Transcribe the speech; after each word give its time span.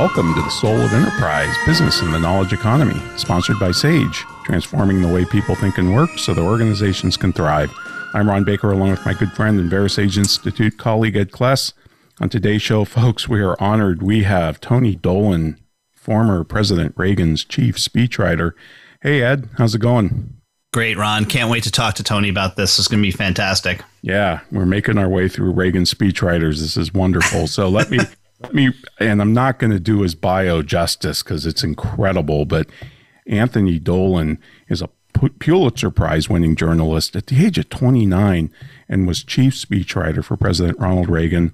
Welcome 0.00 0.32
to 0.32 0.40
the 0.40 0.48
Soul 0.48 0.80
of 0.80 0.94
Enterprise 0.94 1.54
Business 1.66 2.00
in 2.00 2.10
the 2.10 2.18
Knowledge 2.18 2.54
Economy, 2.54 2.98
sponsored 3.18 3.58
by 3.58 3.70
SAGE, 3.70 4.24
transforming 4.44 5.02
the 5.02 5.08
way 5.12 5.26
people 5.26 5.54
think 5.54 5.76
and 5.76 5.94
work 5.94 6.08
so 6.18 6.32
their 6.32 6.42
organizations 6.42 7.18
can 7.18 7.34
thrive. 7.34 7.70
I'm 8.14 8.26
Ron 8.26 8.44
Baker, 8.44 8.70
along 8.70 8.92
with 8.92 9.04
my 9.04 9.12
good 9.12 9.30
friend 9.32 9.60
and 9.60 9.70
VeraSage 9.70 10.16
Institute 10.16 10.78
colleague 10.78 11.16
Ed 11.16 11.32
Kless. 11.32 11.74
On 12.18 12.30
today's 12.30 12.62
show, 12.62 12.86
folks, 12.86 13.28
we 13.28 13.42
are 13.42 13.60
honored. 13.60 14.02
We 14.02 14.22
have 14.22 14.58
Tony 14.58 14.94
Dolan, 14.94 15.60
former 15.92 16.44
President 16.44 16.94
Reagan's 16.96 17.44
chief 17.44 17.76
speechwriter. 17.76 18.52
Hey, 19.02 19.22
Ed, 19.22 19.50
how's 19.58 19.74
it 19.74 19.82
going? 19.82 20.40
Great, 20.72 20.96
Ron. 20.96 21.26
Can't 21.26 21.50
wait 21.50 21.64
to 21.64 21.70
talk 21.70 21.96
to 21.96 22.02
Tony 22.02 22.30
about 22.30 22.56
this. 22.56 22.78
It's 22.78 22.88
going 22.88 23.02
to 23.02 23.06
be 23.06 23.12
fantastic. 23.12 23.82
Yeah, 24.00 24.40
we're 24.50 24.64
making 24.64 24.96
our 24.96 25.10
way 25.10 25.28
through 25.28 25.50
Reagan 25.50 25.82
speechwriters. 25.82 26.60
This 26.60 26.78
is 26.78 26.94
wonderful. 26.94 27.46
So 27.48 27.68
let 27.68 27.90
me 27.90 27.98
let 28.40 28.54
me, 28.54 28.72
and 28.98 29.20
I'm 29.20 29.32
not 29.32 29.58
going 29.58 29.70
to 29.70 29.80
do 29.80 30.00
his 30.00 30.14
bio 30.14 30.62
justice 30.62 31.22
because 31.22 31.46
it's 31.46 31.62
incredible, 31.62 32.46
but 32.46 32.68
Anthony 33.26 33.78
Dolan 33.78 34.38
is 34.68 34.82
a 34.82 34.88
Pulitzer 35.38 35.90
Prize 35.90 36.30
winning 36.30 36.56
journalist 36.56 37.14
at 37.14 37.26
the 37.26 37.44
age 37.44 37.58
of 37.58 37.68
29 37.68 38.50
and 38.88 39.06
was 39.06 39.22
chief 39.22 39.54
speechwriter 39.54 40.24
for 40.24 40.36
President 40.36 40.78
Ronald 40.78 41.10
Reagan 41.10 41.52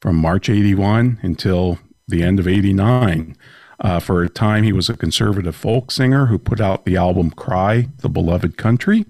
from 0.00 0.16
March 0.16 0.48
81 0.48 1.18
until 1.22 1.78
the 2.08 2.22
end 2.22 2.40
of 2.40 2.48
89. 2.48 3.36
Uh, 3.80 3.98
for 3.98 4.22
a 4.22 4.28
time, 4.28 4.64
he 4.64 4.72
was 4.72 4.88
a 4.88 4.96
conservative 4.96 5.56
folk 5.56 5.90
singer 5.90 6.26
who 6.26 6.38
put 6.38 6.60
out 6.60 6.84
the 6.84 6.96
album 6.96 7.30
Cry, 7.30 7.88
The 7.98 8.08
Beloved 8.08 8.56
Country 8.56 9.04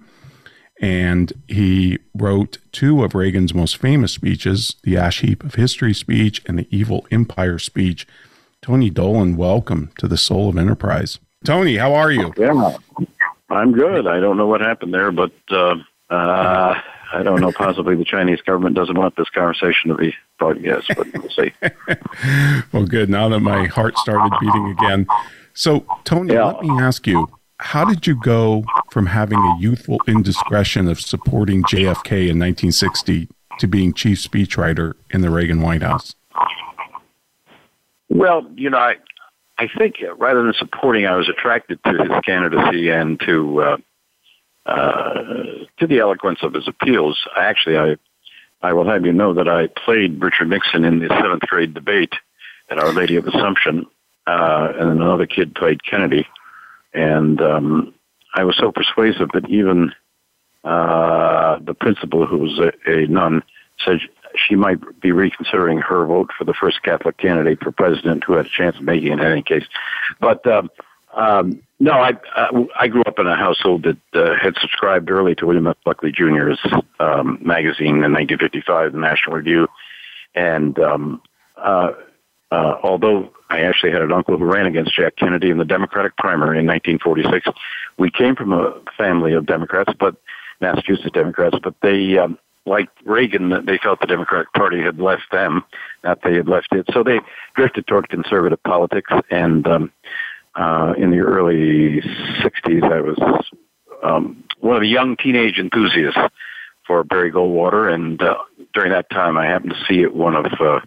and 0.83 1.33
he 1.47 2.01
wrote 2.13 2.59
two 2.73 3.05
of 3.05 3.15
Reagan's 3.15 3.55
most 3.55 3.77
famous 3.77 4.13
speeches 4.13 4.75
the 4.83 4.97
Ash 4.97 5.21
Heap 5.21 5.45
of 5.45 5.55
History 5.55 5.95
speech 5.95 6.43
and 6.45 6.59
the 6.59 6.67
Evil 6.77 7.07
Empire 7.13 7.59
speech. 7.61 8.07
Tony 8.61 8.91
Dolan, 8.91 9.37
welcome 9.37 9.93
to 9.99 10.09
the 10.09 10.17
Soul 10.17 10.49
of 10.49 10.59
Enterprise. 10.59 11.21
Tony, 11.45 11.77
how 11.77 11.95
are 11.95 12.11
you? 12.11 12.33
Yeah, 12.37 12.77
I'm 13.49 13.73
good. 13.73 14.07
I 14.07 14.21
don't 14.21 14.37
know 14.37 14.47
what 14.47 14.61
happened 14.61 14.93
there, 14.93 15.13
but 15.13 15.33
uh, 15.51 15.77
uh, 16.11 16.81
I 17.13 17.23
don't 17.23 17.41
know. 17.41 17.53
Possibly 17.53 17.95
the 17.95 18.05
Chinese 18.05 18.41
government 18.41 18.75
doesn't 18.75 18.99
want 18.99 19.17
this 19.17 19.29
conversation 19.31 19.91
to 19.91 19.97
be 19.97 20.15
broadcast, 20.39 20.91
but 20.97 21.07
we'll 21.13 21.31
see. 21.31 21.53
well, 22.73 22.87
good. 22.87 23.09
Now 23.09 23.29
that 23.29 23.41
my 23.41 23.67
heart 23.67 23.97
started 23.99 24.37
beating 24.41 24.77
again. 24.79 25.07
So, 25.55 25.85
Tony, 26.05 26.35
yeah. 26.35 26.47
let 26.47 26.63
me 26.63 26.71
ask 26.81 27.07
you 27.07 27.29
how 27.63 27.85
did 27.85 28.07
you 28.07 28.19
go 28.21 28.65
from 28.91 29.07
having 29.07 29.39
a 29.39 29.57
youthful 29.61 29.99
indiscretion 30.09 30.89
of 30.89 31.01
supporting 31.01 31.63
JFK 31.63 32.29
in 32.29 32.39
1960 32.39 33.29
to 33.61 33.67
being 33.69 33.95
chief 33.95 34.19
speechwriter 34.19 34.95
in 35.11 35.21
the 35.21 35.31
Reagan 35.31 35.63
White 35.63 35.83
House? 35.83 36.15
Well, 38.09 38.47
you 38.57 38.69
know, 38.69 38.79
I, 38.79 38.97
I 39.59 39.69
think 39.79 39.97
rather 40.19 40.43
than 40.43 40.53
supporting, 40.55 41.07
I 41.07 41.17
was 41.17 41.29
attracted 41.29 41.79
to 41.85 41.93
his 41.93 42.11
candidacy 42.27 42.91
and 42.91 43.19
to 43.21 43.63
uh, 43.63 43.77
uh, 44.67 45.23
to 45.79 45.87
the 45.87 46.01
eloquence 46.01 46.41
of 46.43 46.55
his 46.55 46.67
appeals. 46.67 47.27
Actually, 47.37 47.79
I 47.79 47.97
I 48.61 48.73
will 48.73 48.89
have 48.89 49.07
you 49.07 49.13
know 49.13 49.35
that 49.35 49.49
I 49.49 49.69
played 49.69 50.21
Richard 50.21 50.49
Nixon 50.49 50.85
in 50.85 50.99
the 50.99 51.09
seventh 51.09 51.43
grade 51.43 51.75
debate 51.75 52.15
at 52.71 52.79
Our 52.79 52.93
Lady 52.93 53.17
of 53.17 53.27
Assumption, 53.27 53.87
uh, 54.27 54.73
and 54.79 54.91
another 54.91 55.27
kid 55.27 55.55
played 55.55 55.85
Kennedy. 55.85 56.27
And 56.95 57.41
um, 57.41 57.95
I 58.35 58.45
was 58.45 58.57
so 58.57 58.73
persuasive 58.73 59.31
that 59.35 59.49
even 59.49 59.93
uh, 60.65 61.59
the 61.61 61.75
principal, 61.75 62.27
who 62.27 62.39
was 62.39 62.59
a, 62.59 62.73
a 62.91 63.07
nun, 63.07 63.43
said 63.85 64.01
she 64.37 64.55
might 64.55 64.79
be 65.01 65.13
reconsidering 65.13 65.79
her 65.79 66.07
vote 66.07 66.31
for 66.37 66.45
the 66.45 66.55
first 66.55 66.83
Catholic 66.83 67.19
candidate 67.19 67.63
for 67.63 67.73
president 67.73 68.25
who 68.25 68.35
had 68.35 68.47
a 68.47 68.51
chance 68.51 68.77
of 68.77 68.83
making 68.83 69.09
it 69.09 69.21
in 69.21 69.21
any 69.21 69.43
case. 69.43 69.65
But 70.21 70.47
um, 70.47 70.71
um, 71.15 71.63
no, 71.79 71.93
I, 71.93 72.13
I 72.35 72.67
I 72.81 72.89
grew 72.89 73.03
up 73.03 73.19
in 73.19 73.27
a 73.27 73.37
household 73.37 73.85
that 73.85 73.99
uh, 74.15 74.35
had 74.41 74.55
subscribed 74.61 75.11
early 75.11 75.35
to 75.37 75.47
William 75.47 75.67
F. 75.67 75.77
Buckley 75.85 76.13
Jr.'s 76.13 76.59
um, 77.01 77.39
magazine 77.43 78.03
in 78.03 78.13
1955, 78.13 78.93
the 78.93 78.99
National 78.99 79.37
Review, 79.37 79.69
and 80.35 80.79
um, 80.79 81.21
uh, 81.57 81.93
uh, 82.51 82.79
although 82.83 83.33
I 83.53 83.61
actually 83.61 83.93
had 83.93 84.01
an 84.01 84.13
uncle 84.13 84.39
who 84.39 84.47
ran 84.47 84.65
against 84.65 84.95
Jack 84.97 85.17
Kennedy 85.17 85.51
in 85.51 85.59
the 85.59 85.65
Democratic 85.67 86.17
primary 86.17 86.59
in 86.59 86.67
1946. 86.67 87.47
We 87.99 88.11
came 88.11 88.35
from 88.35 88.53
a 88.55 88.81
family 88.97 89.35
of 89.35 89.45
Democrats, 89.45 89.93
but 90.01 90.17
Massachusetts 90.63 91.11
Democrats, 91.13 91.59
but 91.63 91.75
they, 91.83 92.17
um, 92.17 92.39
like 92.65 92.89
Reagan, 93.05 93.67
they 93.67 93.77
felt 93.77 94.01
the 94.01 94.07
Democratic 94.07 94.51
Party 94.55 94.81
had 94.81 94.99
left 94.99 95.31
them, 95.31 95.65
not 96.03 96.23
they 96.23 96.35
had 96.35 96.49
left 96.49 96.69
it. 96.73 96.87
So 96.95 97.03
they 97.03 97.21
drifted 97.55 97.87
toward 97.87 98.09
conservative 98.09 98.63
politics. 98.63 99.13
And 99.31 99.67
um, 99.67 99.93
uh, 100.55 100.95
in 100.97 101.11
the 101.11 101.19
early 101.19 102.01
60s, 102.41 102.85
I 102.85 103.01
was 103.03 103.19
um, 104.03 104.45
one 104.61 104.77
of 104.77 104.81
the 104.81 104.89
young 104.89 105.19
teenage 105.19 105.59
enthusiasts 105.59 106.19
for 106.87 107.05
Barry 107.05 107.31
Goldwater. 107.31 107.93
And 107.93 108.23
uh, 108.23 108.39
during 108.73 108.93
that 108.93 109.11
time, 109.11 109.37
I 109.37 109.45
happened 109.45 109.75
to 109.75 109.85
see 109.87 110.01
it 110.01 110.15
one 110.15 110.37
of 110.37 110.47
uh, 110.59 110.81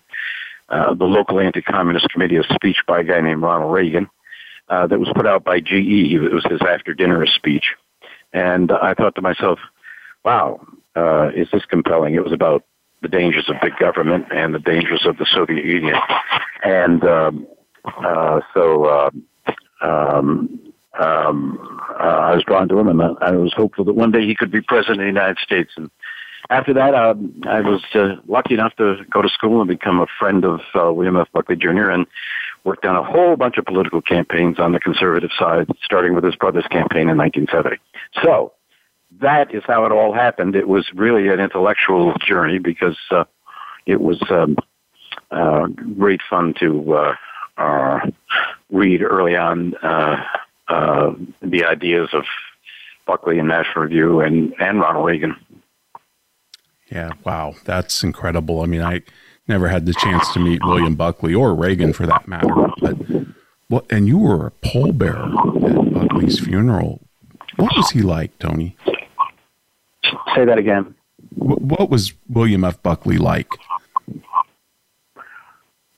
uh, 0.69 0.93
the 0.93 1.05
local 1.05 1.39
anti-communist 1.39 2.09
committee, 2.09 2.37
a 2.37 2.43
speech 2.53 2.77
by 2.87 3.01
a 3.01 3.03
guy 3.03 3.21
named 3.21 3.41
Ronald 3.41 3.73
Reagan 3.73 4.09
uh, 4.69 4.87
that 4.87 4.99
was 4.99 5.09
put 5.15 5.27
out 5.27 5.43
by 5.43 5.59
GE. 5.59 6.13
It 6.13 6.33
was 6.33 6.45
his 6.49 6.61
after-dinner 6.61 7.25
speech, 7.27 7.75
and 8.33 8.71
I 8.71 8.93
thought 8.93 9.15
to 9.15 9.21
myself, 9.21 9.59
"Wow, 10.23 10.65
uh, 10.95 11.29
is 11.35 11.47
this 11.51 11.65
compelling?" 11.65 12.15
It 12.15 12.23
was 12.23 12.33
about 12.33 12.63
the 13.01 13.07
dangers 13.07 13.49
of 13.49 13.57
big 13.61 13.77
government 13.77 14.25
and 14.31 14.55
the 14.55 14.59
dangers 14.59 15.05
of 15.05 15.17
the 15.17 15.25
Soviet 15.25 15.65
Union, 15.65 15.97
and 16.63 17.03
um, 17.03 17.47
uh, 17.85 18.41
so. 18.53 18.85
Uh, 18.85 19.09
um, 19.81 20.59
um, 20.99 21.79
uh, 21.99 22.03
I 22.03 22.35
was 22.35 22.43
drawn 22.45 22.67
to 22.69 22.79
him, 22.79 22.87
and 22.87 23.01
I 23.21 23.31
was 23.31 23.53
hopeful 23.53 23.83
that 23.85 23.93
one 23.93 24.11
day 24.11 24.25
he 24.25 24.35
could 24.35 24.51
be 24.51 24.61
president 24.61 25.01
of 25.01 25.03
the 25.03 25.07
United 25.07 25.37
States. 25.39 25.71
And 25.75 25.89
after 26.49 26.73
that, 26.73 26.93
uh, 26.93 27.15
I 27.47 27.61
was 27.61 27.81
uh, 27.93 28.15
lucky 28.27 28.53
enough 28.53 28.75
to 28.77 28.97
go 29.09 29.21
to 29.21 29.29
school 29.29 29.61
and 29.61 29.67
become 29.67 29.99
a 29.99 30.07
friend 30.19 30.45
of 30.45 30.61
uh, 30.73 30.91
William 30.91 31.17
F. 31.17 31.27
Buckley 31.33 31.55
Jr. 31.55 31.89
and 31.89 32.05
worked 32.63 32.85
on 32.85 32.95
a 32.95 33.03
whole 33.03 33.35
bunch 33.35 33.57
of 33.57 33.65
political 33.65 34.01
campaigns 34.01 34.59
on 34.59 34.71
the 34.71 34.79
conservative 34.79 35.29
side, 35.37 35.67
starting 35.83 36.15
with 36.15 36.23
his 36.23 36.35
brother's 36.35 36.67
campaign 36.67 37.09
in 37.09 37.17
1970. 37.17 37.77
So 38.23 38.53
that 39.21 39.53
is 39.53 39.63
how 39.65 39.85
it 39.85 39.91
all 39.91 40.13
happened. 40.13 40.55
It 40.55 40.67
was 40.67 40.85
really 40.93 41.29
an 41.29 41.39
intellectual 41.39 42.13
journey 42.25 42.59
because 42.59 42.97
uh, 43.11 43.25
it 43.85 44.01
was 44.01 44.21
um, 44.29 44.57
uh, 45.31 45.67
great 45.97 46.21
fun 46.29 46.53
to 46.59 46.93
uh, 46.93 47.15
uh, 47.57 47.99
read 48.71 49.01
early 49.01 49.35
on 49.35 49.75
uh, 49.75 50.23
uh, 50.67 51.11
the 51.41 51.65
ideas 51.65 52.09
of 52.13 52.23
Buckley 53.05 53.39
and 53.39 53.47
National 53.47 53.83
Review 53.83 54.21
and, 54.21 54.53
and 54.59 54.79
Ronald 54.79 55.05
Reagan. 55.05 55.35
Yeah, 56.91 57.11
wow, 57.23 57.55
that's 57.63 58.03
incredible. 58.03 58.61
I 58.61 58.65
mean, 58.65 58.81
I 58.81 59.01
never 59.47 59.67
had 59.67 59.85
the 59.85 59.93
chance 59.93 60.31
to 60.33 60.39
meet 60.39 60.63
William 60.63 60.95
Buckley 60.95 61.33
or 61.33 61.55
Reagan 61.55 61.93
for 61.93 62.05
that 62.05 62.27
matter. 62.27 62.53
But 62.79 62.95
what? 63.67 63.85
And 63.89 64.07
you 64.07 64.17
were 64.17 64.47
a 64.47 64.51
pallbearer 64.51 65.25
at 65.69 65.93
Buckley's 65.93 66.39
funeral. 66.39 67.01
What 67.57 67.75
was 67.75 67.91
he 67.91 68.01
like, 68.01 68.37
Tony? 68.39 68.75
Say 70.35 70.45
that 70.45 70.57
again. 70.57 70.93
What 71.35 71.89
was 71.89 72.13
William 72.29 72.63
F. 72.63 72.81
Buckley 72.83 73.17
like? 73.17 73.49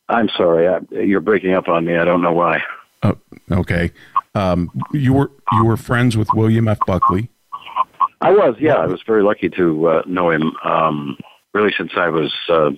I'm 0.10 0.30
sorry, 0.30 0.68
I, 0.68 0.80
you're 0.96 1.20
breaking 1.20 1.54
up 1.54 1.68
on 1.68 1.86
me. 1.86 1.98
I 1.98 2.06
don't 2.06 2.22
know 2.22 2.32
why. 2.32 2.64
Oh, 3.04 3.18
okay. 3.52 3.92
Um, 4.36 4.72
you 4.94 5.14
were 5.14 5.32
you 5.52 5.66
were 5.66 5.78
friends 5.78 6.16
with 6.16 6.30
William 6.34 6.68
F. 6.68 6.80
Buckley. 6.88 7.30
I 8.22 8.32
was, 8.32 8.56
yeah. 8.60 8.76
I 8.76 8.88
was 8.88 9.02
very 9.06 9.24
lucky 9.24 9.50
to 9.50 9.88
uh, 9.88 10.02
know 10.08 10.32
him 10.32 10.54
um, 10.64 11.18
really 11.54 11.74
since 11.78 11.92
I 11.96 12.10
was 12.10 12.34
uh, 12.50 12.72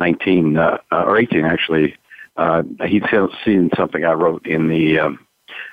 19 0.00 0.56
uh, 0.56 0.78
or 0.92 1.18
18, 1.18 1.44
actually. 1.44 1.96
Uh, 2.36 2.62
he'd 2.86 3.04
seen 3.44 3.70
something 3.76 4.04
I 4.04 4.12
wrote 4.12 4.46
in 4.46 4.68
the 4.68 5.00
um, 5.00 5.18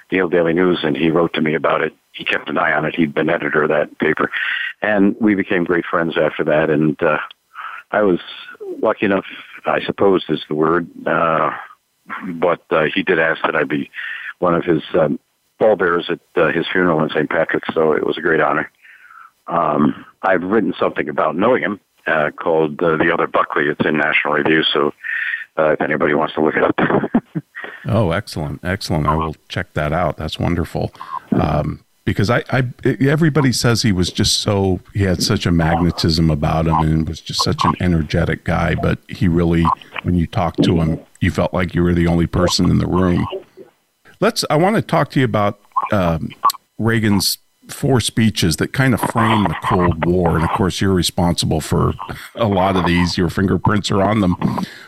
Yale 0.10 0.30
Daily 0.30 0.54
News, 0.54 0.80
and 0.84 0.98
he 0.98 1.12
wrote 1.12 1.34
to 1.34 1.42
me 1.42 1.54
about 1.54 1.82
it. 1.82 1.94
He 2.14 2.24
kept 2.24 2.50
an 2.50 2.58
eye 2.58 2.74
on 2.74 2.86
it. 2.86 2.96
He'd 2.96 3.14
been 3.14 3.30
editor 3.30 3.64
of 3.64 3.70
that 3.70 4.00
paper, 4.00 4.32
and 4.82 5.16
we 5.20 5.36
became 5.36 5.64
great 5.64 5.86
friends 5.86 6.18
after 6.18 6.44
that. 6.46 6.70
And 6.70 7.02
uh, 7.04 7.20
I 7.92 8.02
was 8.02 8.20
lucky 8.82 9.06
enough 9.06 9.26
I 9.66 9.82
suppose 9.84 10.26
is 10.30 10.44
the 10.48 10.56
word. 10.56 10.88
Uh, 11.06 11.52
but 12.34 12.62
uh, 12.70 12.86
he 12.94 13.04
did 13.04 13.20
ask 13.20 13.42
that 13.44 13.56
I 13.56 13.64
be 13.64 13.90
one 14.40 14.54
of 14.54 14.64
his 14.64 14.84
um, 14.94 15.20
pallbearers 15.60 16.10
at 16.10 16.20
uh, 16.36 16.52
his 16.52 16.66
funeral 16.72 17.04
in 17.04 17.10
St. 17.10 17.30
Patrick's, 17.30 17.74
so 17.74 17.94
it 17.94 18.06
was 18.06 18.18
a 18.18 18.22
great 18.22 18.42
honor. 18.42 18.72
Um, 19.48 20.06
I've 20.22 20.44
written 20.44 20.74
something 20.80 21.10
about 21.10 21.36
knowing 21.36 21.64
him 21.64 21.80
uh, 22.08 22.32
called 22.32 22.82
uh, 22.82 22.98
The 22.98 23.14
Other 23.14 23.28
Buckley. 23.28 23.68
It's 23.68 23.86
in 23.86 23.98
National 23.98 24.36
Review, 24.36 24.64
so 24.64 24.92
uh, 25.58 25.72
if 25.72 25.82
anybody 25.82 26.14
wants 26.14 26.34
to 26.36 26.42
look 26.42 26.56
it 26.56 26.64
up. 26.64 27.44
oh, 27.88 28.12
excellent. 28.12 28.64
Excellent. 28.64 29.08
I 29.08 29.16
will 29.16 29.36
check 29.48 29.74
that 29.74 29.94
out. 29.94 30.18
That's 30.18 30.40
wonderful. 30.40 30.94
Um, 31.32 31.84
because 32.04 32.30
I, 32.30 32.44
I, 32.52 32.72
everybody 33.02 33.52
says 33.52 33.82
he 33.82 33.92
was 33.92 34.12
just 34.12 34.40
so, 34.42 34.80
he 34.94 35.04
had 35.04 35.24
such 35.24 35.48
a 35.48 35.52
magnetism 35.52 36.30
about 36.30 36.68
him 36.68 36.76
and 36.76 37.10
was 37.10 37.20
just 37.20 37.44
such 37.44 37.66
an 37.66 37.74
energetic 37.80 38.44
guy. 38.44 38.76
But 38.76 39.00
he 39.10 39.28
really, 39.28 39.66
when 40.04 40.16
you 40.16 40.28
talked 40.28 40.62
to 40.64 40.80
him, 40.80 41.00
you 41.20 41.32
felt 41.32 41.54
like 41.54 41.74
you 41.74 41.82
were 41.82 41.96
the 41.96 42.08
only 42.08 42.28
person 42.28 42.70
in 42.70 42.78
the 42.78 42.86
room. 42.88 43.26
Let's, 44.20 44.46
I 44.50 44.56
want 44.56 44.76
to 44.76 44.84
talk 44.84 45.10
to 45.12 45.20
you 45.20 45.26
about 45.26 45.60
um, 45.92 46.30
Reagan's 46.78 47.40
four 47.70 48.00
speeches 48.00 48.58
that 48.58 48.74
kind 48.74 48.94
of 48.94 49.02
frame 49.02 49.44
the 49.44 49.56
Cold 49.64 50.06
War. 50.06 50.36
And 50.36 50.44
of 50.44 50.50
course, 50.52 50.82
you're 50.82 50.94
responsible 50.94 51.62
for 51.62 51.94
a 52.36 52.48
lot 52.48 52.76
of 52.76 52.86
these, 52.86 53.18
your 53.18 53.30
fingerprints 53.30 53.92
are 53.92 54.02
on 54.02 54.22
them. 54.22 54.36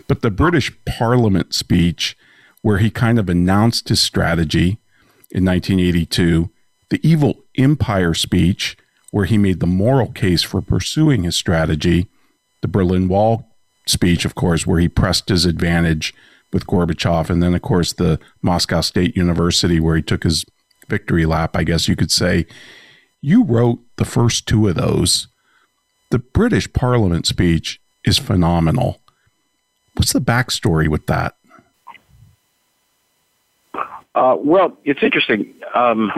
But 0.08 0.22
the 0.22 0.32
British 0.32 0.72
Parliament 0.86 1.54
speech, 1.54 2.18
where 2.62 2.78
he 2.78 2.90
kind 2.90 3.20
of 3.20 3.30
announced 3.30 3.90
his 3.90 4.02
strategy 4.02 4.80
in 5.32 5.46
1982, 5.46 6.50
the 6.90 7.08
Evil 7.08 7.44
Empire 7.58 8.14
speech, 8.14 8.78
where 9.12 9.26
he 9.26 9.38
made 9.38 9.60
the 9.60 9.68
moral 9.68 10.12
case 10.12 10.44
for 10.44 10.62
pursuing 10.62 11.24
his 11.24 11.36
strategy, 11.36 12.08
the 12.62 12.68
Berlin 12.68 13.08
Wall 13.08 13.48
speech, 13.86 14.26
of 14.26 14.36
course, 14.36 14.68
where 14.68 14.80
he 14.80 14.90
pressed 14.90 15.30
his 15.30 15.46
advantage 15.46 16.14
with 16.54 16.68
Gorbachev, 16.68 17.30
and 17.30 17.42
then, 17.44 17.54
of 17.54 17.62
course, 17.62 17.94
the 17.94 18.20
Moscow 18.42 18.82
State 18.82 19.18
University, 19.18 19.80
where 19.80 19.96
he 19.96 20.02
took 20.02 20.24
his 20.24 20.46
victory 20.88 21.26
lap, 21.26 21.56
I 21.56 21.64
guess 21.64 21.88
you 21.88 21.96
could 21.96 22.12
say. 22.12 22.46
You 23.22 23.44
wrote 23.44 23.80
the 23.98 24.06
first 24.06 24.48
two 24.48 24.68
of 24.68 24.76
those. 24.76 25.28
The 26.12 26.20
British 26.20 26.72
Parliament 26.72 27.26
speech 27.26 27.82
is 28.06 28.18
phenomenal. 28.18 29.02
What's 29.96 30.14
the 30.14 30.22
backstory 30.22 30.88
with 30.88 31.08
that? 31.08 31.36
Uh, 34.16 34.36
well, 34.40 34.78
it's 34.84 35.04
interesting. 35.04 35.54
Um, 35.76 36.12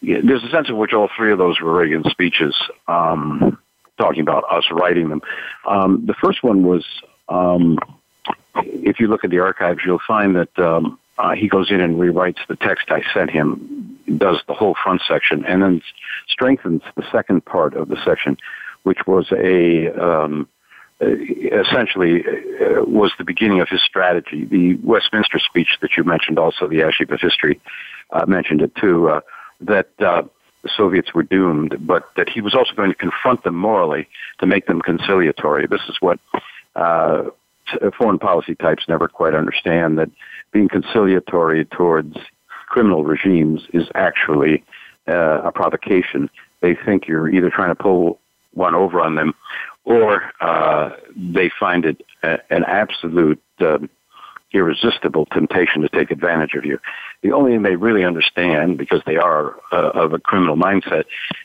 yeah, 0.00 0.18
there's 0.24 0.42
a 0.42 0.48
sense 0.48 0.68
in 0.68 0.76
which 0.76 0.92
all 0.92 1.08
three 1.16 1.30
of 1.30 1.38
those 1.38 1.60
were 1.60 1.72
Reagan 1.72 2.04
speeches, 2.10 2.56
um, 2.88 3.58
talking 3.98 4.22
about 4.22 4.44
us 4.50 4.64
writing 4.70 5.08
them. 5.08 5.20
Um, 5.66 6.06
the 6.06 6.14
first 6.14 6.42
one 6.42 6.62
was, 6.62 6.84
um, 7.28 7.78
if 8.56 8.98
you 8.98 9.08
look 9.08 9.24
at 9.24 9.30
the 9.30 9.40
archives, 9.40 9.80
you'll 9.84 10.00
find 10.06 10.34
that 10.36 10.58
um, 10.58 10.98
uh, 11.20 11.32
he 11.32 11.48
goes 11.48 11.70
in 11.70 11.80
and 11.80 11.96
rewrites 11.96 12.38
the 12.48 12.56
text 12.56 12.90
I 12.90 13.02
sent 13.12 13.30
him, 13.30 13.98
does 14.16 14.42
the 14.48 14.54
whole 14.54 14.74
front 14.82 15.02
section, 15.06 15.44
and 15.44 15.62
then 15.62 15.82
strengthens 16.28 16.82
the 16.96 17.04
second 17.12 17.44
part 17.44 17.74
of 17.74 17.88
the 17.88 18.02
section, 18.04 18.38
which 18.84 19.06
was 19.06 19.30
a 19.32 19.90
um, 20.02 20.48
essentially 21.00 22.24
uh, 22.26 22.84
was 22.84 23.12
the 23.18 23.24
beginning 23.24 23.60
of 23.60 23.68
his 23.68 23.82
strategy. 23.82 24.44
The 24.44 24.74
Westminster 24.76 25.38
speech 25.38 25.78
that 25.82 25.96
you 25.96 26.04
mentioned, 26.04 26.38
also 26.38 26.66
the 26.66 26.82
Ash 26.82 27.00
of 27.00 27.20
History, 27.20 27.60
uh, 28.10 28.24
mentioned 28.26 28.62
it 28.62 28.74
too. 28.76 29.10
Uh, 29.10 29.20
that 29.60 29.88
uh, 30.00 30.22
the 30.62 30.70
Soviets 30.74 31.12
were 31.12 31.22
doomed, 31.22 31.86
but 31.86 32.08
that 32.16 32.30
he 32.30 32.40
was 32.40 32.54
also 32.54 32.74
going 32.74 32.90
to 32.90 32.96
confront 32.96 33.44
them 33.44 33.56
morally 33.56 34.08
to 34.38 34.46
make 34.46 34.66
them 34.66 34.80
conciliatory. 34.80 35.66
This 35.66 35.82
is 35.88 35.96
what 36.00 36.18
uh, 36.76 37.24
foreign 37.96 38.18
policy 38.18 38.54
types 38.54 38.84
never 38.88 39.08
quite 39.08 39.34
understand 39.34 39.98
that 39.98 40.10
being 40.52 40.68
conciliatory 40.68 41.64
towards 41.64 42.16
criminal 42.66 43.04
regimes 43.04 43.62
is 43.72 43.88
actually 43.94 44.62
uh, 45.08 45.42
a 45.42 45.52
provocation. 45.52 46.30
They 46.60 46.74
think 46.74 47.06
you're 47.06 47.28
either 47.28 47.50
trying 47.50 47.70
to 47.70 47.74
pull 47.74 48.20
one 48.52 48.74
over 48.74 49.00
on 49.00 49.14
them 49.14 49.34
or 49.84 50.22
uh, 50.40 50.90
they 51.16 51.50
find 51.58 51.84
it 51.84 52.04
a, 52.22 52.38
an 52.50 52.64
absolute 52.64 53.42
um, 53.60 53.88
irresistible 54.52 55.26
temptation 55.26 55.82
to 55.82 55.88
take 55.88 56.10
advantage 56.10 56.54
of 56.54 56.64
you. 56.64 56.78
The 57.22 57.32
only 57.32 57.52
thing 57.52 57.62
they 57.62 57.76
really 57.76 58.04
understand, 58.04 58.78
because 58.78 59.02
they 59.06 59.16
are 59.16 59.54
uh, 59.72 59.90
of 59.90 60.12
a 60.12 60.18
criminal 60.18 60.56
mindset, 60.56 61.04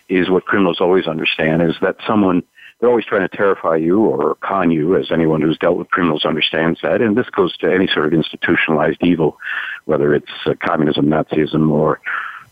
is 0.09 0.29
what 0.29 0.45
criminals 0.45 0.81
always 0.81 1.07
understand 1.07 1.61
is 1.61 1.75
that 1.81 1.97
someone 2.07 2.43
they're 2.79 2.89
always 2.89 3.05
trying 3.05 3.27
to 3.27 3.35
terrify 3.35 3.77
you 3.77 4.01
or 4.01 4.35
con 4.35 4.69
you, 4.71 4.95
as 4.97 5.11
anyone 5.11 5.41
who's 5.41 5.57
dealt 5.57 5.77
with 5.77 5.89
criminals 5.89 6.25
understands 6.25 6.79
that. 6.81 7.01
And 7.01 7.15
this 7.15 7.29
goes 7.29 7.55
to 7.57 7.73
any 7.73 7.87
sort 7.87 8.07
of 8.07 8.13
institutionalized 8.13 9.01
evil, 9.01 9.37
whether 9.85 10.13
it's 10.13 10.31
uh, 10.45 10.53
communism, 10.59 11.05
Nazism, 11.05 11.71
or 11.71 12.01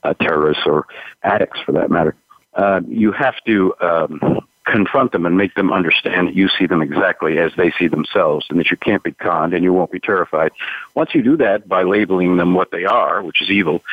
uh, 0.03 0.13
terrorists 0.13 0.63
or 0.65 0.85
addicts 1.23 1.59
for 1.61 1.73
that 1.73 1.91
matter. 1.91 2.15
Uh, 2.53 2.81
you 2.87 3.11
have 3.11 3.35
to 3.45 3.73
um, 3.81 4.47
confront 4.65 5.11
them 5.11 5.25
and 5.25 5.37
make 5.37 5.55
them 5.55 5.73
understand 5.73 6.27
that 6.27 6.35
you 6.35 6.47
see 6.57 6.65
them 6.67 6.81
exactly 6.81 7.37
as 7.37 7.51
they 7.57 7.71
see 7.71 7.87
themselves 7.87 8.45
and 8.49 8.59
that 8.59 8.71
you 8.71 8.77
can't 8.77 9.03
be 9.03 9.11
conned 9.11 9.53
and 9.53 9.63
you 9.63 9.73
won't 9.73 9.91
be 9.91 9.99
terrified. 9.99 10.51
Once 10.95 11.13
you 11.13 11.21
do 11.21 11.37
that 11.37 11.67
by 11.67 11.83
labeling 11.83 12.37
them 12.37 12.53
what 12.53 12.71
they 12.71 12.85
are, 12.85 13.21
which 13.23 13.41
is 13.41 13.49
evil, 13.49 13.83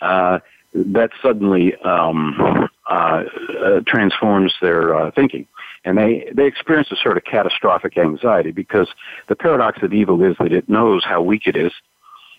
uh, 0.00 0.38
that 0.74 1.10
suddenly 1.22 1.74
um, 1.76 2.68
uh, 2.86 3.24
uh, 3.60 3.80
transforms 3.86 4.52
their 4.60 4.94
uh, 4.94 5.10
thinking. 5.12 5.46
And 5.84 5.96
they, 5.96 6.30
they 6.34 6.46
experience 6.46 6.90
a 6.90 6.96
sort 6.96 7.16
of 7.16 7.24
catastrophic 7.24 7.96
anxiety 7.96 8.50
because 8.50 8.88
the 9.28 9.36
paradox 9.36 9.82
of 9.82 9.92
evil 9.92 10.22
is 10.22 10.36
that 10.38 10.52
it 10.52 10.68
knows 10.68 11.04
how 11.04 11.22
weak 11.22 11.46
it 11.46 11.56
is. 11.56 11.72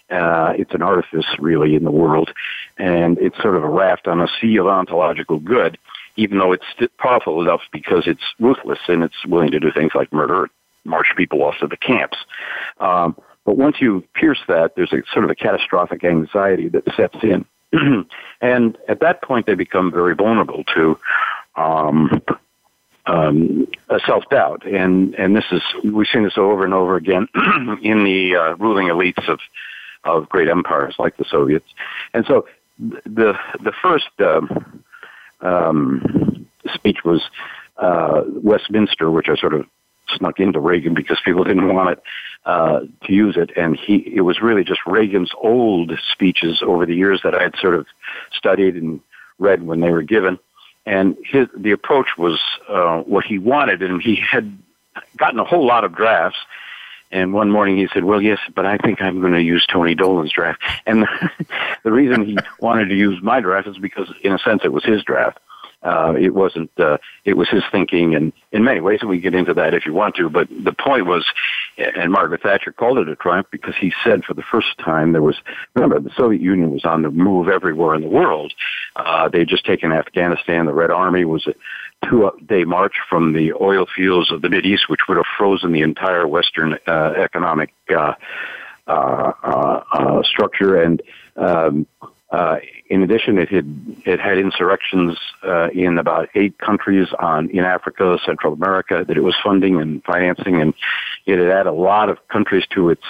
Uh, 0.09 0.53
it's 0.57 0.73
an 0.73 0.81
artifice, 0.81 1.25
really, 1.37 1.75
in 1.75 1.83
the 1.83 1.91
world, 1.91 2.31
and 2.77 3.17
it's 3.19 3.39
sort 3.41 3.55
of 3.55 3.63
a 3.63 3.69
raft 3.69 4.07
on 4.07 4.19
a 4.19 4.27
sea 4.41 4.57
of 4.57 4.65
ontological 4.65 5.37
good 5.37 5.77
even 6.19 6.37
though 6.37 6.51
it's 6.51 6.65
powerful 6.97 7.41
enough 7.41 7.61
because 7.71 8.05
it's 8.05 8.23
ruthless 8.39 8.79
and 8.89 9.03
it's 9.03 9.25
willing 9.25 9.51
to 9.51 9.59
do 9.59 9.71
things 9.71 9.93
like 9.95 10.11
murder, 10.11 10.49
march 10.83 11.13
people 11.15 11.41
off 11.41 11.57
to 11.59 11.67
the 11.67 11.77
camps. 11.77 12.17
Um, 12.81 13.15
but 13.45 13.55
once 13.55 13.77
you 13.79 14.03
pierce 14.13 14.41
that, 14.49 14.75
there's 14.75 14.91
a 14.91 15.01
sort 15.13 15.23
of 15.23 15.31
a 15.31 15.35
catastrophic 15.35 16.03
anxiety 16.03 16.67
that 16.69 16.83
sets 16.95 17.17
in. 17.23 17.45
and 18.41 18.77
at 18.89 18.99
that 18.99 19.21
point, 19.21 19.45
they 19.45 19.55
become 19.55 19.91
very 19.91 20.13
vulnerable 20.13 20.65
to 20.75 20.99
um, 21.55 22.21
um, 23.09 23.67
self 24.05 24.23
doubt. 24.29 24.65
And, 24.65 25.15
and 25.15 25.35
this 25.35 25.45
is, 25.51 25.61
we've 25.83 26.07
seen 26.11 26.23
this 26.23 26.37
over 26.37 26.63
and 26.63 26.73
over 26.73 26.95
again 26.95 27.27
in 27.81 28.03
the 28.03 28.35
uh, 28.35 28.55
ruling 28.55 28.87
elites 28.87 29.27
of, 29.27 29.39
of 30.03 30.29
great 30.29 30.47
empires 30.47 30.95
like 30.99 31.17
the 31.17 31.25
Soviets. 31.25 31.67
And 32.13 32.25
so 32.25 32.47
the, 32.77 33.37
the 33.63 33.73
first, 33.81 34.09
um, 34.19 34.83
um, 35.41 36.47
speech 36.73 36.99
was 37.03 37.21
uh, 37.77 38.23
Westminster, 38.27 39.09
which 39.09 39.29
I 39.29 39.35
sort 39.35 39.53
of 39.53 39.65
snuck 40.17 40.39
into 40.39 40.59
Reagan 40.59 40.93
because 40.93 41.19
people 41.23 41.43
didn't 41.43 41.73
want 41.73 41.91
it 41.91 42.03
uh, 42.45 42.81
to 43.05 43.13
use 43.13 43.37
it, 43.37 43.51
and 43.55 43.77
he 43.77 43.97
it 44.15 44.21
was 44.21 44.41
really 44.41 44.63
just 44.63 44.81
Reagan's 44.85 45.31
old 45.41 45.91
speeches 46.11 46.61
over 46.65 46.85
the 46.85 46.95
years 46.95 47.21
that 47.23 47.35
I 47.35 47.43
had 47.43 47.55
sort 47.57 47.75
of 47.75 47.85
studied 48.33 48.75
and 48.75 48.99
read 49.37 49.63
when 49.63 49.79
they 49.79 49.91
were 49.91 50.01
given, 50.01 50.39
and 50.85 51.17
his 51.23 51.47
the 51.55 51.71
approach 51.71 52.17
was 52.17 52.39
uh, 52.67 53.01
what 53.01 53.25
he 53.25 53.37
wanted, 53.37 53.81
and 53.81 54.01
he 54.01 54.15
had 54.15 54.57
gotten 55.17 55.39
a 55.39 55.43
whole 55.43 55.65
lot 55.65 55.83
of 55.83 55.95
drafts. 55.95 56.37
And 57.11 57.33
one 57.33 57.49
morning 57.49 57.77
he 57.77 57.87
said, 57.93 58.03
"Well, 58.03 58.21
yes, 58.21 58.39
but 58.55 58.65
I 58.65 58.77
think 58.77 59.01
I'm 59.01 59.19
going 59.19 59.33
to 59.33 59.41
use 59.41 59.65
Tony 59.65 59.95
Dolan's 59.95 60.31
draft." 60.31 60.61
And 60.85 61.03
the, 61.03 61.29
the 61.83 61.91
reason 61.91 62.25
he 62.25 62.37
wanted 62.59 62.89
to 62.89 62.95
use 62.95 63.21
my 63.21 63.39
draft 63.39 63.67
is 63.67 63.77
because, 63.77 64.11
in 64.23 64.33
a 64.33 64.39
sense, 64.39 64.61
it 64.63 64.71
was 64.71 64.83
his 64.83 65.03
draft. 65.03 65.39
Uh, 65.81 66.13
it 66.19 66.33
wasn't. 66.33 66.69
Uh, 66.77 66.97
it 67.23 67.37
was 67.37 67.47
his 67.49 67.63
thinking, 67.71 68.13
and 68.13 68.33
in 68.51 68.63
many 68.63 68.81
ways, 68.81 68.99
and 69.01 69.09
we 69.09 69.19
get 69.19 69.33
into 69.33 69.53
that 69.53 69.73
if 69.73 69.85
you 69.85 69.93
want 69.93 70.15
to. 70.15 70.29
But 70.29 70.49
the 70.49 70.73
point 70.73 71.05
was, 71.05 71.25
and 71.77 72.11
Margaret 72.11 72.41
Thatcher 72.41 72.73
called 72.73 72.97
it 72.97 73.07
a 73.07 73.15
triumph 73.15 73.47
because 73.49 73.75
he 73.79 73.93
said 74.03 74.25
for 74.25 74.33
the 74.33 74.43
first 74.43 74.77
time 74.77 75.13
there 75.13 75.21
was. 75.21 75.37
Remember, 75.75 75.99
the 75.99 76.13
Soviet 76.17 76.41
Union 76.41 76.71
was 76.71 76.83
on 76.83 77.01
the 77.01 77.09
move 77.09 77.47
everywhere 77.47 77.95
in 77.95 78.01
the 78.01 78.09
world. 78.09 78.53
Uh, 78.95 79.29
they 79.29 79.39
had 79.39 79.47
just 79.47 79.65
taken 79.65 79.93
Afghanistan. 79.93 80.65
The 80.65 80.73
Red 80.73 80.91
Army 80.91 81.23
was 81.23 81.47
a 81.47 81.55
two-day 82.07 82.65
march 82.65 82.95
from 83.09 83.31
the 83.31 83.53
oil 83.53 83.85
fields 83.95 84.31
of 84.31 84.41
the 84.41 84.49
Mid 84.49 84.65
East, 84.65 84.89
which 84.89 85.01
would 85.07 85.17
have 85.17 85.25
frozen 85.37 85.71
the 85.71 85.81
entire 85.81 86.27
Western 86.27 86.77
uh, 86.87 87.13
economic 87.17 87.73
uh, 87.89 88.13
uh, 88.85 90.23
structure, 90.23 90.81
and 90.81 91.01
um, 91.37 91.87
uh, 92.31 92.57
in 92.89 93.01
addition, 93.01 93.37
it 93.37 93.49
had 93.49 93.65
it 94.05 94.19
had 94.19 94.37
insurrections 94.37 95.17
uh, 95.43 95.69
in 95.69 95.97
about 95.97 96.29
eight 96.35 96.57
countries 96.59 97.07
on 97.19 97.49
in 97.49 97.63
Africa, 97.65 98.19
Central 98.23 98.53
America 98.53 99.03
that 99.07 99.17
it 99.17 99.23
was 99.23 99.35
funding 99.43 99.81
and 99.81 100.03
financing, 100.03 100.61
and 100.61 100.73
it 101.25 101.39
had 101.39 101.49
added 101.49 101.69
a 101.69 101.73
lot 101.73 102.09
of 102.09 102.17
countries 102.27 102.65
to 102.71 102.89
its 102.89 103.03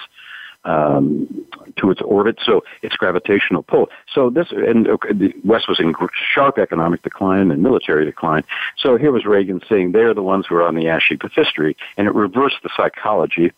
um, 0.63 1.45
to 1.77 1.91
its 1.91 2.01
orbit, 2.01 2.37
so 2.45 2.63
its 2.81 2.95
gravitational 2.95 3.61
pull. 3.61 3.89
So 4.13 4.29
this 4.29 4.47
and 4.51 4.87
okay, 4.87 5.11
the 5.11 5.33
West 5.43 5.67
was 5.67 5.81
in 5.81 5.93
sharp 6.33 6.57
economic 6.57 7.01
decline 7.01 7.51
and 7.51 7.61
military 7.61 8.05
decline. 8.05 8.43
So 8.77 8.97
here 8.97 9.11
was 9.11 9.25
Reagan 9.25 9.59
saying 9.67 9.91
they're 9.91 10.13
the 10.13 10.23
ones 10.23 10.45
who 10.47 10.55
are 10.55 10.63
on 10.65 10.75
the 10.75 10.87
ash 10.87 11.07
heap 11.09 11.25
of 11.25 11.33
history, 11.33 11.75
and 11.97 12.07
it 12.07 12.15
reversed 12.15 12.57
the 12.63 12.69
psychology 12.75 13.51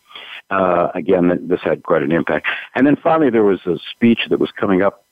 uh, 0.50 0.90
again, 0.94 1.48
this 1.48 1.62
had 1.62 1.84
quite 1.84 2.04
an 2.04 2.12
impact. 2.12 2.48
And 2.76 2.86
then 2.86 2.98
finally, 2.98 3.30
there 3.30 3.44
was 3.44 3.66
a 3.66 3.78
speech 3.92 4.20
that 4.30 4.40
was 4.40 4.52
coming 4.52 4.82
up 4.82 5.06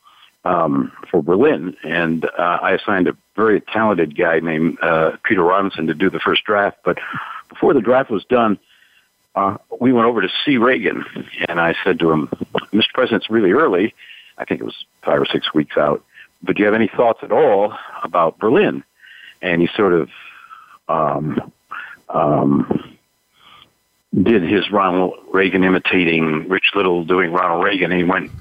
um, 0.45 0.91
for 1.09 1.21
Berlin, 1.21 1.75
and 1.83 2.25
uh, 2.25 2.59
I 2.61 2.71
assigned 2.71 3.07
a 3.07 3.17
very 3.35 3.61
talented 3.61 4.17
guy 4.17 4.39
named 4.39 4.77
uh, 4.81 5.17
Peter 5.23 5.43
Robinson 5.43 5.87
to 5.87 5.93
do 5.93 6.09
the 6.09 6.19
first 6.19 6.43
draft. 6.43 6.77
But 6.83 6.97
before 7.49 7.73
the 7.73 7.81
draft 7.81 8.09
was 8.09 8.23
done, 8.25 8.57
uh, 9.35 9.57
we 9.79 9.93
went 9.93 10.07
over 10.07 10.21
to 10.21 10.29
see 10.45 10.57
Reagan, 10.57 11.05
and 11.47 11.59
I 11.59 11.75
said 11.83 11.99
to 11.99 12.11
him, 12.11 12.27
"Mr. 12.73 12.93
President, 12.93 13.23
it's 13.23 13.29
really 13.29 13.51
early. 13.51 13.93
I 14.37 14.45
think 14.45 14.61
it 14.61 14.65
was 14.65 14.85
five 15.03 15.21
or 15.21 15.25
six 15.25 15.53
weeks 15.53 15.77
out. 15.77 16.03
But 16.41 16.55
do 16.55 16.61
you 16.61 16.65
have 16.65 16.75
any 16.75 16.87
thoughts 16.87 17.19
at 17.21 17.31
all 17.31 17.73
about 18.03 18.39
Berlin?" 18.39 18.83
And 19.41 19.61
he 19.61 19.69
sort 19.75 19.93
of 19.93 20.09
um, 20.87 21.51
um, 22.09 22.97
did 24.13 24.43
his 24.43 24.71
Ronald 24.71 25.13
Reagan 25.31 25.63
imitating 25.63 26.49
Rich 26.49 26.71
Little 26.75 27.05
doing 27.05 27.31
Ronald 27.31 27.63
Reagan. 27.63 27.91
And 27.91 28.01
he 28.01 28.07
went, 28.07 28.31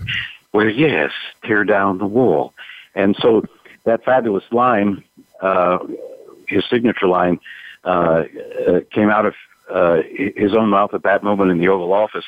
well, 0.58 0.70
yes, 0.70 1.12
tear 1.44 1.62
down 1.62 1.98
the 1.98 2.06
wall. 2.06 2.52
And 2.92 3.14
so 3.20 3.44
that 3.84 4.04
fabulous 4.04 4.42
line, 4.50 5.04
uh, 5.40 5.78
his 6.48 6.64
signature 6.68 7.06
line, 7.06 7.38
uh, 7.84 8.24
uh, 8.66 8.80
came 8.90 9.08
out 9.08 9.24
of 9.24 9.34
uh, 9.70 10.02
his 10.34 10.56
own 10.56 10.70
mouth 10.70 10.94
at 10.94 11.04
that 11.04 11.22
moment 11.22 11.52
in 11.52 11.58
the 11.58 11.68
Oval 11.68 11.92
Office. 11.92 12.24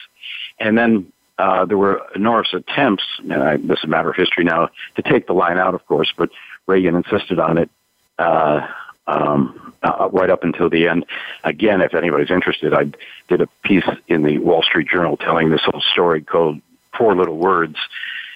And 0.61 0.79
then 0.79 1.13
uh, 1.41 1.65
there 1.65 1.77
were 1.77 2.07
enormous 2.15 2.55
attempts, 2.55 3.03
and 3.19 3.33
I, 3.33 3.57
this 3.57 3.79
is 3.79 3.85
a 3.85 3.89
matter 3.89 4.11
of 4.11 4.15
history 4.15 4.45
now, 4.45 4.69
to 4.95 5.03
take 5.03 5.27
the 5.27 5.33
line 5.33 5.59
out, 5.59 5.75
of 5.75 5.85
course, 5.87 6.13
but 6.17 6.31
Reagan 6.69 6.95
insisted 6.95 7.41
on 7.41 7.59
it. 7.59 7.69
Uh, 8.17 8.65
um, 9.09 9.75
uh, 9.83 10.09
right 10.13 10.31
up 10.31 10.45
until 10.45 10.71
the 10.71 10.87
end. 10.87 11.05
Again, 11.43 11.81
if 11.81 11.95
anybody's 11.95 12.31
interested, 12.31 12.73
I 12.75 12.93
did 13.27 13.41
a 13.41 13.49
piece 13.65 13.89
in 14.07 14.23
the 14.23 14.39
Wall 14.39 14.63
Street 14.63 14.87
Journal 14.87 15.17
telling 15.17 15.51
this 15.51 15.63
whole 15.65 15.81
story 15.81 16.23
called 16.23 16.61
Four 16.97 17.17
Little 17.17 17.39
Words, 17.39 17.77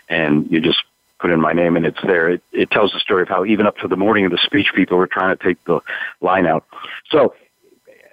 and 0.08 0.50
you 0.50 0.60
just 0.60 0.82
put 1.18 1.30
in 1.30 1.40
my 1.40 1.52
name 1.52 1.76
and 1.76 1.86
it's 1.86 2.00
there. 2.02 2.28
It, 2.28 2.42
it 2.52 2.70
tells 2.70 2.92
the 2.92 3.00
story 3.00 3.22
of 3.22 3.28
how 3.28 3.44
even 3.44 3.66
up 3.66 3.78
to 3.78 3.88
the 3.88 3.96
morning 3.96 4.26
of 4.26 4.30
the 4.30 4.38
speech, 4.38 4.68
people 4.74 4.98
were 4.98 5.06
trying 5.06 5.36
to 5.36 5.42
take 5.42 5.62
the 5.64 5.80
line 6.20 6.46
out. 6.46 6.64
So, 7.10 7.34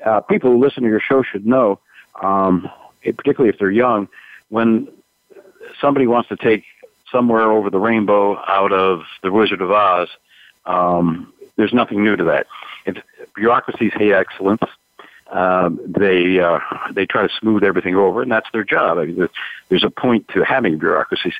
uh, 0.05 0.21
people 0.21 0.51
who 0.51 0.60
listen 0.60 0.83
to 0.83 0.89
your 0.89 1.01
show 1.01 1.21
should 1.24 1.45
know, 1.45 1.79
um, 2.21 2.69
it, 3.03 3.17
particularly 3.17 3.53
if 3.53 3.60
they're 3.60 3.71
young, 3.71 4.07
when 4.50 4.88
somebody 5.79 6.07
wants 6.07 6.29
to 6.29 6.36
take 6.36 6.63
somewhere 7.12 7.51
over 7.51 7.69
the 7.69 7.79
rainbow 7.79 8.38
out 8.48 8.71
of 8.71 9.01
the 9.24 9.31
Wizard 9.31 9.62
of 9.62 9.71
Oz, 9.71 10.07
um, 10.65 11.33
there's 11.57 11.74
nothing 11.74 12.03
new 12.03 12.15
to 12.15 12.24
that. 12.24 12.48
If 12.86 12.98
bureaucracies 13.36 13.91
hate 13.93 14.13
excellence. 14.13 14.62
Um, 15.31 15.79
they 15.88 16.39
uh, 16.39 16.59
they 16.93 17.05
try 17.05 17.25
to 17.25 17.33
smooth 17.39 17.63
everything 17.63 17.95
over, 17.95 18.21
and 18.21 18.29
that's 18.29 18.50
their 18.51 18.65
job. 18.65 18.97
I 18.97 19.05
mean, 19.05 19.29
there's 19.69 19.83
a 19.83 19.89
point 19.89 20.27
to 20.33 20.43
having 20.43 20.77
bureaucracies, 20.77 21.33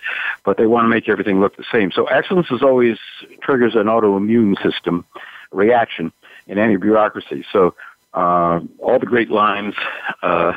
but 0.46 0.58
they 0.58 0.66
want 0.66 0.86
to 0.86 0.90
make 0.90 1.10
everything 1.10 1.42
look 1.42 1.58
the 1.58 1.66
same. 1.72 1.92
So 1.92 2.06
excellence 2.06 2.48
is 2.52 2.62
always 2.62 2.98
triggers 3.42 3.76
an 3.76 3.88
autoimmune 3.88 4.62
system 4.64 5.06
reaction 5.52 6.14
in 6.48 6.58
any 6.58 6.78
bureaucracy. 6.78 7.46
So 7.52 7.76
uh, 8.14 8.62
all 8.80 9.00
the 9.00 9.06
great 9.06 9.30
lines, 9.30 9.76
uh, 10.24 10.54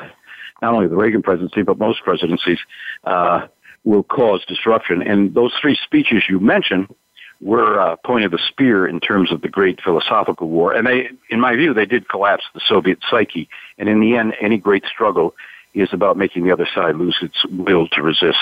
not 0.63 0.75
only 0.75 0.87
the 0.87 0.97
Reagan 0.97 1.23
presidency 1.23 1.63
but 1.63 1.77
most 1.77 2.03
presidencies, 2.05 2.59
uh, 3.03 3.49
will 3.83 4.05
cause 4.05 4.45
disruption. 4.47 5.03
And 5.03 5.35
those 5.35 5.53
three 5.61 5.77
speeches 5.85 6.23
you 6.29 6.39
mentioned 6.39 6.95
were 7.41 7.81
uh, 7.81 7.97
point 7.97 8.25
of 8.25 8.31
the 8.31 8.39
spear 8.39 8.87
in 8.87 9.01
terms 9.01 9.31
of 9.33 9.43
the 9.43 9.49
great 9.49 9.81
philosophical 9.83 10.49
war. 10.49 10.73
And 10.73 10.87
they, 10.87 11.11
in 11.31 11.41
my 11.41 11.55
view, 11.57 11.75
they 11.75 11.87
did 11.87 12.09
collapse 12.09 12.45
the 12.55 12.61
Soviet 12.67 12.99
psyche. 13.11 13.49
And 13.79 13.89
in 13.89 14.01
the 14.01 14.17
end, 14.17 14.35
any 14.41 14.59
great 14.59 14.85
struggle 14.87 15.35
is 15.75 15.93
about 15.93 16.17
making 16.17 16.45
the 16.45 16.53
other 16.53 16.69
side 16.75 16.97
lose 16.97 17.19
its 17.21 17.45
will 17.47 17.89
to 17.89 18.03
resist. 18.03 18.39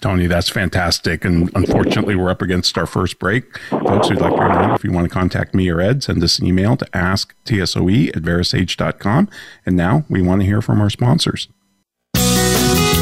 Tony, 0.00 0.26
that's 0.26 0.48
fantastic. 0.48 1.24
And 1.24 1.50
unfortunately, 1.54 2.14
we're 2.14 2.30
up 2.30 2.40
against 2.40 2.78
our 2.78 2.86
first 2.86 3.18
break. 3.18 3.58
Folks, 3.68 4.08
we'd 4.10 4.20
like 4.20 4.34
to 4.34 4.40
remind 4.40 4.72
if 4.72 4.84
you 4.84 4.92
want 4.92 5.06
to 5.06 5.12
contact 5.12 5.54
me 5.54 5.68
or 5.68 5.80
Ed, 5.80 6.04
send 6.04 6.22
us 6.22 6.38
an 6.38 6.46
email 6.46 6.76
to 6.76 6.84
asktsoe 6.86 8.08
at 8.16 8.22
verasage.com. 8.22 9.28
And 9.66 9.76
now 9.76 10.04
we 10.08 10.22
want 10.22 10.42
to 10.42 10.46
hear 10.46 10.62
from 10.62 10.80
our 10.80 10.90
sponsors. 10.90 11.48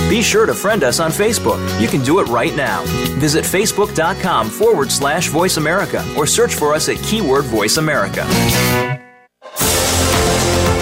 Be 0.08 0.22
sure 0.22 0.46
to 0.46 0.54
friend 0.54 0.84
us 0.84 1.00
on 1.00 1.10
Facebook. 1.10 1.58
You 1.80 1.88
can 1.88 2.00
do 2.02 2.20
it 2.20 2.28
right 2.28 2.54
now. 2.54 2.84
Visit 3.18 3.44
facebook.com 3.44 4.48
forward 4.48 4.92
slash 4.92 5.28
voice 5.28 5.56
America 5.56 6.04
or 6.16 6.28
search 6.28 6.54
for 6.54 6.72
us 6.74 6.88
at 6.88 6.96
keyword 6.98 7.44
voice 7.46 7.76
America. 7.76 8.24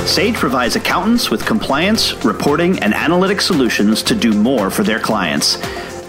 Sage 0.07 0.35
provides 0.35 0.77
accountants 0.77 1.31
with 1.31 1.47
compliance, 1.47 2.23
reporting, 2.23 2.79
and 2.81 2.93
analytic 2.93 3.41
solutions 3.41 4.03
to 4.03 4.15
do 4.15 4.35
more 4.35 4.69
for 4.69 4.83
their 4.83 5.01
clients. 5.01 5.57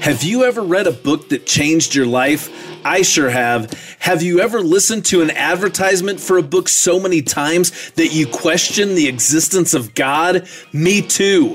Have 0.00 0.22
you 0.22 0.44
ever 0.44 0.62
read 0.62 0.86
a 0.86 0.92
book 0.92 1.28
that 1.28 1.44
changed 1.44 1.94
your 1.94 2.06
life? 2.06 2.48
I 2.86 3.02
sure 3.02 3.28
have. 3.28 3.70
Have 3.98 4.22
you 4.22 4.40
ever 4.40 4.62
listened 4.62 5.04
to 5.06 5.20
an 5.20 5.30
advertisement 5.30 6.20
for 6.20 6.38
a 6.38 6.42
book 6.42 6.70
so 6.70 6.98
many 6.98 7.20
times 7.20 7.90
that 7.92 8.08
you 8.08 8.26
question 8.26 8.94
the 8.94 9.08
existence 9.08 9.74
of 9.74 9.94
God? 9.94 10.48
Me 10.72 11.02
too. 11.02 11.54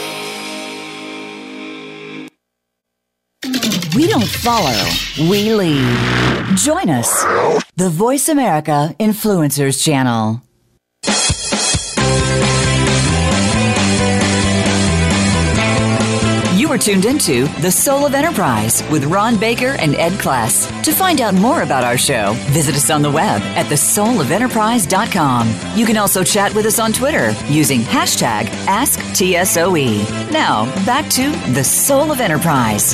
We 3.95 4.07
don't 4.07 4.27
follow, 4.27 4.83
we 5.29 5.53
lead. 5.53 6.55
Join 6.55 6.89
us, 6.89 7.23
the 7.75 7.89
Voice 7.89 8.29
America 8.29 8.95
Influencers 8.99 9.83
Channel. 9.83 10.41
You 16.55 16.67
are 16.71 16.77
tuned 16.77 17.05
into 17.05 17.47
The 17.59 17.71
Soul 17.71 18.05
of 18.05 18.13
Enterprise 18.13 18.81
with 18.89 19.03
Ron 19.05 19.37
Baker 19.37 19.75
and 19.79 19.95
Ed 19.95 20.13
Kless. 20.13 20.69
To 20.83 20.93
find 20.93 21.19
out 21.19 21.33
more 21.33 21.63
about 21.63 21.83
our 21.83 21.97
show, 21.97 22.33
visit 22.51 22.75
us 22.75 22.89
on 22.89 23.01
the 23.01 23.11
web 23.11 23.41
at 23.41 23.65
thesoulofenterprise.com. 23.65 25.77
You 25.77 25.85
can 25.85 25.97
also 25.97 26.23
chat 26.23 26.53
with 26.53 26.65
us 26.65 26.79
on 26.79 26.93
Twitter 26.93 27.31
using 27.49 27.81
hashtag 27.81 28.45
AskTSOE. 28.67 30.31
Now, 30.31 30.65
back 30.85 31.09
to 31.11 31.31
The 31.51 31.63
Soul 31.63 32.11
of 32.11 32.21
Enterprise. 32.21 32.93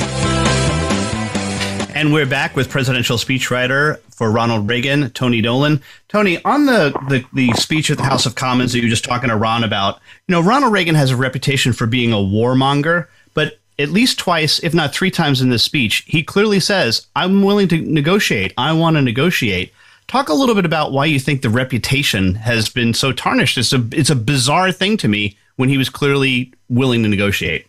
And 1.98 2.12
we're 2.12 2.26
back 2.26 2.54
with 2.54 2.70
presidential 2.70 3.16
speechwriter 3.16 3.98
for 4.02 4.30
Ronald 4.30 4.68
Reagan, 4.68 5.10
Tony 5.10 5.40
Dolan. 5.40 5.82
Tony, 6.06 6.40
on 6.44 6.66
the, 6.66 6.96
the, 7.08 7.24
the 7.32 7.52
speech 7.54 7.90
at 7.90 7.96
the 7.96 8.04
House 8.04 8.24
of 8.24 8.36
Commons 8.36 8.70
that 8.70 8.78
you 8.78 8.84
were 8.84 8.88
just 8.88 9.02
talking 9.04 9.30
to 9.30 9.36
Ron 9.36 9.64
about, 9.64 9.96
you 10.28 10.32
know, 10.32 10.40
Ronald 10.40 10.72
Reagan 10.72 10.94
has 10.94 11.10
a 11.10 11.16
reputation 11.16 11.72
for 11.72 11.88
being 11.88 12.12
a 12.12 12.16
warmonger, 12.16 13.08
but 13.34 13.58
at 13.80 13.88
least 13.88 14.16
twice, 14.16 14.60
if 14.60 14.72
not 14.72 14.94
three 14.94 15.10
times 15.10 15.40
in 15.40 15.50
this 15.50 15.64
speech, 15.64 16.04
he 16.06 16.22
clearly 16.22 16.60
says, 16.60 17.08
I'm 17.16 17.42
willing 17.42 17.66
to 17.66 17.80
negotiate. 17.80 18.54
I 18.56 18.72
want 18.74 18.94
to 18.94 19.02
negotiate. 19.02 19.72
Talk 20.06 20.28
a 20.28 20.34
little 20.34 20.54
bit 20.54 20.64
about 20.64 20.92
why 20.92 21.06
you 21.06 21.18
think 21.18 21.42
the 21.42 21.50
reputation 21.50 22.36
has 22.36 22.68
been 22.68 22.94
so 22.94 23.10
tarnished. 23.10 23.58
It's 23.58 23.72
a, 23.72 23.84
it's 23.90 24.10
a 24.10 24.14
bizarre 24.14 24.70
thing 24.70 24.98
to 24.98 25.08
me 25.08 25.36
when 25.56 25.68
he 25.68 25.76
was 25.76 25.88
clearly 25.88 26.54
willing 26.68 27.02
to 27.02 27.08
negotiate. 27.08 27.66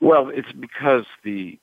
Well, 0.00 0.28
it's 0.28 0.52
because 0.52 1.06
the 1.24 1.58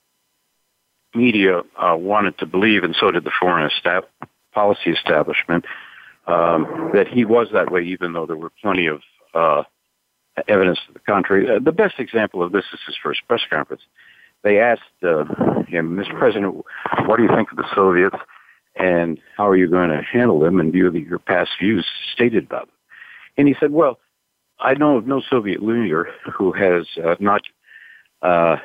media 1.16 1.62
uh, 1.78 1.96
wanted 1.96 2.38
to 2.40 2.46
believe, 2.46 2.84
and 2.84 2.96
so 3.00 3.12
did 3.12 3.24
the 3.24 3.32
foreign 3.40 3.70
estab- 3.70 4.06
policy 4.54 4.92
establishment, 4.92 5.66
um, 6.28 6.92
that 6.94 7.08
he 7.08 7.26
was 7.26 7.48
that 7.54 7.72
way, 7.72 7.82
even 7.82 8.14
though 8.14 8.26
there 8.26 8.36
were 8.36 8.52
plenty 8.62 8.88
of 8.88 9.02
uh, 9.34 9.64
evidence 10.48 10.80
to 10.88 10.94
the 10.94 11.00
contrary. 11.00 11.50
Uh, 11.50 11.60
the 11.60 11.72
best 11.72 11.96
example 12.00 12.44
of 12.44 12.52
this 12.52 12.66
is 12.74 12.80
his 12.86 12.96
first 13.02 13.22
press 13.28 13.42
conference. 13.50 13.82
they 14.44 14.60
asked 14.60 14.82
uh, 15.04 15.24
him, 15.68 15.98
Mr. 15.98 16.18
President, 16.18 16.56
what 17.06 17.18
do 17.18 17.24
you 17.24 17.36
think 17.36 17.52
of 17.52 17.58
the 17.58 17.68
Soviets, 17.76 18.18
and 18.76 19.20
how 19.36 19.48
are 19.48 19.58
you 19.58 19.70
going 19.70 19.90
to 19.90 20.02
handle 20.02 20.40
them 20.40 20.60
in 20.60 20.72
view 20.72 20.88
of 20.88 20.96
your 20.96 21.20
past 21.20 21.52
views 21.60 21.86
stated 22.14 22.46
about 22.46 22.68
them? 22.68 22.76
And 23.38 23.48
he 23.48 23.56
said, 23.60 23.72
well, 23.72 24.00
I 24.60 24.74
know 24.74 24.98
of 24.98 25.08
no 25.08 25.22
Soviet 25.30 25.64
leader 25.64 26.10
who 26.34 26.52
has 26.52 26.86
uh, 27.04 27.16
not 27.20 27.42
uh, 28.22 28.58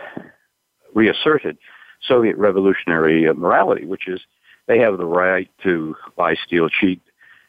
reasserted 0.95 1.57
Soviet 2.07 2.37
revolutionary 2.37 3.33
morality, 3.35 3.87
which 3.87 4.09
is 4.09 4.21
they 4.67 4.79
have 4.79 4.99
the 4.99 5.07
right 5.07 5.51
to 5.63 5.97
lie, 6.17 6.37
steal, 6.47 6.69
cheat, 6.69 7.01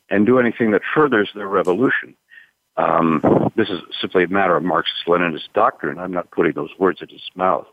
and 0.09 0.25
do 0.25 0.39
anything 0.39 0.71
that 0.71 0.81
furthers 0.93 1.29
their 1.33 1.47
revolution. 1.47 2.15
Um, 2.77 3.51
this 3.55 3.69
is 3.69 3.79
simply 4.01 4.23
a 4.23 4.27
matter 4.27 4.55
of 4.55 4.63
Marxist-Leninist 4.63 5.53
doctrine. 5.53 5.97
I'm 5.97 6.11
not 6.11 6.31
putting 6.31 6.53
those 6.53 6.71
words 6.77 7.01
in 7.01 7.07
his 7.09 7.21
mouth, 7.35 7.67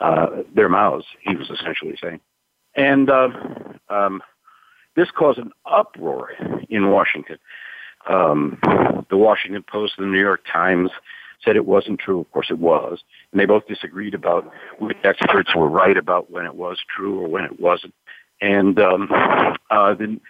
uh, 0.00 0.26
their 0.54 0.68
mouths. 0.68 1.06
He 1.20 1.34
was 1.34 1.50
essentially 1.50 1.96
saying, 2.00 2.20
and 2.76 3.10
uh, 3.10 3.28
um, 3.88 4.22
this 4.94 5.10
caused 5.10 5.38
an 5.38 5.50
uproar 5.66 6.30
in 6.68 6.90
Washington. 6.90 7.38
Um, 8.08 8.58
the 9.10 9.16
Washington 9.16 9.64
Post 9.64 9.94
the 9.98 10.06
New 10.06 10.20
York 10.20 10.44
Times 10.50 10.90
said 11.44 11.56
it 11.56 11.66
wasn't 11.66 12.00
true. 12.00 12.20
Of 12.20 12.30
course, 12.32 12.48
it 12.50 12.58
was, 12.58 12.98
and 13.32 13.40
they 13.40 13.46
both 13.46 13.66
disagreed 13.66 14.14
about 14.14 14.50
which 14.78 14.96
experts 15.04 15.54
were 15.54 15.68
right 15.68 15.96
about 15.96 16.30
when 16.30 16.46
it 16.46 16.54
was 16.54 16.78
true 16.94 17.20
or 17.20 17.28
when 17.28 17.44
it 17.44 17.60
wasn't. 17.60 17.94
And 18.40 18.78
um, 18.80 19.08
uh, 19.70 19.94
the 19.94 20.20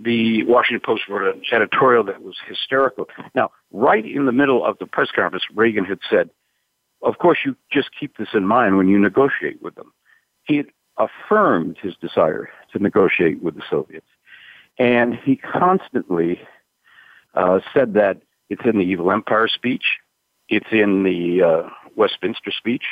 the 0.00 0.44
Washington 0.44 0.82
Post 0.84 1.08
wrote 1.08 1.34
an 1.34 1.42
editorial 1.52 2.04
that 2.04 2.22
was 2.22 2.36
hysterical. 2.46 3.08
Now, 3.34 3.50
right 3.72 4.04
in 4.04 4.26
the 4.26 4.32
middle 4.32 4.64
of 4.64 4.78
the 4.78 4.86
press 4.86 5.08
conference, 5.10 5.44
Reagan 5.54 5.84
had 5.84 5.98
said, 6.08 6.30
of 7.02 7.18
course, 7.18 7.38
you 7.44 7.56
just 7.72 7.90
keep 7.98 8.16
this 8.16 8.28
in 8.32 8.46
mind 8.46 8.76
when 8.76 8.88
you 8.88 8.98
negotiate 8.98 9.60
with 9.60 9.74
them. 9.74 9.92
He 10.44 10.56
had 10.56 10.66
affirmed 10.98 11.78
his 11.80 11.94
desire 11.96 12.48
to 12.72 12.78
negotiate 12.78 13.42
with 13.42 13.56
the 13.56 13.62
Soviets. 13.68 14.06
And 14.78 15.14
he 15.14 15.36
constantly 15.36 16.40
uh, 17.34 17.60
said 17.74 17.94
that 17.94 18.18
it's 18.50 18.62
in 18.64 18.78
the 18.78 18.84
Evil 18.84 19.10
Empire 19.10 19.48
speech, 19.48 19.98
it's 20.48 20.68
in 20.72 21.02
the 21.02 21.42
uh, 21.42 21.68
Westminster 21.96 22.50
speech, 22.50 22.84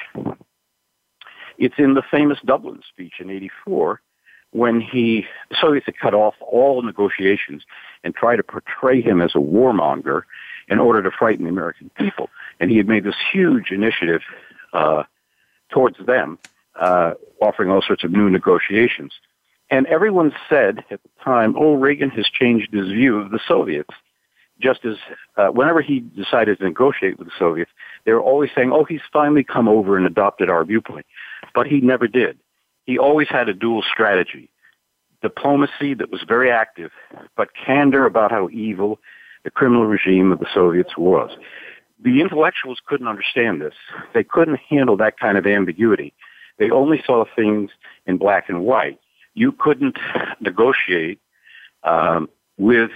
it's 1.58 1.74
in 1.78 1.94
the 1.94 2.02
famous 2.10 2.38
Dublin 2.44 2.80
speech 2.88 3.14
in 3.18 3.30
84, 3.30 4.00
when 4.50 4.80
he, 4.80 5.26
the 5.50 5.56
Soviets 5.60 5.86
had 5.86 5.98
cut 5.98 6.14
off 6.14 6.34
all 6.40 6.82
negotiations 6.82 7.62
and 8.04 8.14
tried 8.14 8.36
to 8.36 8.42
portray 8.42 9.00
him 9.00 9.20
as 9.20 9.34
a 9.34 9.38
warmonger 9.38 10.22
in 10.68 10.78
order 10.78 11.02
to 11.02 11.10
frighten 11.10 11.44
the 11.44 11.50
American 11.50 11.90
people. 11.96 12.30
And 12.60 12.70
he 12.70 12.76
had 12.76 12.88
made 12.88 13.04
this 13.04 13.16
huge 13.32 13.70
initiative 13.70 14.22
uh, 14.72 15.04
towards 15.70 15.96
them, 16.04 16.38
uh, 16.78 17.14
offering 17.40 17.70
all 17.70 17.82
sorts 17.82 18.04
of 18.04 18.10
new 18.10 18.30
negotiations. 18.30 19.12
And 19.70 19.86
everyone 19.86 20.32
said 20.48 20.84
at 20.90 21.02
the 21.02 21.24
time, 21.24 21.56
oh, 21.58 21.74
Reagan 21.74 22.10
has 22.10 22.26
changed 22.26 22.72
his 22.72 22.88
view 22.88 23.18
of 23.18 23.30
the 23.30 23.40
Soviets. 23.46 23.94
Just 24.60 24.84
as 24.84 24.96
uh, 25.36 25.48
whenever 25.48 25.82
he 25.82 26.00
decided 26.00 26.58
to 26.58 26.64
negotiate 26.64 27.18
with 27.18 27.28
the 27.28 27.34
Soviets, 27.38 27.70
they 28.04 28.12
were 28.12 28.22
always 28.22 28.50
saying, 28.54 28.72
oh, 28.72 28.84
he's 28.84 29.02
finally 29.12 29.44
come 29.44 29.68
over 29.68 29.96
and 29.96 30.06
adopted 30.06 30.48
our 30.48 30.64
viewpoint. 30.64 31.04
But 31.54 31.66
he 31.66 31.80
never 31.80 32.08
did 32.08 32.38
he 32.86 32.98
always 32.98 33.28
had 33.28 33.48
a 33.48 33.54
dual 33.54 33.82
strategy. 33.82 34.48
Diplomacy 35.20 35.94
that 35.94 36.10
was 36.10 36.22
very 36.26 36.50
active, 36.50 36.92
but 37.36 37.48
candor 37.54 38.06
about 38.06 38.30
how 38.30 38.48
evil 38.50 39.00
the 39.44 39.50
criminal 39.50 39.86
regime 39.86 40.32
of 40.32 40.38
the 40.38 40.46
Soviets 40.54 40.96
was. 40.96 41.30
The 42.02 42.20
intellectuals 42.20 42.78
couldn't 42.86 43.08
understand 43.08 43.60
this. 43.60 43.74
They 44.14 44.22
couldn't 44.22 44.60
handle 44.68 44.96
that 44.98 45.18
kind 45.18 45.36
of 45.36 45.46
ambiguity. 45.46 46.12
They 46.58 46.70
only 46.70 47.02
saw 47.04 47.24
things 47.34 47.70
in 48.06 48.18
black 48.18 48.48
and 48.48 48.62
white. 48.62 49.00
You 49.34 49.52
couldn't 49.52 49.98
negotiate 50.40 51.20
um, 51.82 52.28
with 52.58 52.90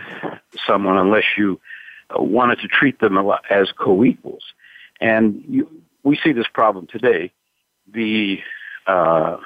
someone 0.66 0.96
unless 0.96 1.24
you 1.36 1.60
uh, 2.10 2.22
wanted 2.22 2.58
to 2.60 2.68
treat 2.68 2.98
them 3.00 3.18
as 3.50 3.70
co-equals. 3.78 4.42
And 5.00 5.42
you, 5.48 5.68
we 6.02 6.18
see 6.22 6.32
this 6.32 6.46
problem 6.52 6.86
today. 6.86 7.32
The 7.92 8.38
uh, 8.86 9.38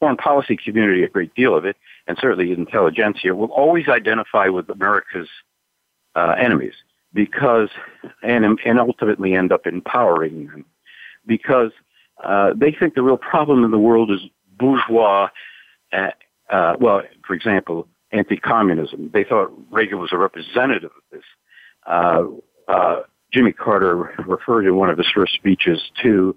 foreign 0.00 0.16
policy 0.16 0.56
community 0.56 1.02
a 1.02 1.08
great 1.08 1.34
deal 1.34 1.56
of 1.56 1.64
it, 1.64 1.76
and 2.06 2.16
certainly 2.20 2.52
intelligentsia, 2.52 3.34
will 3.34 3.52
always 3.52 3.88
identify 3.88 4.48
with 4.48 4.68
America's 4.70 5.28
uh, 6.14 6.34
enemies 6.38 6.74
because, 7.12 7.68
and, 8.22 8.44
and 8.64 8.78
ultimately 8.78 9.34
end 9.34 9.52
up 9.52 9.66
empowering 9.66 10.46
them 10.46 10.64
because 11.26 11.72
uh, 12.24 12.52
they 12.56 12.72
think 12.72 12.94
the 12.94 13.02
real 13.02 13.16
problem 13.16 13.64
in 13.64 13.70
the 13.70 13.78
world 13.78 14.10
is 14.10 14.20
bourgeois, 14.58 15.28
uh, 15.92 16.10
uh, 16.50 16.74
well, 16.80 17.02
for 17.26 17.34
example, 17.34 17.86
anti-communism. 18.12 19.10
They 19.12 19.24
thought 19.24 19.52
Reagan 19.70 19.98
was 19.98 20.10
a 20.12 20.18
representative 20.18 20.90
of 20.96 21.02
this. 21.12 21.24
Uh, 21.86 22.24
uh, 22.68 23.02
Jimmy 23.32 23.52
Carter 23.52 23.96
referred 24.26 24.66
in 24.66 24.76
one 24.76 24.90
of 24.90 24.98
his 24.98 25.06
first 25.14 25.34
speeches 25.34 25.80
to 26.02 26.34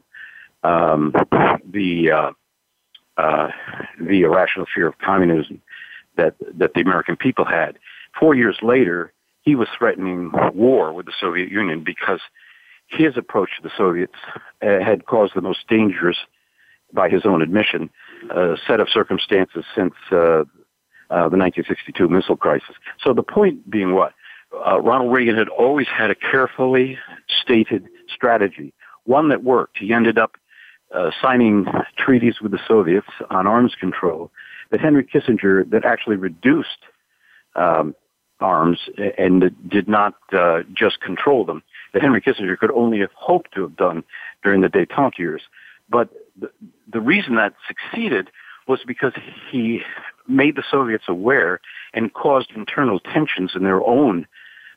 um, 0.64 1.14
the 1.70 2.12
uh, 2.12 2.32
uh, 3.18 3.50
the 4.00 4.22
irrational 4.22 4.66
fear 4.74 4.88
of 4.88 4.98
communism 4.98 5.62
that 6.18 6.36
that 6.58 6.74
the 6.74 6.82
American 6.82 7.16
people 7.16 7.46
had. 7.46 7.80
Four 8.20 8.36
years 8.36 8.58
later, 8.62 9.14
he 9.42 9.56
was 9.56 9.68
threatening 9.78 10.32
war 10.54 10.94
with 10.94 11.06
the 11.06 11.14
Soviet 11.20 11.50
Union 11.50 11.84
because 11.84 12.20
his 12.88 13.16
approach 13.18 13.50
to 13.58 13.64
the 13.64 13.72
Soviets 13.78 14.16
uh, 14.62 14.80
had 14.84 15.06
caused 15.06 15.34
the 15.34 15.42
most 15.42 15.68
dangerous, 15.68 16.18
by 16.94 17.10
his 17.10 17.26
own 17.26 17.42
admission, 17.42 17.90
uh, 18.36 18.56
set 18.68 18.80
of 18.80 18.90
circumstances 18.90 19.64
since 19.76 19.94
uh, 20.12 20.44
uh, 21.12 21.28
the 21.28 21.38
1962 21.38 22.08
missile 22.08 22.38
crisis. 22.38 22.76
So 23.04 23.14
the 23.14 23.24
point 23.24 23.70
being 23.70 23.94
what? 23.94 24.14
Uh, 24.66 24.80
Ronald 24.82 25.14
Reagan 25.14 25.36
had 25.36 25.50
always 25.50 25.88
had 25.88 26.10
a 26.10 26.16
carefully 26.16 26.98
stated 27.42 27.88
strategy, 28.14 28.74
one 29.04 29.30
that 29.30 29.44
worked. 29.44 29.78
He 29.78 29.94
ended 29.94 30.18
up 30.18 30.38
uh, 30.94 31.12
signing 31.22 31.66
treaties 31.98 32.42
with 32.42 32.52
the 32.52 32.60
Soviets 32.68 33.08
on 33.30 33.48
arms 33.48 33.76
control 33.80 34.32
that 34.72 34.80
Henry 34.80 35.04
Kissinger 35.04 35.70
that 35.70 35.86
actually 35.86 36.16
reduced 36.16 36.80
um, 37.56 37.94
arms 38.40 38.80
and 39.18 39.52
did 39.70 39.88
not 39.88 40.16
uh, 40.34 40.62
just 40.74 41.02
control 41.02 41.46
them. 41.46 41.62
That 41.94 42.02
Henry 42.02 42.22
Kissinger 42.22 42.58
could 42.58 42.72
only 42.72 43.00
have 43.00 43.12
hoped 43.14 43.54
to 43.54 43.62
have 43.62 43.76
done 43.76 44.04
during 44.44 44.62
the 44.62 44.70
détente 44.70 45.18
years. 45.18 45.42
But 45.90 46.10
the, 46.40 46.50
the 46.92 47.02
reason 47.02 47.36
that 47.36 47.54
succeeded 47.68 48.30
was 48.68 48.80
because 48.86 49.14
he 49.52 49.82
made 50.28 50.56
the 50.56 50.64
Soviets 50.70 51.06
aware 51.08 51.60
and 51.94 52.14
caused 52.14 52.52
internal 52.56 53.00
tensions 53.00 53.52
in 53.56 53.64
their 53.64 53.82
own 53.82 54.28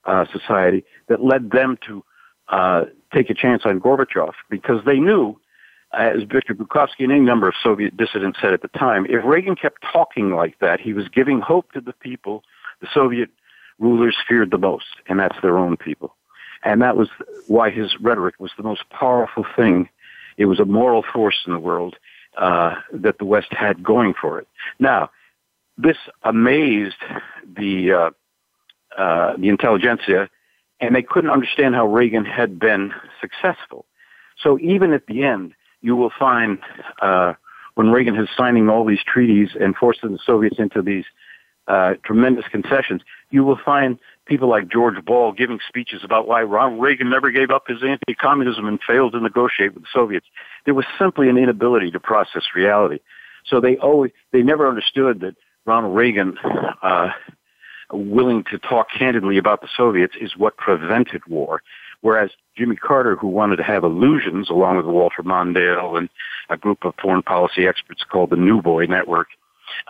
uh, 0.04 0.24
society 0.32 0.84
that 1.08 1.22
led 1.22 1.50
them 1.50 1.78
to 1.86 2.04
uh, 2.48 2.84
take 3.12 3.30
a 3.30 3.34
chance 3.34 3.62
on 3.64 3.80
Gorbachev 3.80 4.32
because 4.50 4.84
they 4.84 4.98
knew 4.98 5.38
as 5.92 6.22
Viktor 6.30 6.54
Bukovsky 6.54 7.00
and 7.00 7.12
any 7.12 7.20
number 7.20 7.48
of 7.48 7.54
Soviet 7.62 7.96
dissidents 7.96 8.38
said 8.40 8.52
at 8.52 8.62
the 8.62 8.68
time, 8.68 9.06
if 9.08 9.24
Reagan 9.24 9.56
kept 9.56 9.82
talking 9.92 10.34
like 10.34 10.58
that, 10.58 10.80
he 10.80 10.92
was 10.92 11.08
giving 11.08 11.40
hope 11.40 11.72
to 11.72 11.80
the 11.80 11.92
people 11.92 12.42
the 12.80 12.88
Soviet 12.92 13.30
rulers 13.78 14.16
feared 14.28 14.50
the 14.50 14.58
most, 14.58 14.86
and 15.08 15.18
that's 15.18 15.36
their 15.42 15.58
own 15.58 15.76
people. 15.76 16.14
And 16.64 16.82
that 16.82 16.96
was 16.96 17.08
why 17.46 17.70
his 17.70 17.96
rhetoric 18.00 18.36
was 18.38 18.50
the 18.56 18.62
most 18.62 18.88
powerful 18.90 19.44
thing. 19.56 19.88
It 20.36 20.46
was 20.46 20.58
a 20.60 20.64
moral 20.64 21.04
force 21.12 21.42
in 21.46 21.52
the 21.52 21.58
world 21.58 21.96
uh, 22.36 22.74
that 22.92 23.18
the 23.18 23.24
West 23.24 23.52
had 23.52 23.82
going 23.82 24.14
for 24.20 24.38
it. 24.38 24.48
Now, 24.78 25.10
this 25.76 25.96
amazed 26.22 26.96
the 27.56 27.92
uh, 27.92 28.10
uh, 29.00 29.36
the 29.36 29.48
intelligentsia, 29.48 30.28
and 30.80 30.94
they 30.94 31.02
couldn't 31.02 31.30
understand 31.30 31.74
how 31.74 31.86
Reagan 31.86 32.24
had 32.24 32.58
been 32.58 32.92
successful. 33.20 33.86
So 34.40 34.58
even 34.60 34.92
at 34.92 35.06
the 35.06 35.24
end, 35.24 35.54
you 35.80 35.96
will 35.96 36.12
find 36.16 36.58
uh, 37.02 37.34
when 37.74 37.90
Reagan 37.90 38.16
is 38.16 38.28
signing 38.36 38.68
all 38.68 38.84
these 38.84 39.02
treaties 39.04 39.50
and 39.58 39.74
forcing 39.74 40.12
the 40.12 40.18
Soviets 40.24 40.56
into 40.58 40.80
these 40.80 41.04
uh, 41.66 41.94
tremendous 42.04 42.44
concessions, 42.50 43.02
you 43.30 43.42
will 43.42 43.58
find 43.64 43.98
people 44.26 44.48
like 44.48 44.68
George 44.68 45.02
Ball 45.04 45.32
giving 45.32 45.58
speeches 45.66 46.02
about 46.04 46.28
why 46.28 46.42
Ronald 46.42 46.80
Reagan 46.80 47.10
never 47.10 47.30
gave 47.30 47.50
up 47.50 47.64
his 47.66 47.82
anti-communism 47.82 48.66
and 48.66 48.78
failed 48.86 49.12
to 49.12 49.20
negotiate 49.20 49.74
with 49.74 49.84
the 49.84 49.88
Soviets. 49.92 50.26
There 50.64 50.74
was 50.74 50.84
simply 50.98 51.28
an 51.28 51.36
inability 51.36 51.90
to 51.92 52.00
process 52.00 52.42
reality. 52.54 53.00
So 53.46 53.60
they 53.60 53.76
always, 53.76 54.12
they 54.32 54.42
never 54.42 54.68
understood 54.68 55.20
that 55.20 55.36
Ronald 55.66 55.96
Reagan, 55.96 56.36
uh, 56.82 57.08
willing 57.92 58.44
to 58.50 58.58
talk 58.58 58.88
candidly 58.96 59.38
about 59.38 59.60
the 59.60 59.68
Soviets 59.76 60.14
is 60.20 60.36
what 60.36 60.56
prevented 60.56 61.22
war. 61.26 61.62
Whereas 62.00 62.30
Jimmy 62.56 62.76
Carter, 62.76 63.16
who 63.16 63.28
wanted 63.28 63.56
to 63.56 63.62
have 63.62 63.82
illusions, 63.82 64.50
along 64.50 64.76
with 64.76 64.86
Walter 64.86 65.22
Mondale 65.22 65.96
and 65.96 66.10
a 66.50 66.56
group 66.56 66.84
of 66.84 66.94
foreign 67.00 67.22
policy 67.22 67.66
experts 67.66 68.04
called 68.04 68.30
the 68.30 68.36
New 68.36 68.60
Boy 68.60 68.84
Network, 68.86 69.28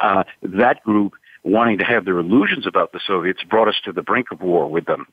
uh, 0.01 0.23
that 0.43 0.83
group 0.85 1.15
wanting 1.43 1.79
to 1.79 1.85
have 1.85 2.05
their 2.05 2.19
illusions 2.19 2.67
about 2.67 2.93
the 2.93 3.01
Soviets 3.05 3.43
brought 3.43 3.69
us 3.69 3.81
to 3.85 3.93
the 3.93 4.03
brink 4.03 4.29
of 4.31 4.41
war 4.41 4.71
with 4.71 4.85
them. 4.87 5.07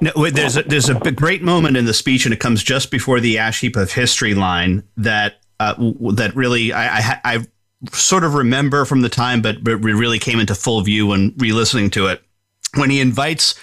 No, 0.00 0.30
there's 0.30 0.56
a, 0.56 0.62
there's 0.62 0.88
a 0.90 1.12
great 1.12 1.42
moment 1.42 1.76
in 1.76 1.86
the 1.86 1.94
speech, 1.94 2.26
and 2.26 2.34
it 2.34 2.40
comes 2.40 2.62
just 2.62 2.90
before 2.90 3.20
the 3.20 3.38
ash 3.38 3.60
heap 3.60 3.76
of 3.76 3.92
history 3.92 4.34
line 4.34 4.82
that 4.96 5.40
uh, 5.58 5.74
that 6.12 6.36
really 6.36 6.72
I, 6.72 6.98
I, 6.98 7.20
I 7.24 7.46
sort 7.92 8.24
of 8.24 8.34
remember 8.34 8.84
from 8.84 9.02
the 9.02 9.08
time, 9.08 9.42
but 9.42 9.62
but 9.62 9.76
really 9.78 10.18
came 10.18 10.40
into 10.40 10.54
full 10.54 10.80
view 10.82 11.08
when 11.08 11.34
re-listening 11.36 11.90
to 11.90 12.06
it 12.06 12.22
when 12.74 12.90
he 12.90 13.00
invites 13.00 13.54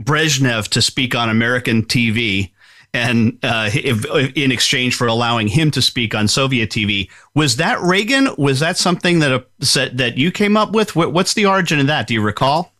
Brezhnev 0.00 0.68
to 0.68 0.82
speak 0.82 1.14
on 1.14 1.28
American 1.28 1.84
TV 1.84 2.50
and 2.92 3.38
uh, 3.42 3.68
if, 3.74 4.04
in 4.36 4.52
exchange 4.52 4.94
for 4.94 5.08
allowing 5.08 5.48
him 5.48 5.70
to 5.72 5.82
speak 5.82 6.14
on 6.14 6.28
Soviet 6.28 6.70
TV. 6.70 7.10
Was 7.34 7.56
that 7.56 7.80
Reagan? 7.80 8.28
Was 8.38 8.60
that 8.60 8.76
something 8.76 9.18
that 9.18 9.32
uh, 9.32 9.88
that 9.92 10.16
you 10.16 10.30
came 10.30 10.56
up 10.56 10.72
with? 10.72 10.94
What's 10.94 11.34
the 11.34 11.46
origin 11.46 11.80
of 11.80 11.88
that? 11.88 12.06
Do 12.06 12.14
you 12.14 12.22
recall? 12.22 12.72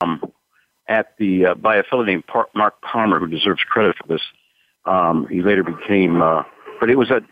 Um, 0.00 0.32
at 0.88 1.16
the 1.18 1.46
uh, 1.46 1.54
by 1.54 1.76
a 1.76 1.82
fellow 1.82 2.04
named 2.04 2.24
Mark 2.54 2.80
Palmer, 2.80 3.18
who 3.18 3.26
deserves 3.26 3.62
credit 3.64 3.96
for 3.96 4.06
this. 4.06 4.22
Um, 4.84 5.26
he 5.28 5.42
later 5.42 5.62
became, 5.62 6.22
uh, 6.22 6.42
but 6.80 6.90
it 6.90 6.96
was 6.96 7.10
a 7.10 7.22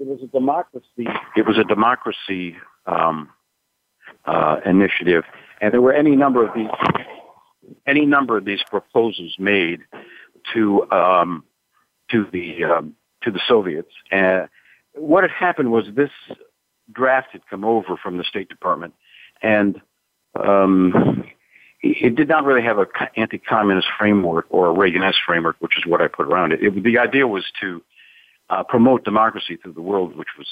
it 0.00 0.06
was 0.06 0.22
a 0.22 0.26
democracy. 0.26 1.06
It 1.36 1.46
was 1.46 1.58
a 1.58 1.64
democracy 1.64 2.56
um, 2.86 3.28
uh, 4.24 4.56
initiative, 4.64 5.24
and 5.60 5.72
there 5.72 5.80
were 5.80 5.92
any 5.92 6.16
number 6.16 6.46
of 6.46 6.54
these 6.54 6.68
any 7.86 8.06
number 8.06 8.36
of 8.36 8.44
these 8.44 8.62
proposals 8.68 9.36
made 9.38 9.80
to 10.54 10.90
um, 10.90 11.44
to 12.10 12.26
the 12.32 12.64
um, 12.64 12.96
to 13.22 13.30
the 13.30 13.40
Soviets. 13.46 13.92
And 14.10 14.48
what 14.94 15.22
had 15.22 15.30
happened 15.30 15.70
was 15.70 15.84
this 15.94 16.10
draft 16.90 17.28
had 17.32 17.46
come 17.48 17.64
over 17.64 17.96
from 17.96 18.16
the 18.16 18.24
State 18.24 18.48
Department, 18.48 18.94
and 19.42 19.80
um, 20.34 21.24
it 21.82 22.14
did 22.14 22.28
not 22.28 22.44
really 22.44 22.62
have 22.62 22.78
an 22.78 22.86
anti-communist 23.16 23.88
framework 23.98 24.46
or 24.48 24.70
a 24.70 24.74
Reaganist 24.74 25.16
framework, 25.26 25.56
which 25.60 25.78
is 25.78 25.84
what 25.86 26.00
I 26.00 26.08
put 26.08 26.26
around 26.26 26.52
it. 26.52 26.62
it 26.62 26.82
the 26.82 26.98
idea 26.98 27.26
was 27.26 27.44
to 27.60 27.82
uh, 28.50 28.62
promote 28.64 29.04
democracy 29.04 29.56
through 29.56 29.72
the 29.72 29.82
world, 29.82 30.16
which 30.16 30.28
was 30.36 30.46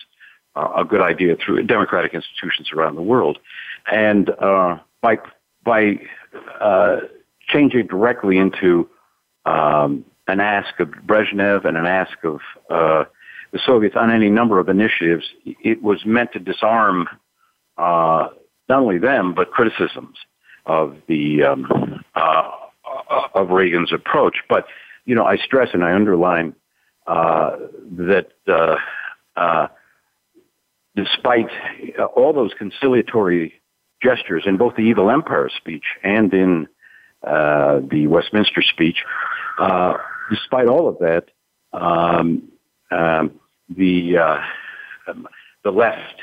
uh, 0.57 0.81
a 0.81 0.85
good 0.85 1.01
idea 1.01 1.37
through 1.37 1.63
democratic 1.65 2.15
institutions 2.15 2.71
around 2.73 2.97
the 2.97 3.03
world, 3.03 3.39
and 3.91 4.31
uh, 4.31 4.79
by 5.03 5.19
by 5.65 6.01
uh, 6.61 6.99
changing 7.49 7.87
directly 7.87 8.39
into 8.39 8.89
um, 9.45 10.05
an 10.27 10.41
ask 10.41 10.79
of 10.81 10.89
Brezhnev 10.89 11.65
and 11.65 11.77
an 11.77 11.87
ask 11.87 12.23
of 12.25 12.41
uh, 12.71 13.05
the 13.53 13.59
Soviets 13.65 13.97
on 13.97 14.11
any 14.11 14.29
number 14.31 14.59
of 14.59 14.69
initiatives, 14.69 15.25
it 15.45 15.83
was 15.83 16.05
meant 16.05 16.33
to 16.33 16.39
disarm 16.39 17.09
uh, 17.79 18.29
not 18.69 18.81
only 18.81 18.99
them 18.99 19.35
but 19.35 19.51
criticisms 19.51 20.19
of 20.67 20.97
the 21.09 21.43
um, 21.43 22.05
uh, 22.15 22.51
of 23.35 23.51
Reagan's 23.51 23.93
approach. 23.93 24.39
But 24.49 24.67
you 25.07 25.15
know, 25.15 25.25
I 25.25 25.37
stress 25.37 25.71
and 25.73 25.83
I 25.83 25.95
underline 25.95 26.55
that 27.09 28.29
uh, 28.47 28.77
uh, 29.37 29.69
despite 30.95 31.49
all 32.17 32.33
those 32.33 32.53
conciliatory 32.59 33.61
gestures 34.03 34.45
in 34.47 34.57
both 34.57 34.77
the 34.77 34.83
Evil 34.83 35.11
Empire 35.11 35.51
speech 35.57 35.85
and 36.03 36.33
in 36.33 36.69
uh, 37.23 37.81
the 37.91 38.07
Westminster 38.07 38.63
speech, 38.63 38.99
uh, 39.59 39.95
despite 40.31 40.69
all 40.69 40.89
of 40.89 40.99
that, 40.99 41.25
um, 41.73 42.49
um, 42.91 43.41
the 43.69 44.39
the 45.65 45.71
left 45.71 46.21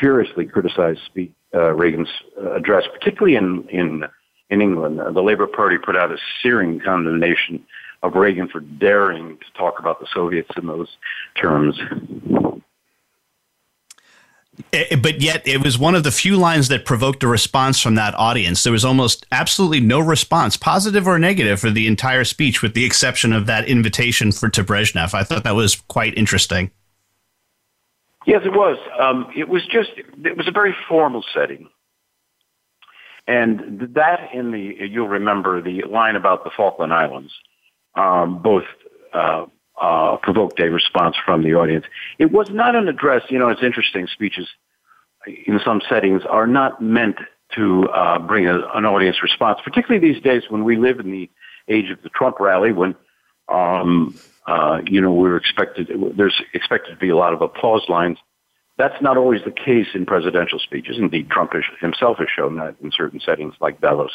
furiously 0.00 0.46
criticized 0.46 1.00
speech 1.06 1.32
uh, 1.54 1.72
Reagan's 1.72 2.10
uh, 2.40 2.52
address, 2.52 2.84
particularly 2.92 3.36
in 3.36 3.66
in 3.70 4.04
in 4.50 4.60
England. 4.60 5.00
Uh, 5.00 5.10
the 5.10 5.22
Labour 5.22 5.46
Party 5.46 5.76
put 5.78 5.96
out 5.96 6.12
a 6.12 6.16
searing 6.42 6.80
condemnation 6.80 7.64
of 8.02 8.14
Reagan 8.14 8.48
for 8.48 8.60
daring 8.60 9.38
to 9.38 9.58
talk 9.58 9.78
about 9.78 10.00
the 10.00 10.06
Soviets 10.12 10.50
in 10.56 10.66
those 10.66 10.88
terms. 11.34 11.78
Eh, 14.72 14.84
eh, 14.90 14.96
but 14.96 15.20
yet, 15.20 15.46
it 15.46 15.62
was 15.62 15.78
one 15.78 15.94
of 15.94 16.02
the 16.02 16.10
few 16.10 16.36
lines 16.36 16.68
that 16.68 16.84
provoked 16.84 17.22
a 17.22 17.28
response 17.28 17.80
from 17.80 17.94
that 17.94 18.14
audience. 18.14 18.62
There 18.62 18.72
was 18.72 18.84
almost 18.84 19.26
absolutely 19.30 19.80
no 19.80 20.00
response, 20.00 20.56
positive 20.56 21.06
or 21.06 21.18
negative, 21.18 21.60
for 21.60 21.70
the 21.70 21.86
entire 21.86 22.24
speech, 22.24 22.62
with 22.62 22.74
the 22.74 22.84
exception 22.84 23.32
of 23.32 23.46
that 23.46 23.68
invitation 23.68 24.32
for 24.32 24.48
to 24.50 24.64
Brezhnev. 24.64 25.14
I 25.14 25.22
thought 25.22 25.44
that 25.44 25.54
was 25.54 25.76
quite 25.76 26.16
interesting. 26.16 26.70
Yes, 28.26 28.42
it 28.44 28.52
was. 28.52 28.76
Um, 29.00 29.30
it 29.34 29.48
was 29.48 29.64
just, 29.66 29.90
it 29.96 30.36
was 30.36 30.48
a 30.48 30.52
very 30.52 30.74
formal 30.88 31.24
setting. 31.32 31.68
And 33.26 33.94
that 33.94 34.30
in 34.34 34.50
the, 34.52 34.76
you'll 34.88 35.08
remember 35.08 35.62
the 35.62 35.82
line 35.82 36.16
about 36.16 36.44
the 36.44 36.50
Falkland 36.56 36.92
Islands, 36.92 37.32
um, 37.98 38.40
both 38.42 38.64
uh, 39.12 39.46
uh, 39.80 40.16
provoked 40.22 40.58
a 40.60 40.70
response 40.70 41.16
from 41.24 41.42
the 41.42 41.54
audience. 41.54 41.84
It 42.18 42.32
was 42.32 42.48
not 42.50 42.74
an 42.74 42.88
address, 42.88 43.22
you 43.28 43.38
know, 43.38 43.48
it's 43.48 43.62
interesting, 43.62 44.06
speeches 44.06 44.48
in 45.46 45.60
some 45.64 45.80
settings 45.88 46.22
are 46.28 46.46
not 46.46 46.80
meant 46.80 47.16
to 47.54 47.88
uh, 47.88 48.18
bring 48.18 48.46
a, 48.46 48.58
an 48.74 48.84
audience 48.84 49.22
response, 49.22 49.58
particularly 49.64 50.12
these 50.12 50.22
days 50.22 50.42
when 50.48 50.64
we 50.64 50.76
live 50.76 51.00
in 51.00 51.10
the 51.10 51.30
age 51.68 51.90
of 51.90 52.00
the 52.02 52.08
Trump 52.10 52.40
rally, 52.40 52.72
when 52.72 52.94
um, 53.48 54.18
uh, 54.46 54.80
you 54.86 55.00
know, 55.00 55.12
we're 55.12 55.36
expected, 55.36 55.90
there's 56.16 56.40
expected 56.54 56.90
to 56.90 56.96
be 56.96 57.08
a 57.08 57.16
lot 57.16 57.32
of 57.32 57.42
applause 57.42 57.82
lines. 57.88 58.18
That's 58.76 59.00
not 59.02 59.16
always 59.16 59.42
the 59.44 59.50
case 59.50 59.88
in 59.94 60.06
presidential 60.06 60.58
speeches. 60.58 60.98
Indeed, 60.98 61.30
Trump 61.30 61.52
himself 61.80 62.18
has 62.18 62.28
shown 62.34 62.56
that 62.56 62.76
in 62.82 62.92
certain 62.92 63.20
settings 63.20 63.54
like 63.60 63.80
Davos. 63.80 64.12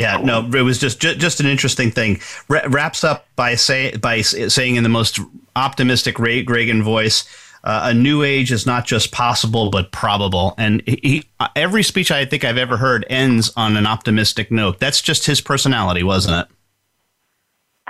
Yeah, 0.00 0.16
no, 0.16 0.48
it 0.54 0.62
was 0.62 0.78
just 0.78 0.98
just 0.98 1.40
an 1.40 1.46
interesting 1.46 1.90
thing. 1.90 2.20
wraps 2.48 3.04
up 3.04 3.26
by 3.36 3.54
say 3.54 3.94
by 3.98 4.22
saying 4.22 4.76
in 4.76 4.82
the 4.82 4.88
most 4.88 5.20
optimistic 5.54 6.18
Reagan 6.18 6.82
voice, 6.82 7.24
uh, 7.64 7.90
"A 7.90 7.94
new 7.94 8.22
age 8.22 8.50
is 8.50 8.64
not 8.64 8.86
just 8.86 9.12
possible 9.12 9.68
but 9.68 9.92
probable." 9.92 10.54
And 10.56 10.82
he, 10.86 11.24
every 11.54 11.82
speech 11.82 12.10
I 12.10 12.24
think 12.24 12.44
I've 12.44 12.56
ever 12.56 12.78
heard 12.78 13.04
ends 13.10 13.52
on 13.58 13.76
an 13.76 13.86
optimistic 13.86 14.50
note. 14.50 14.78
That's 14.78 15.02
just 15.02 15.26
his 15.26 15.42
personality, 15.42 16.02
wasn't 16.02 16.48
it? 16.48 16.56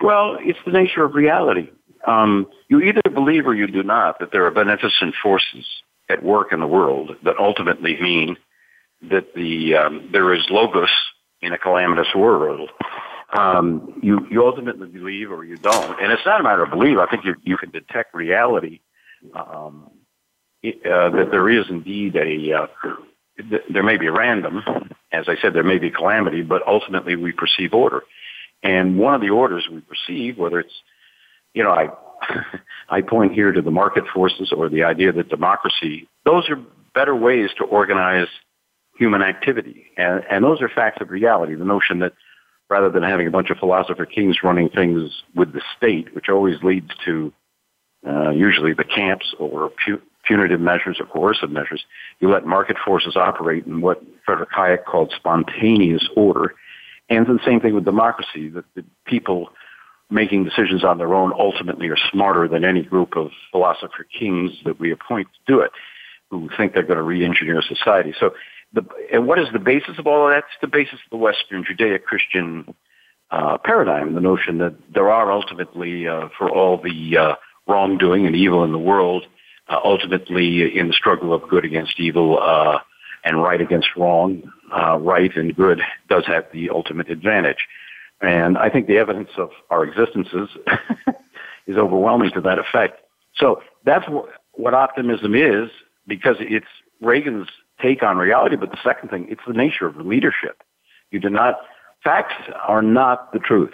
Well, 0.02 0.36
it's 0.40 0.58
the 0.66 0.72
nature 0.72 1.04
of 1.04 1.14
reality. 1.14 1.70
Um, 2.08 2.48
you 2.68 2.80
either 2.80 3.02
believe 3.02 3.46
or 3.46 3.54
you 3.54 3.68
do 3.68 3.84
not 3.84 4.18
that 4.18 4.32
there 4.32 4.46
are 4.46 4.50
beneficent 4.50 5.14
forces 5.22 5.64
at 6.08 6.24
work 6.24 6.52
in 6.52 6.58
the 6.58 6.66
world 6.66 7.14
that 7.22 7.38
ultimately 7.38 8.00
mean 8.00 8.36
that 9.02 9.32
the 9.34 9.76
um, 9.76 10.08
there 10.10 10.34
is 10.34 10.50
logos 10.50 10.90
in 11.42 11.52
a 11.52 11.58
calamitous 11.58 12.14
world. 12.14 12.70
Um, 13.36 14.00
you 14.02 14.26
you 14.30 14.44
ultimately 14.44 14.88
believe 14.88 15.30
or 15.30 15.44
you 15.44 15.56
don't, 15.56 16.00
and 16.02 16.10
it's 16.10 16.26
not 16.26 16.40
a 16.40 16.42
matter 16.42 16.64
of 16.64 16.70
belief. 16.70 16.98
I 16.98 17.06
think 17.06 17.24
you 17.24 17.36
you 17.42 17.56
can 17.56 17.70
detect 17.70 18.14
reality 18.14 18.80
um, 19.34 19.90
it, 20.62 20.84
uh, 20.84 21.10
that 21.10 21.30
there 21.30 21.48
is 21.48 21.66
indeed 21.70 22.16
a 22.16 22.52
uh, 22.52 22.66
th- 23.48 23.62
there 23.70 23.82
may 23.82 23.96
be 23.96 24.08
random, 24.08 24.62
as 25.12 25.26
I 25.28 25.36
said, 25.40 25.54
there 25.54 25.62
may 25.62 25.78
be 25.78 25.90
calamity, 25.90 26.42
but 26.42 26.66
ultimately 26.66 27.16
we 27.16 27.32
perceive 27.32 27.72
order. 27.72 28.02
And 28.62 28.98
one 28.98 29.14
of 29.14 29.20
the 29.20 29.30
orders 29.30 29.66
we 29.70 29.80
perceive, 29.80 30.38
whether 30.38 30.60
it's, 30.60 30.74
you 31.54 31.62
know, 31.62 31.70
I, 31.70 31.88
I 32.88 33.00
point 33.00 33.32
here 33.32 33.52
to 33.52 33.62
the 33.62 33.70
market 33.70 34.04
forces 34.12 34.52
or 34.54 34.68
the 34.68 34.84
idea 34.84 35.12
that 35.12 35.28
democracy, 35.28 36.08
those 36.24 36.48
are 36.50 36.60
better 36.94 37.14
ways 37.14 37.50
to 37.58 37.64
organize 37.64 38.28
human 39.00 39.22
activity. 39.22 39.86
And, 39.96 40.22
and 40.30 40.44
those 40.44 40.60
are 40.60 40.68
facts 40.68 40.98
of 41.00 41.10
reality. 41.10 41.54
The 41.54 41.64
notion 41.64 42.00
that 42.00 42.12
rather 42.68 42.90
than 42.90 43.02
having 43.02 43.26
a 43.26 43.30
bunch 43.30 43.50
of 43.50 43.56
philosopher 43.56 44.06
kings 44.06 44.36
running 44.44 44.68
things 44.68 45.22
with 45.34 45.52
the 45.52 45.62
state, 45.76 46.14
which 46.14 46.28
always 46.28 46.62
leads 46.62 46.90
to 47.06 47.32
uh, 48.06 48.30
usually 48.30 48.74
the 48.74 48.84
camps 48.84 49.34
or 49.38 49.70
pu- 49.84 50.02
punitive 50.24 50.60
measures 50.60 50.98
or 51.00 51.06
coercive 51.06 51.50
measures, 51.50 51.82
you 52.20 52.30
let 52.30 52.44
market 52.46 52.76
forces 52.84 53.16
operate 53.16 53.66
in 53.66 53.80
what 53.80 54.02
Frederick 54.24 54.50
Hayek 54.50 54.84
called 54.84 55.12
spontaneous 55.16 56.06
order 56.14 56.54
and 57.10 57.26
the 57.26 57.40
same 57.44 57.60
thing 57.60 57.74
with 57.74 57.84
democracy, 57.84 58.48
that 58.50 58.64
the 58.76 58.84
people 59.04 59.50
making 60.10 60.44
decisions 60.44 60.84
on 60.84 60.98
their 60.98 61.12
own 61.12 61.32
ultimately 61.36 61.88
are 61.88 61.98
smarter 62.10 62.46
than 62.48 62.64
any 62.64 62.82
group 62.82 63.16
of 63.16 63.30
philosopher 63.50 64.06
kings 64.18 64.52
that 64.64 64.78
we 64.78 64.92
appoint 64.92 65.28
to 65.32 65.52
do 65.52 65.60
it, 65.60 65.72
who 66.30 66.48
think 66.56 66.72
they're 66.72 66.84
going 66.84 66.96
to 66.96 67.02
re-engineer 67.02 67.62
society. 67.62 68.14
So, 68.18 68.30
the, 68.72 68.82
and 69.12 69.26
what 69.26 69.38
is 69.38 69.48
the 69.52 69.58
basis 69.58 69.98
of 69.98 70.06
all 70.06 70.26
of 70.26 70.32
that? 70.32 70.44
It's 70.44 70.60
the 70.60 70.68
basis 70.68 70.94
of 70.94 71.10
the 71.10 71.16
Western 71.16 71.64
Judeo-Christian 71.64 72.74
uh, 73.30 73.58
paradigm, 73.58 74.14
the 74.14 74.20
notion 74.20 74.58
that 74.58 74.74
there 74.92 75.10
are 75.10 75.30
ultimately, 75.30 76.06
uh, 76.06 76.28
for 76.36 76.50
all 76.50 76.80
the 76.80 77.16
uh, 77.16 77.34
wrongdoing 77.66 78.26
and 78.26 78.34
evil 78.34 78.64
in 78.64 78.72
the 78.72 78.78
world, 78.78 79.26
uh, 79.68 79.78
ultimately 79.84 80.76
in 80.76 80.88
the 80.88 80.92
struggle 80.92 81.32
of 81.32 81.48
good 81.48 81.64
against 81.64 81.98
evil, 81.98 82.38
uh, 82.40 82.78
and 83.24 83.42
right 83.42 83.60
against 83.60 83.88
wrong, 83.96 84.42
uh, 84.76 84.96
right 84.98 85.36
and 85.36 85.54
good 85.54 85.80
does 86.08 86.24
have 86.26 86.46
the 86.52 86.70
ultimate 86.70 87.10
advantage. 87.10 87.66
And 88.20 88.58
I 88.58 88.68
think 88.68 88.86
the 88.86 88.98
evidence 88.98 89.30
of 89.36 89.50
our 89.70 89.84
existences 89.84 90.48
is 91.66 91.76
overwhelming 91.76 92.30
to 92.32 92.40
that 92.42 92.58
effect. 92.58 93.00
So 93.34 93.62
that's 93.84 94.06
what 94.52 94.74
optimism 94.74 95.34
is 95.34 95.70
because 96.06 96.36
it's 96.40 96.66
Reagan's 97.00 97.48
take 97.82 98.02
on 98.02 98.16
reality, 98.16 98.56
but 98.56 98.70
the 98.70 98.78
second 98.84 99.10
thing, 99.10 99.26
it's 99.30 99.40
the 99.46 99.52
nature 99.52 99.86
of 99.86 99.96
leadership. 99.96 100.62
You 101.10 101.20
do 101.20 101.30
not, 101.30 101.60
facts 102.04 102.34
are 102.66 102.82
not 102.82 103.32
the 103.32 103.38
truth. 103.38 103.72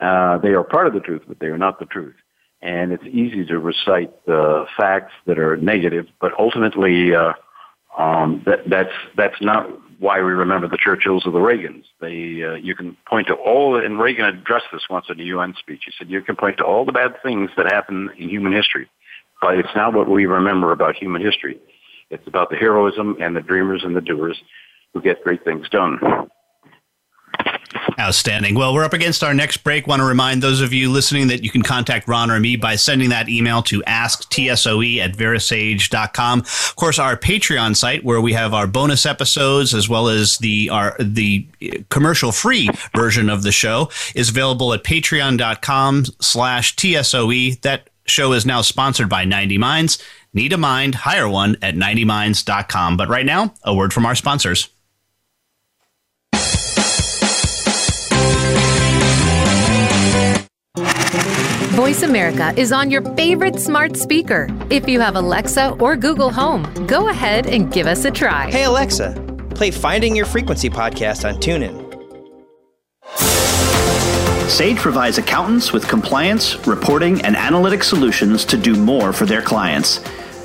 Uh, 0.00 0.38
they 0.38 0.50
are 0.50 0.64
part 0.64 0.86
of 0.86 0.94
the 0.94 1.00
truth, 1.00 1.22
but 1.28 1.38
they 1.38 1.46
are 1.46 1.58
not 1.58 1.78
the 1.78 1.86
truth. 1.86 2.14
And 2.60 2.92
it's 2.92 3.04
easy 3.04 3.44
to 3.46 3.58
recite 3.58 4.24
the 4.26 4.66
facts 4.76 5.12
that 5.26 5.38
are 5.38 5.56
negative, 5.56 6.06
but 6.20 6.32
ultimately, 6.38 7.14
uh, 7.14 7.32
um, 7.98 8.42
that, 8.46 8.60
that's 8.68 8.92
that's 9.16 9.40
not 9.40 9.68
why 10.02 10.20
we 10.20 10.32
remember 10.32 10.66
the 10.66 10.76
Churchills 10.76 11.24
or 11.26 11.30
the 11.30 11.38
Reagans. 11.38 11.84
They, 12.00 12.42
uh, 12.42 12.54
you 12.54 12.74
can 12.74 12.96
point 13.06 13.28
to 13.28 13.34
all, 13.34 13.76
and 13.76 14.00
Reagan 14.00 14.24
addressed 14.24 14.66
this 14.72 14.82
once 14.90 15.06
in 15.08 15.20
a 15.20 15.22
UN 15.24 15.54
speech. 15.56 15.82
He 15.86 15.92
said, 15.96 16.10
you 16.10 16.20
can 16.22 16.34
point 16.34 16.58
to 16.58 16.64
all 16.64 16.84
the 16.84 16.90
bad 16.90 17.14
things 17.22 17.50
that 17.56 17.66
happen 17.66 18.10
in 18.18 18.28
human 18.28 18.52
history, 18.52 18.90
but 19.40 19.56
it's 19.56 19.68
not 19.76 19.94
what 19.94 20.08
we 20.10 20.26
remember 20.26 20.72
about 20.72 20.96
human 20.96 21.22
history. 21.22 21.56
It's 22.12 22.26
about 22.26 22.50
the 22.50 22.56
heroism 22.56 23.16
and 23.20 23.34
the 23.34 23.40
dreamers 23.40 23.82
and 23.84 23.96
the 23.96 24.02
doers 24.02 24.40
who 24.92 25.00
get 25.00 25.24
great 25.24 25.42
things 25.44 25.68
done. 25.70 25.98
Outstanding. 27.98 28.54
Well, 28.54 28.74
we're 28.74 28.84
up 28.84 28.92
against 28.92 29.24
our 29.24 29.32
next 29.32 29.58
break. 29.58 29.86
Want 29.86 30.00
to 30.00 30.06
remind 30.06 30.42
those 30.42 30.60
of 30.60 30.72
you 30.74 30.90
listening 30.90 31.28
that 31.28 31.42
you 31.42 31.50
can 31.50 31.62
contact 31.62 32.06
Ron 32.06 32.30
or 32.30 32.38
me 32.38 32.56
by 32.56 32.76
sending 32.76 33.08
that 33.10 33.30
email 33.30 33.62
to 33.64 33.80
asktsoe 33.82 34.98
at 34.98 35.16
verasage.com. 35.16 36.40
Of 36.40 36.76
course, 36.76 36.98
our 36.98 37.16
Patreon 37.16 37.74
site 37.74 38.04
where 38.04 38.20
we 38.20 38.34
have 38.34 38.52
our 38.52 38.66
bonus 38.66 39.06
episodes 39.06 39.74
as 39.74 39.88
well 39.88 40.08
as 40.08 40.36
the 40.38 40.68
our 40.70 40.96
the 40.98 41.46
commercial 41.88 42.32
free 42.32 42.68
version 42.94 43.30
of 43.30 43.42
the 43.42 43.52
show 43.52 43.90
is 44.14 44.28
available 44.28 44.74
at 44.74 44.84
patreon.com 44.84 46.04
slash 46.20 46.76
TSOE. 46.76 47.60
That 47.62 47.88
show 48.04 48.32
is 48.32 48.44
now 48.44 48.62
sponsored 48.62 49.08
by 49.08 49.24
90 49.24 49.58
Minds. 49.58 50.02
Need 50.34 50.52
a 50.52 50.58
mind? 50.58 50.94
Hire 50.94 51.28
one 51.28 51.56
at 51.60 51.74
90minds.com. 51.74 52.96
But 52.96 53.08
right 53.08 53.26
now, 53.26 53.52
a 53.62 53.74
word 53.74 53.92
from 53.92 54.06
our 54.06 54.14
sponsors. 54.14 54.68
Voice 61.72 62.02
America 62.02 62.54
is 62.56 62.70
on 62.72 62.90
your 62.90 63.02
favorite 63.16 63.58
smart 63.58 63.96
speaker. 63.96 64.46
If 64.70 64.88
you 64.88 65.00
have 65.00 65.16
Alexa 65.16 65.70
or 65.80 65.96
Google 65.96 66.30
Home, 66.30 66.62
go 66.86 67.08
ahead 67.08 67.46
and 67.46 67.72
give 67.72 67.86
us 67.86 68.04
a 68.04 68.10
try. 68.10 68.50
Hey, 68.50 68.64
Alexa, 68.64 69.12
play 69.54 69.70
Finding 69.70 70.14
Your 70.14 70.24
Frequency 70.24 70.70
podcast 70.70 71.28
on 71.28 71.40
TuneIn. 71.40 71.82
Sage 74.48 74.76
provides 74.76 75.18
accountants 75.18 75.72
with 75.72 75.88
compliance, 75.88 76.66
reporting, 76.66 77.20
and 77.22 77.36
analytic 77.36 77.82
solutions 77.82 78.44
to 78.44 78.56
do 78.56 78.74
more 78.74 79.12
for 79.12 79.26
their 79.26 79.42
clients. 79.42 80.00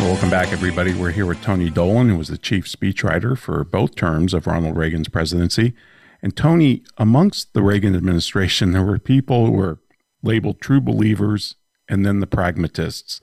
Welcome 0.00 0.30
back, 0.30 0.50
everybody. 0.50 0.94
We're 0.94 1.10
here 1.10 1.26
with 1.26 1.42
Tony 1.42 1.68
Dolan, 1.68 2.08
who 2.08 2.16
was 2.16 2.28
the 2.28 2.38
chief 2.38 2.64
speechwriter 2.64 3.36
for 3.36 3.64
both 3.64 3.94
terms 3.94 4.32
of 4.32 4.46
Ronald 4.46 4.76
Reagan's 4.76 5.08
presidency. 5.08 5.74
And 6.22 6.34
Tony, 6.34 6.82
amongst 6.96 7.52
the 7.52 7.62
Reagan 7.62 7.94
administration, 7.94 8.72
there 8.72 8.82
were 8.82 8.98
people 8.98 9.46
who 9.46 9.52
were 9.52 9.78
labeled 10.22 10.60
true 10.60 10.80
believers 10.80 11.54
and 11.86 12.04
then 12.04 12.20
the 12.20 12.26
pragmatists. 12.26 13.20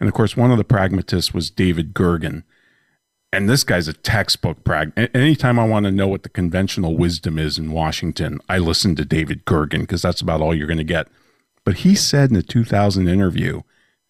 And 0.00 0.08
of 0.08 0.14
course, 0.14 0.36
one 0.36 0.50
of 0.50 0.58
the 0.58 0.64
pragmatists 0.64 1.32
was 1.32 1.50
David 1.50 1.94
Gergen. 1.94 2.42
And 3.32 3.48
this 3.48 3.62
guy's 3.62 3.88
a 3.88 3.92
textbook 3.92 4.64
prag. 4.64 4.92
Anytime 5.14 5.58
I 5.58 5.66
want 5.66 5.86
to 5.86 5.92
know 5.92 6.08
what 6.08 6.24
the 6.24 6.28
conventional 6.28 6.96
wisdom 6.96 7.38
is 7.38 7.58
in 7.58 7.70
Washington, 7.70 8.40
I 8.48 8.58
listen 8.58 8.96
to 8.96 9.04
David 9.04 9.44
Gergen 9.46 9.82
because 9.82 10.02
that's 10.02 10.20
about 10.20 10.40
all 10.40 10.54
you're 10.54 10.66
going 10.66 10.78
to 10.78 10.84
get. 10.84 11.06
But 11.64 11.76
he 11.76 11.94
said 11.94 12.30
in 12.30 12.36
a 12.36 12.42
2000 12.42 13.08
interview, 13.08 13.62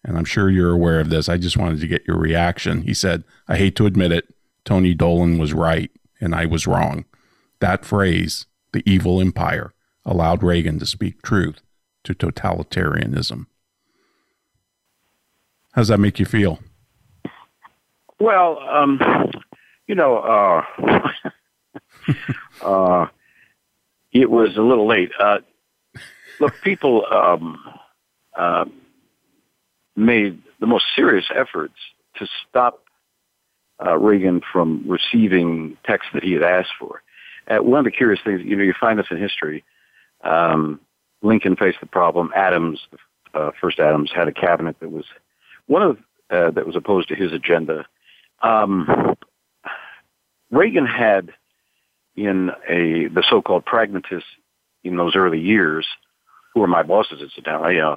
and 0.05 0.17
I'm 0.17 0.25
sure 0.25 0.51
you're 0.51 0.73
aware 0.73 1.01
of 1.01 1.11
this, 1.11 1.29
I 1.29 1.37
just 1.37 1.57
wanted 1.57 1.81
to 1.81 1.89
get 1.89 2.07
your 2.07 2.19
reaction. 2.19 2.83
He 2.83 2.95
said, 2.95 3.25
I 3.47 3.57
hate 3.57 3.77
to 3.77 3.87
admit 3.87 4.13
it, 4.13 4.33
Tony 4.65 4.95
Dolan 4.95 5.39
was 5.39 5.53
right 5.53 5.91
and 6.21 6.35
I 6.35 6.47
was 6.47 6.67
wrong. 6.67 7.05
That 7.61 7.85
phrase, 7.85 8.47
the 8.73 8.83
evil 8.87 9.21
empire, 9.21 9.73
allowed 10.05 10.43
Reagan 10.43 10.79
to 10.79 10.87
speak 10.87 11.23
truth 11.23 11.61
to 12.05 12.15
totalitarianism. 12.15 13.47
How 15.73 15.83
does 15.83 15.89
that 15.89 15.99
make 15.99 16.19
you 16.19 16.25
feel? 16.25 16.61
Well, 18.21 18.59
um, 18.61 19.01
you 19.87 19.95
know, 19.95 20.19
uh, 20.19 20.63
uh, 22.63 23.07
it 24.13 24.31
was 24.31 24.57
a 24.57 24.63
little 24.63 24.87
late. 24.87 25.11
Uh, 25.19 25.39
look, 26.41 26.55
people 26.63 27.05
um, 27.11 27.59
uh, 28.37 28.65
made 29.99 30.41
the 30.61 30.67
most 30.67 30.85
serious 30.95 31.27
efforts 31.35 31.75
to 32.17 32.27
stop 32.49 32.85
uh, 33.85 33.97
Reagan 33.97 34.41
from 34.53 34.85
receiving 34.87 35.77
texts 35.85 36.11
that 36.15 36.23
he 36.23 36.33
had 36.33 36.43
asked 36.43 36.73
for. 36.79 37.03
Uh, 37.49 37.59
one 37.59 37.79
of 37.79 37.85
the 37.85 37.91
curious 37.91 38.21
things, 38.25 38.41
you 38.45 38.57
know, 38.57 38.65
you 38.65 38.75
find 38.79 38.99
this 38.99 39.07
in 39.11 39.19
history. 39.19 39.65
Um, 40.23 40.81
Lincoln 41.23 41.57
faced 41.57 41.81
the 41.81 41.87
problem. 41.87 42.31
Adams, 42.35 42.81
uh, 43.35 43.51
first 43.61 43.79
Adams, 43.79 44.11
had 44.15 44.29
a 44.29 44.33
cabinet 44.33 44.77
that 44.81 44.91
was 44.91 45.05
one 45.67 45.83
of 45.83 45.99
uh, 46.31 46.51
that 46.51 46.67
was 46.67 46.77
opposed 46.77 47.09
to 47.09 47.15
his 47.15 47.33
agenda. 47.33 47.87
Um, 48.43 49.17
Reagan 50.51 50.87
had 50.87 51.31
in 52.17 52.51
a 52.69 53.09
the 53.09 53.25
so-called 53.29 53.65
pragmatists 53.65 54.29
in 54.85 54.97
those 54.97 55.17
early 55.17 55.41
years, 55.41 55.87
who 56.53 56.61
were 56.61 56.67
my 56.67 56.83
bosses, 56.83 57.21
incidentally, 57.21 57.81
uh, 57.81 57.97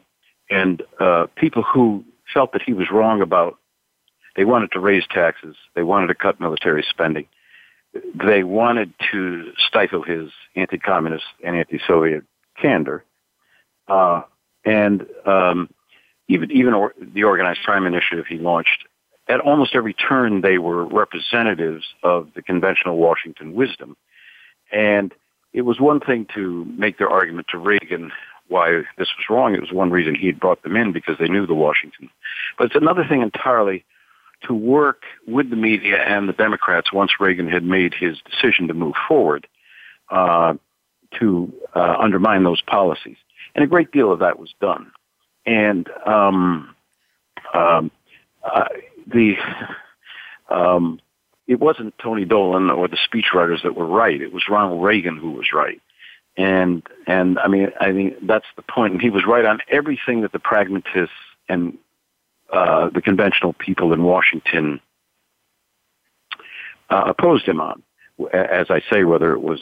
and 0.51 0.83
uh, 0.99 1.27
people 1.35 1.63
who 1.63 2.03
felt 2.31 2.51
that 2.53 2.61
he 2.61 2.73
was 2.73 2.91
wrong 2.91 3.21
about. 3.21 3.57
They 4.35 4.45
wanted 4.45 4.71
to 4.73 4.79
raise 4.79 5.03
taxes. 5.09 5.55
They 5.75 5.83
wanted 5.83 6.07
to 6.07 6.15
cut 6.15 6.39
military 6.39 6.85
spending. 6.89 7.27
They 8.15 8.43
wanted 8.43 8.93
to 9.11 9.51
stifle 9.67 10.03
his 10.03 10.29
anti-communist 10.55 11.25
and 11.43 11.55
anti-Soviet 11.55 12.23
candor. 12.61 13.03
Uh, 13.87 14.21
and 14.63 15.05
um, 15.25 15.69
even 16.29 16.51
even 16.51 16.73
or, 16.73 16.93
the 17.01 17.23
organized 17.23 17.61
crime 17.63 17.85
initiative 17.85 18.25
he 18.27 18.37
launched, 18.37 18.85
at 19.27 19.41
almost 19.41 19.75
every 19.75 19.93
turn 19.93 20.41
they 20.41 20.57
were 20.57 20.85
representatives 20.85 21.83
of 22.03 22.29
the 22.35 22.41
conventional 22.41 22.97
Washington 22.97 23.53
wisdom. 23.53 23.97
And 24.71 25.13
it 25.51 25.63
was 25.63 25.79
one 25.79 25.99
thing 25.99 26.27
to 26.35 26.63
make 26.77 26.97
their 26.97 27.09
argument 27.09 27.47
to 27.49 27.57
Reagan 27.57 28.11
why 28.51 28.81
this 28.97 29.07
was 29.17 29.25
wrong. 29.29 29.55
It 29.55 29.61
was 29.61 29.71
one 29.71 29.91
reason 29.91 30.13
he 30.13 30.27
had 30.27 30.39
brought 30.39 30.61
them 30.61 30.75
in 30.75 30.91
because 30.91 31.17
they 31.17 31.27
knew 31.27 31.47
the 31.47 31.53
Washington. 31.53 32.09
But 32.57 32.67
it's 32.67 32.75
another 32.75 33.05
thing 33.07 33.21
entirely 33.21 33.85
to 34.47 34.53
work 34.53 35.03
with 35.27 35.49
the 35.49 35.55
media 35.55 35.97
and 35.97 36.27
the 36.27 36.33
Democrats 36.33 36.91
once 36.91 37.11
Reagan 37.19 37.47
had 37.47 37.63
made 37.63 37.93
his 37.93 38.17
decision 38.29 38.67
to 38.67 38.73
move 38.73 38.95
forward 39.07 39.47
uh, 40.09 40.55
to 41.19 41.53
uh, 41.75 41.95
undermine 41.99 42.43
those 42.43 42.61
policies. 42.61 43.17
And 43.55 43.63
a 43.63 43.67
great 43.67 43.91
deal 43.91 44.11
of 44.11 44.19
that 44.19 44.39
was 44.39 44.53
done. 44.59 44.91
And 45.45 45.89
um, 46.05 46.75
um, 47.53 47.91
uh, 48.43 48.65
the 49.07 49.35
um, 50.49 50.99
it 51.47 51.59
wasn't 51.59 51.93
Tony 51.97 52.25
Dolan 52.25 52.69
or 52.69 52.87
the 52.87 52.97
speechwriters 52.97 53.63
that 53.63 53.75
were 53.75 53.87
right. 53.87 54.21
It 54.21 54.33
was 54.33 54.43
Ronald 54.49 54.83
Reagan 54.83 55.17
who 55.17 55.31
was 55.31 55.51
right. 55.53 55.81
And 56.37 56.83
and 57.07 57.37
I 57.39 57.47
mean 57.47 57.69
I 57.79 57.91
think 57.91 58.15
that's 58.25 58.45
the 58.55 58.61
point. 58.61 58.93
And 58.93 59.01
he 59.01 59.09
was 59.09 59.25
right 59.25 59.45
on 59.45 59.59
everything 59.69 60.21
that 60.21 60.31
the 60.31 60.39
pragmatists 60.39 61.15
and 61.49 61.77
uh, 62.51 62.89
the 62.89 63.01
conventional 63.01 63.53
people 63.53 63.93
in 63.93 64.03
Washington 64.03 64.79
uh, 66.89 67.03
opposed 67.07 67.45
him 67.45 67.59
on. 67.59 67.81
As 68.33 68.67
I 68.69 68.81
say, 68.91 69.03
whether 69.03 69.31
it 69.33 69.41
was 69.41 69.61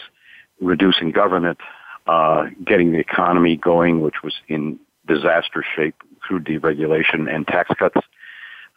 reducing 0.59 1.11
government, 1.11 1.59
uh, 2.07 2.47
getting 2.65 2.91
the 2.91 2.99
economy 2.99 3.55
going, 3.55 4.01
which 4.01 4.23
was 4.23 4.33
in 4.47 4.79
disaster 5.07 5.63
shape 5.75 5.95
through 6.27 6.41
deregulation 6.41 7.33
and 7.33 7.47
tax 7.47 7.69
cuts, 7.77 8.01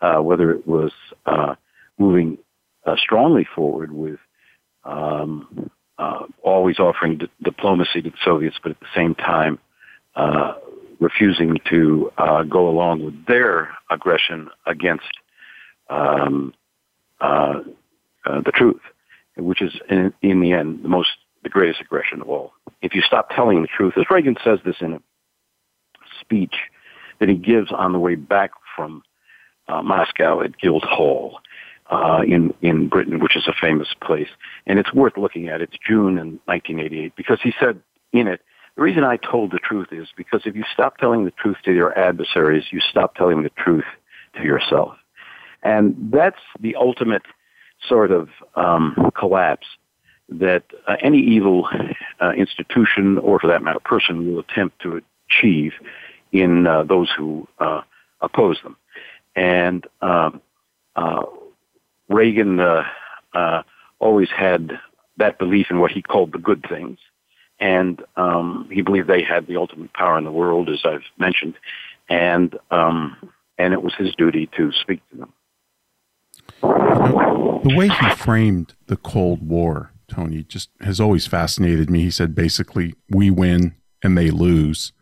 uh, 0.01 0.19
whether 0.19 0.51
it 0.51 0.67
was 0.67 0.93
uh, 1.27 1.55
moving 1.99 2.39
uh, 2.85 2.97
strongly 2.97 3.47
forward 3.55 3.93
with 3.93 4.19
um, 4.85 5.71
uh, 5.99 6.25
always 6.43 6.79
offering 6.79 7.19
di- 7.19 7.31
diplomacy 7.43 8.03
to 8.03 8.11
the 8.11 8.17
Soviets, 8.25 8.57
but 8.63 8.73
at 8.73 8.81
the 8.81 8.87
same 8.95 9.15
time 9.15 9.59
uh, 10.17 10.55
refusing 11.01 11.59
to 11.69 12.11
uh, 12.19 12.43
go 12.45 12.69
along 12.69 13.05
with 13.05 13.27
their 13.27 13.71
aggression 13.91 14.49
against 14.67 15.11
um, 15.91 16.55
uh, 17.21 17.61
uh, 18.25 18.41
the 18.45 18.53
truth, 18.53 18.81
which 19.37 19.61
is 19.63 19.73
in, 19.91 20.13
in 20.23 20.41
the 20.41 20.53
end 20.53 20.83
the 20.83 20.89
most 20.89 21.11
the 21.43 21.49
greatest 21.49 21.81
aggression 21.81 22.21
of 22.21 22.29
all. 22.29 22.53
If 22.83 22.95
you 22.95 23.03
stop 23.03 23.31
telling 23.31 23.63
the 23.63 23.69
truth, 23.69 23.95
as 23.97 24.05
Reagan 24.11 24.37
says 24.45 24.61
this 24.65 24.77
in 24.81 24.95
a 24.95 25.01
speech 26.21 26.55
that 27.19 27.29
he 27.29 27.35
gives 27.35 27.73
on 27.73 27.93
the 27.93 27.99
way 27.99 28.15
back 28.15 28.53
from 28.77 29.03
uh, 29.69 29.83
Moscow 29.83 30.41
at 30.41 30.57
Guildhall, 30.59 31.41
uh, 31.93 32.23
in 32.27 32.55
in 32.63 32.89
Britain, 32.89 33.21
which 33.21 33.37
is 33.37 33.47
a 33.47 33.53
famous 33.61 33.89
place, 34.01 34.29
and 34.67 34.79
it's 34.79 34.93
worth 34.95 35.17
looking 35.17 35.49
at. 35.49 35.61
It's 35.61 35.77
June 35.87 36.19
in 36.19 36.41
1988 36.47 37.15
because 37.17 37.39
he 37.43 37.53
said 37.61 37.81
in 38.13 38.27
it, 38.27 38.41
the 38.77 38.83
reason 38.83 39.05
I 39.05 39.19
told 39.19 39.53
the 39.53 39.59
truth 39.59 39.89
is 39.93 40.09
because 40.17 40.43
if 40.47 40.57
you 40.57 40.65
stop 40.73 40.97
telling 40.97 41.27
the 41.27 41.31
truth 41.33 41.59
to 41.65 41.73
your 41.73 41.97
adversaries, 41.99 42.65
you 42.71 42.81
stop 42.81 43.15
telling 43.15 43.43
the 43.43 43.51
truth 43.51 43.85
to 44.37 44.43
yourself, 44.43 44.97
and 45.63 45.95
that's 46.11 46.41
the 46.59 46.77
ultimate 46.77 47.23
sort 47.87 48.11
of 48.11 48.31
um, 48.57 49.11
collapse 49.15 49.67
that 50.31 50.65
uh, 50.89 50.97
any 51.03 51.19
evil 51.19 51.69
uh, 52.23 52.31
institution, 52.31 53.19
or 53.19 53.39
for 53.39 53.49
that 53.49 53.63
matter, 53.63 53.81
person, 53.81 54.33
will 54.33 54.41
attempt 54.41 54.81
to 54.81 55.03
achieve 55.29 55.73
in 56.33 56.67
uh, 56.67 56.85
those 56.85 57.11
who 57.15 57.47
uh, 57.59 57.83
oppose 58.23 58.59
them. 58.63 58.77
And 59.37 59.87
um, 60.01 60.41
uh, 60.97 61.23
Reagan 62.09 62.61
uh, 62.61 62.85
uh, 63.35 63.63
always 63.99 64.31
had 64.31 64.79
that 65.17 65.39
belief 65.39 65.67
in 65.71 65.81
what 65.81 65.91
he 65.91 66.03
called 66.03 66.33
the 66.33 66.39
good 66.39 66.65
things, 66.69 66.99
and 67.61 68.03
um, 68.17 68.69
he 68.71 68.83
believed 68.83 69.09
they 69.09 69.23
had 69.23 69.47
the 69.47 69.57
ultimate 69.57 69.93
power 69.93 70.19
in 70.19 70.25
the 70.25 70.33
world, 70.33 70.69
as 70.69 70.81
I've 70.85 71.05
mentioned, 71.19 71.55
and 72.09 72.59
um, 72.71 73.17
and 73.59 73.73
it 73.73 73.83
was 73.83 73.95
his 73.95 74.15
duty 74.17 74.49
to 74.57 74.73
speak 74.73 75.01
to 75.11 75.17
them. 75.19 75.33
The 76.63 77.75
way 77.77 77.89
he 77.89 78.11
framed 78.11 78.75
the 78.87 78.97
Cold 78.97 79.47
War, 79.47 79.93
Tony, 80.09 80.43
just 80.43 80.71
has 80.81 81.01
always 81.01 81.27
fascinated 81.27 81.91
me. 81.91 82.01
He 82.01 82.11
said 82.11 82.35
basically, 82.35 82.95
we 83.09 83.31
win 83.31 83.75
and 84.03 84.17
they 84.17 84.31
lose. 84.31 84.93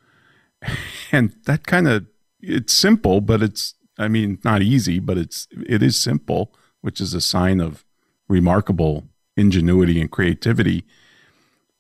And 1.13 1.35
that 1.47 1.67
kind 1.67 1.89
of, 1.89 2.07
it's 2.41 2.73
simple, 2.73 3.21
but 3.21 3.43
it's, 3.43 3.75
I 3.99 4.07
mean, 4.07 4.39
not 4.45 4.63
easy, 4.63 5.01
but 5.01 5.19
it's, 5.19 5.49
it 5.67 5.83
is 5.83 5.99
simple 5.99 6.55
which 6.81 7.01
is 7.01 7.15
a 7.15 7.21
sign 7.21 7.61
of 7.61 7.85
remarkable 8.29 9.05
ingenuity 9.37 10.01
and 10.01 10.11
creativity. 10.11 10.85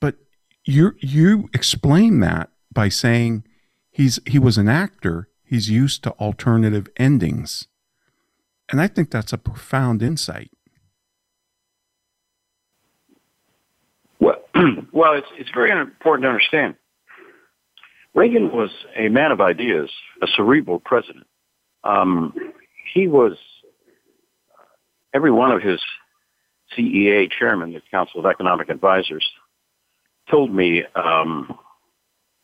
But 0.01 0.17
you 0.65 0.95
you 0.99 1.49
explain 1.55 2.21
that 2.21 2.51
by 2.73 2.89
saying 2.89 3.45
he's 3.91 4.19
he 4.27 4.39
was 4.39 4.59
an 4.59 4.69
actor, 4.69 5.29
he's 5.45 5.71
used 5.71 6.03
to 6.05 6.11
alternative 6.13 6.89
endings. 6.97 7.67
And 8.71 8.81
I 8.81 8.87
think 8.87 9.11
that's 9.11 9.33
a 9.33 9.39
profound 9.39 10.03
insight. 10.03 10.51
Well, 14.21 14.37
well, 14.93 15.15
it's 15.15 15.29
it's 15.39 15.51
very 15.51 15.71
important 15.71 16.25
to 16.25 16.29
understand. 16.29 16.77
Reagan 18.15 18.51
was 18.51 18.71
a 18.97 19.09
man 19.09 19.31
of 19.31 19.41
ideas, 19.41 19.91
a 20.21 20.27
cerebral 20.27 20.81
president. 20.81 21.27
Um, 21.85 22.35
he 22.93 23.07
was 23.07 23.37
every 25.15 25.31
one 25.31 25.51
of 25.53 25.63
his 25.63 25.81
CEA 26.77 27.31
chairmen, 27.31 27.73
the 27.73 27.83
Council 27.91 28.21
of 28.21 28.27
Economic 28.27 28.69
Advisors, 28.69 29.29
told 30.31 30.55
me 30.55 30.85
um, 30.95 31.59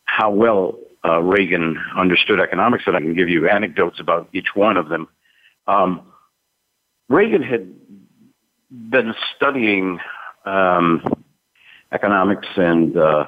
how 0.05 0.31
well 0.31 0.79
uh, 1.05 1.21
Reagan 1.21 1.77
understood 1.97 2.41
economics, 2.41 2.85
and 2.87 2.97
I 2.97 3.01
can 3.01 3.15
give 3.15 3.29
you 3.29 3.49
anecdotes 3.49 4.01
about 4.01 4.29
each 4.33 4.55
one 4.55 4.77
of 4.77 4.89
them. 4.89 5.09
Um, 5.67 6.03
Reagan 7.09 7.43
had 7.43 7.73
been 8.71 9.15
studying 9.37 10.01
um, 10.45 11.03
economics 11.93 12.49
and 12.57 12.97
uh, 12.97 13.27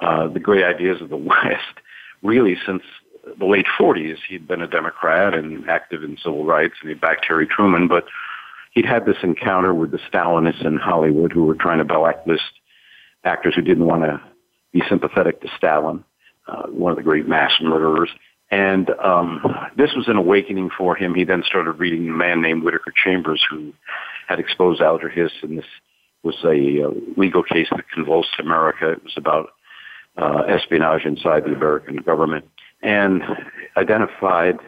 uh, 0.00 0.28
the 0.28 0.40
great 0.40 0.64
ideas 0.64 1.00
of 1.00 1.08
the 1.08 1.16
West 1.16 1.80
really 2.22 2.56
since 2.66 2.82
the 3.38 3.44
late 3.44 3.66
40s. 3.78 4.16
He'd 4.28 4.48
been 4.48 4.62
a 4.62 4.68
Democrat 4.68 5.34
and 5.34 5.68
active 5.68 6.02
in 6.02 6.16
civil 6.16 6.44
rights, 6.44 6.74
and 6.80 6.88
he 6.88 6.94
backed 6.94 7.26
Harry 7.28 7.46
Truman, 7.46 7.88
but 7.88 8.04
he'd 8.76 8.86
had 8.86 9.06
this 9.06 9.16
encounter 9.22 9.74
with 9.74 9.90
the 9.90 9.98
Stalinists 10.12 10.64
in 10.64 10.76
Hollywood 10.76 11.32
who 11.32 11.44
were 11.46 11.54
trying 11.54 11.78
to 11.78 11.84
blacklist 11.84 12.44
actors 13.24 13.54
who 13.56 13.62
didn't 13.62 13.86
want 13.86 14.02
to 14.02 14.20
be 14.72 14.82
sympathetic 14.88 15.40
to 15.40 15.48
Stalin, 15.56 16.04
uh, 16.46 16.66
one 16.68 16.92
of 16.92 16.96
the 16.96 17.02
great 17.02 17.26
mass 17.26 17.52
murderers. 17.60 18.10
And 18.50 18.90
um, 19.02 19.42
this 19.76 19.90
was 19.96 20.06
an 20.08 20.16
awakening 20.16 20.70
for 20.76 20.94
him. 20.94 21.14
He 21.14 21.24
then 21.24 21.42
started 21.44 21.72
reading 21.72 22.08
a 22.08 22.12
man 22.12 22.42
named 22.42 22.62
Whittaker 22.62 22.92
Chambers 23.02 23.42
who 23.50 23.72
had 24.28 24.38
exposed 24.38 24.80
Alger 24.80 25.08
Hiss, 25.08 25.32
and 25.42 25.58
this 25.58 25.64
was 26.22 26.36
a 26.44 26.84
uh, 26.84 26.90
legal 27.16 27.42
case 27.42 27.68
that 27.70 27.90
convulsed 27.92 28.38
America. 28.38 28.92
It 28.92 29.02
was 29.02 29.14
about 29.16 29.50
uh, 30.18 30.42
espionage 30.48 31.04
inside 31.04 31.44
the 31.44 31.54
American 31.54 31.96
government 31.96 32.44
and 32.82 33.22
identified 33.76 34.58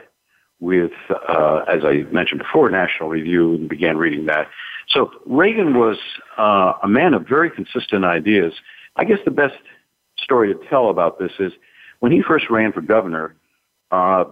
with, 0.61 0.93
uh, 1.11 1.65
as 1.69 1.85
I 1.85 2.05
mentioned 2.13 2.41
before, 2.41 2.71
National 2.71 3.09
Review 3.09 3.55
and 3.55 3.69
began 3.69 3.97
reading 3.97 4.27
that. 4.27 4.49
So 4.89 5.11
Reagan 5.27 5.79
was 5.79 5.99
uh, 6.37 6.73
a 6.83 6.89
man 6.89 7.15
of 7.15 7.29
very 7.29 7.51
consistent 7.51 8.05
ideas. 8.05 8.55
I 8.97 9.05
guess 9.05 9.19
the 9.25 9.31
best 9.31 9.57
story 10.17 10.53
to 10.53 10.61
tell 10.69 10.91
about 10.91 11.19
this 11.19 11.33
is 11.39 11.53
when 12.01 12.13
he 12.13 12.23
first 12.23 12.51
ran 12.51 12.73
for 12.73 12.81
governor, 12.81 13.37
uh, 13.91 14.25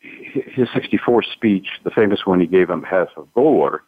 his 0.00 0.68
64 0.74 1.22
speech, 1.22 1.66
the 1.82 1.90
famous 1.90 2.20
one 2.24 2.40
he 2.40 2.46
gave 2.46 2.70
on 2.70 2.80
behalf 2.80 3.08
of 3.16 3.26
Goldwater, 3.34 3.80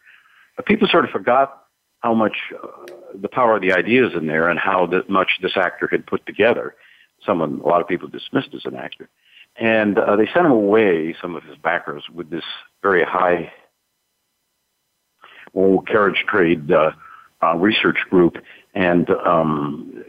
uh, 0.57 0.61
people 0.63 0.87
sort 0.87 1.05
of 1.05 1.11
forgot 1.11 1.63
how 1.99 2.13
much 2.13 2.35
uh, 2.53 2.67
the 3.15 3.29
power 3.29 3.55
of 3.55 3.61
the 3.61 3.73
ideas 3.73 4.13
in 4.15 4.27
there 4.27 4.49
and 4.49 4.59
how 4.59 4.89
much 5.07 5.39
this 5.41 5.57
actor 5.57 5.87
had 5.91 6.05
put 6.05 6.25
together. 6.25 6.75
Someone 7.25 7.61
a 7.63 7.67
lot 7.67 7.81
of 7.81 7.87
people 7.87 8.07
dismissed 8.07 8.53
as 8.53 8.65
an 8.65 8.75
actor. 8.75 9.09
And 9.59 9.97
uh, 9.97 10.15
they 10.15 10.27
sent 10.27 10.45
him 10.45 10.51
away, 10.51 11.15
some 11.21 11.35
of 11.35 11.43
his 11.43 11.57
backers, 11.57 12.03
with 12.13 12.29
this 12.29 12.43
very 12.81 13.03
high 13.03 13.51
old 15.53 15.87
carriage 15.87 16.23
trade 16.27 16.71
uh, 16.71 16.91
uh, 17.41 17.55
research 17.55 17.97
group. 18.09 18.37
And, 18.73 19.09
um, 19.09 20.03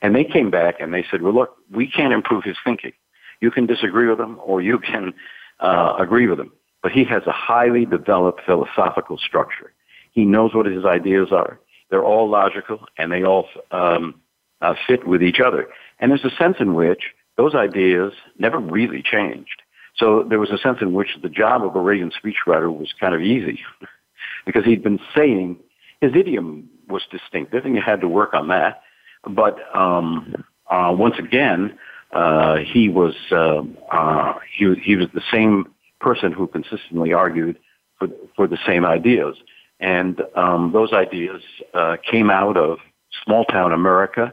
and 0.00 0.14
they 0.14 0.24
came 0.24 0.50
back 0.50 0.76
and 0.80 0.92
they 0.94 1.04
said, 1.10 1.22
well, 1.22 1.34
look, 1.34 1.56
we 1.70 1.86
can't 1.86 2.12
improve 2.12 2.44
his 2.44 2.56
thinking. 2.64 2.92
You 3.40 3.50
can 3.50 3.66
disagree 3.66 4.08
with 4.08 4.18
him 4.18 4.38
or 4.42 4.62
you 4.62 4.78
can 4.78 5.12
uh, 5.60 5.96
agree 5.98 6.26
with 6.26 6.40
him. 6.40 6.52
But 6.82 6.92
he 6.92 7.04
has 7.04 7.22
a 7.26 7.32
highly 7.32 7.84
developed 7.84 8.42
philosophical 8.46 9.18
structure. 9.18 9.72
He 10.12 10.24
knows 10.24 10.54
what 10.54 10.66
his 10.66 10.84
ideas 10.84 11.28
are. 11.32 11.60
They're 11.90 12.04
all 12.04 12.28
logical 12.28 12.80
and 12.96 13.12
they 13.12 13.24
all 13.24 13.48
um, 13.70 14.20
uh, 14.62 14.74
fit 14.86 15.06
with 15.06 15.22
each 15.22 15.40
other. 15.40 15.68
And 15.98 16.10
there's 16.10 16.24
a 16.24 16.34
sense 16.36 16.56
in 16.60 16.74
which 16.74 17.02
those 17.36 17.54
ideas 17.54 18.12
never 18.38 18.58
really 18.58 19.02
changed. 19.02 19.62
So 19.96 20.24
there 20.28 20.38
was 20.38 20.50
a 20.50 20.58
sense 20.58 20.78
in 20.80 20.92
which 20.92 21.08
the 21.22 21.28
job 21.28 21.64
of 21.64 21.74
a 21.74 21.80
Reagan 21.80 22.10
speechwriter 22.10 22.74
was 22.74 22.92
kind 23.00 23.14
of 23.14 23.22
easy 23.22 23.60
because 24.46 24.64
he'd 24.64 24.82
been 24.82 25.00
saying 25.14 25.58
his 26.00 26.12
idiom 26.14 26.68
was 26.88 27.02
distinctive 27.10 27.64
and 27.64 27.74
you 27.74 27.80
had 27.80 28.00
to 28.02 28.08
work 28.08 28.34
on 28.34 28.48
that. 28.48 28.82
But 29.26 29.58
um, 29.74 30.44
uh, 30.70 30.94
once 30.96 31.16
again, 31.18 31.78
uh, 32.12 32.56
he 32.58 32.88
was 32.88 33.14
uh, 33.32 33.62
uh, 33.90 34.34
he 34.56 34.74
he 34.82 34.96
was 34.96 35.08
the 35.12 35.22
same 35.32 35.66
person 36.00 36.32
who 36.32 36.46
consistently 36.46 37.12
argued 37.12 37.58
for 37.98 38.08
for 38.36 38.46
the 38.46 38.58
same 38.66 38.84
ideas, 38.84 39.36
and 39.80 40.22
um, 40.36 40.70
those 40.72 40.92
ideas 40.92 41.42
uh, 41.74 41.96
came 42.08 42.30
out 42.30 42.56
of 42.56 42.78
small 43.24 43.44
town 43.44 43.72
America, 43.72 44.32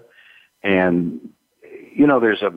and 0.62 1.20
you 1.96 2.06
know 2.06 2.20
there's 2.20 2.44
a 2.44 2.54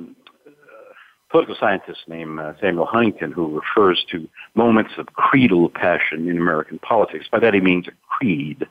political 1.36 1.56
scientist 1.60 2.00
named 2.08 2.40
uh, 2.40 2.54
Samuel 2.62 2.86
Huntington 2.86 3.30
who 3.30 3.60
refers 3.60 4.02
to 4.10 4.26
moments 4.54 4.92
of 4.96 5.08
creedal 5.08 5.68
passion 5.68 6.30
in 6.30 6.38
American 6.38 6.78
politics. 6.78 7.26
By 7.30 7.40
that 7.40 7.52
he 7.52 7.60
means 7.60 7.86
a 7.88 7.90
creed 8.08 8.66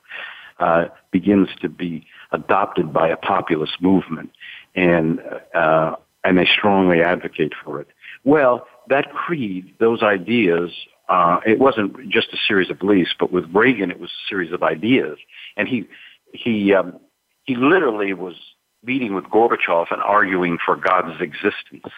uh, 0.60 0.86
begins 1.12 1.50
to 1.62 1.70
be 1.70 2.08
adopted 2.32 2.92
by 2.92 3.08
a 3.08 3.18
populist 3.18 3.80
movement, 3.82 4.32
and 4.74 5.20
uh, 5.54 5.96
and 6.24 6.40
they 6.40 6.48
strongly 6.58 7.02
advocate 7.04 7.54
for 7.64 7.80
it. 7.80 7.88
Well, 8.24 8.66
that 8.90 9.14
creed, 9.14 9.76
those 9.80 10.02
ideas, 10.02 10.72
uh, 11.08 11.42
it 11.46 11.60
wasn't 11.60 12.10
just 12.10 12.30
a 12.34 12.38
series 12.48 12.72
of 12.72 12.80
beliefs, 12.80 13.12
but 13.20 13.32
with 13.32 13.46
Reagan, 13.54 13.92
it 13.92 14.00
was 14.00 14.10
a 14.10 14.28
series 14.28 14.52
of 14.52 14.64
ideas, 14.64 15.20
and 15.56 15.68
he 15.68 15.88
he 16.34 16.74
um, 16.74 17.00
he 17.44 17.56
literally 17.56 18.14
was 18.14 18.34
meeting 18.84 19.14
with 19.14 19.26
Gorbachev 19.26 19.86
and 19.92 20.02
arguing 20.02 20.58
for 20.66 20.76
God's 20.76 21.22
existence. 21.22 21.94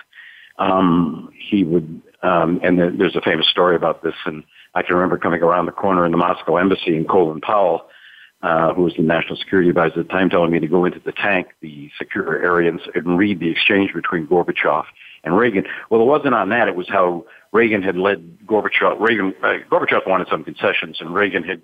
Um, 0.58 1.32
he 1.38 1.64
would, 1.64 2.02
um, 2.24 2.60
and 2.64 2.80
there's 2.80 3.16
a 3.16 3.22
famous 3.22 3.48
story 3.48 3.76
about 3.76 4.04
this, 4.04 4.16
and 4.26 4.44
I 4.74 4.82
can 4.82 4.96
remember 4.96 5.18
coming 5.18 5.42
around 5.42 5.66
the 5.66 5.72
corner 5.72 6.06
in 6.06 6.12
the 6.12 6.18
Moscow 6.18 6.58
embassy 6.58 6.96
and 6.96 7.08
Colin 7.08 7.42
Powell 7.42 7.88
uh, 8.44 8.74
who 8.74 8.84
was 8.84 8.94
the 8.96 9.04
national 9.04 9.36
security 9.36 9.70
advisor 9.70 10.00
at 10.00 10.08
the 10.08 10.14
time, 10.14 10.30
telling 10.30 10.52
me 10.52 10.60
to 10.60 10.68
go 10.68 10.86
into 10.86 11.00
the 11.00 11.12
tank, 11.12 11.48
the 11.62 11.90
secure 11.98 12.42
area, 12.44 12.70
and, 12.70 12.80
and 12.94 13.18
read 13.18 13.40
the 13.40 13.50
exchange 13.50 13.94
between 13.94 14.28
Gorbachev 14.28 14.84
and 15.24 15.36
Reagan. 15.36 15.66
Well, 15.90 16.02
it 16.02 16.06
wasn't 16.06 16.36
on 16.36 16.50
that. 16.50 16.68
It 16.68 16.76
was 16.76 16.88
how 16.88 17.26
Reagan 17.52 17.82
had 17.82 17.98
led 17.98 18.38
Gorbachev. 18.46 19.00
Reagan, 19.00 19.34
uh, 19.42 19.56
Gorbachev 19.72 20.08
wanted 20.08 20.28
some 20.30 20.44
concessions, 20.44 20.98
and 21.00 21.14
Reagan 21.14 21.44
had 21.44 21.62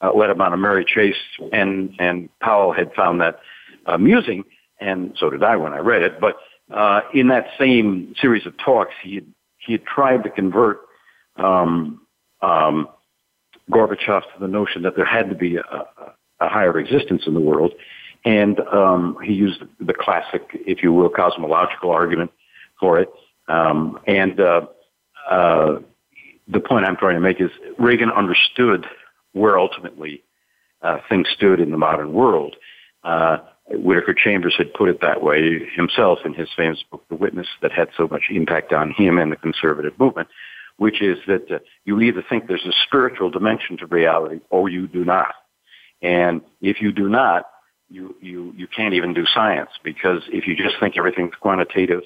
uh, 0.00 0.12
led 0.14 0.30
him 0.30 0.40
on 0.40 0.52
a 0.52 0.56
merry 0.56 0.84
chase, 0.84 1.16
and 1.52 1.94
and 1.98 2.28
Powell 2.38 2.72
had 2.72 2.92
found 2.94 3.20
that 3.20 3.40
amusing, 3.86 4.44
and 4.80 5.16
so 5.18 5.30
did 5.30 5.42
I 5.42 5.56
when 5.56 5.72
I 5.72 5.78
read 5.78 6.02
it. 6.02 6.20
But 6.20 6.36
uh, 6.70 7.00
in 7.12 7.28
that 7.28 7.46
same 7.58 8.14
series 8.20 8.46
of 8.46 8.56
talks, 8.58 8.92
he 9.02 9.16
had, 9.16 9.26
he 9.58 9.72
had 9.72 9.84
tried 9.84 10.24
to 10.24 10.30
convert 10.30 10.80
um, 11.36 12.00
um, 12.42 12.88
Gorbachev 13.70 14.22
to 14.22 14.40
the 14.40 14.48
notion 14.48 14.82
that 14.82 14.96
there 14.96 15.04
had 15.04 15.28
to 15.28 15.34
be 15.34 15.56
a, 15.56 15.62
a 16.40 16.48
higher 16.48 16.78
existence 16.78 17.22
in 17.26 17.34
the 17.34 17.40
world. 17.40 17.72
And 18.24 18.60
um, 18.60 19.18
he 19.22 19.32
used 19.32 19.62
the 19.80 19.94
classic, 19.94 20.42
if 20.54 20.82
you 20.82 20.92
will, 20.92 21.10
cosmological 21.10 21.90
argument 21.90 22.30
for 22.80 22.98
it. 22.98 23.10
Um, 23.48 24.00
and 24.06 24.40
uh, 24.40 24.66
uh, 25.30 25.78
the 26.48 26.60
point 26.60 26.86
I'm 26.86 26.96
trying 26.96 27.14
to 27.14 27.20
make 27.20 27.40
is 27.40 27.50
Reagan 27.78 28.10
understood 28.10 28.86
where 29.32 29.58
ultimately 29.58 30.22
uh, 30.82 30.98
things 31.08 31.28
stood 31.34 31.60
in 31.60 31.70
the 31.70 31.76
modern 31.76 32.12
world. 32.12 32.56
Whittaker 33.70 34.14
Chambers 34.14 34.54
had 34.56 34.74
put 34.74 34.88
it 34.88 35.00
that 35.00 35.22
way 35.22 35.60
himself 35.74 36.20
in 36.24 36.34
his 36.34 36.48
famous 36.56 36.82
book, 36.90 37.02
The 37.08 37.14
Witness, 37.14 37.46
that 37.62 37.72
had 37.72 37.88
so 37.96 38.06
much 38.08 38.24
impact 38.30 38.72
on 38.72 38.92
him 38.92 39.18
and 39.18 39.32
the 39.32 39.36
conservative 39.36 39.98
movement, 39.98 40.28
which 40.76 41.00
is 41.00 41.18
that 41.26 41.50
uh, 41.50 41.58
you 41.84 42.00
either 42.00 42.22
think 42.28 42.46
there's 42.46 42.66
a 42.66 42.72
spiritual 42.86 43.30
dimension 43.30 43.76
to 43.78 43.86
reality 43.86 44.40
or 44.50 44.68
you 44.68 44.86
do 44.86 45.04
not. 45.04 45.34
And 46.02 46.42
if 46.60 46.82
you 46.82 46.92
do 46.92 47.08
not, 47.08 47.46
you, 47.88 48.14
you, 48.20 48.52
you 48.56 48.66
can't 48.66 48.94
even 48.94 49.14
do 49.14 49.24
science 49.26 49.70
because 49.82 50.22
if 50.28 50.46
you 50.46 50.56
just 50.56 50.76
think 50.80 50.96
everything's 50.98 51.34
quantitative 51.40 52.02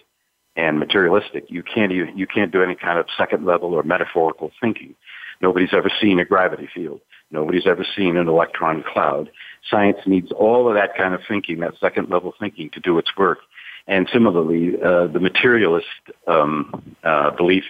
and 0.54 0.78
materialistic, 0.78 1.44
you 1.48 1.62
can't 1.62 1.92
even, 1.92 2.16
you 2.16 2.26
can't 2.26 2.52
do 2.52 2.62
any 2.62 2.74
kind 2.76 2.98
of 2.98 3.06
second 3.16 3.44
level 3.44 3.74
or 3.74 3.82
metaphorical 3.82 4.52
thinking. 4.60 4.94
Nobody's 5.40 5.72
ever 5.72 5.90
seen 6.00 6.18
a 6.18 6.24
gravity 6.24 6.68
field. 6.72 7.00
Nobody's 7.30 7.66
ever 7.66 7.86
seen 7.96 8.16
an 8.16 8.28
electron 8.28 8.84
cloud. 8.92 9.30
Science 9.70 9.98
needs 10.06 10.30
all 10.32 10.68
of 10.68 10.74
that 10.74 10.96
kind 10.96 11.14
of 11.14 11.20
thinking, 11.28 11.60
that 11.60 11.74
second 11.80 12.10
level 12.10 12.32
thinking 12.38 12.70
to 12.70 12.80
do 12.80 12.98
its 12.98 13.10
work. 13.16 13.38
And 13.86 14.08
similarly, 14.12 14.74
uh, 14.82 15.06
the 15.06 15.20
materialist 15.20 15.86
um, 16.26 16.96
uh, 17.04 17.30
belief, 17.30 17.64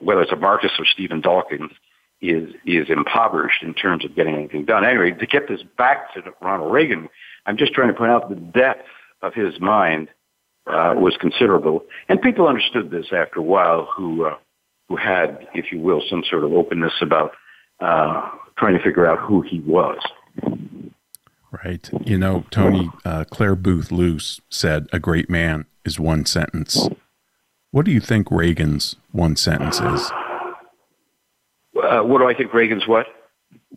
whether 0.00 0.22
it's 0.22 0.32
a 0.32 0.36
Marcus 0.36 0.72
or 0.78 0.84
Stephen 0.84 1.20
Dawkins, 1.20 1.70
is 2.20 2.52
is 2.64 2.88
impoverished 2.88 3.62
in 3.62 3.74
terms 3.74 4.04
of 4.04 4.16
getting 4.16 4.34
anything 4.34 4.64
done. 4.64 4.84
Anyway, 4.84 5.12
to 5.12 5.26
get 5.26 5.48
this 5.48 5.60
back 5.76 6.14
to 6.14 6.22
Ronald 6.40 6.72
Reagan, 6.72 7.08
I'm 7.44 7.56
just 7.56 7.72
trying 7.74 7.88
to 7.88 7.94
point 7.94 8.10
out 8.10 8.28
the 8.28 8.36
depth 8.36 8.88
of 9.22 9.34
his 9.34 9.60
mind 9.60 10.08
uh, 10.66 10.94
was 10.96 11.16
considerable, 11.20 11.84
and 12.08 12.20
people 12.20 12.48
understood 12.48 12.90
this 12.90 13.06
after 13.12 13.40
a 13.40 13.42
while 13.42 13.88
who 13.94 14.24
uh, 14.24 14.36
who 14.88 14.96
had, 14.96 15.46
if 15.54 15.72
you 15.72 15.80
will, 15.80 16.02
some 16.08 16.24
sort 16.28 16.44
of 16.44 16.52
openness 16.52 16.94
about 17.00 17.32
uh, 17.80 18.30
trying 18.58 18.76
to 18.76 18.82
figure 18.82 19.06
out 19.06 19.18
who 19.18 19.42
he 19.42 19.60
was. 19.60 19.98
Right. 21.52 21.88
You 22.04 22.18
know, 22.18 22.44
Tony 22.50 22.90
uh, 23.04 23.24
Clare 23.30 23.56
Boothe 23.56 23.90
Luce 23.90 24.40
said, 24.50 24.86
"A 24.92 24.98
great 24.98 25.30
man 25.30 25.66
is 25.84 25.98
one 25.98 26.26
sentence." 26.26 26.88
What 27.70 27.84
do 27.84 27.92
you 27.92 28.00
think 28.00 28.30
Reagan's 28.30 28.96
one 29.12 29.36
sentence 29.36 29.80
is? 29.80 30.10
Uh, 31.82 32.00
what 32.02 32.18
do 32.18 32.28
I 32.28 32.34
think 32.34 32.52
Reagan's 32.52 32.86
what? 32.86 33.06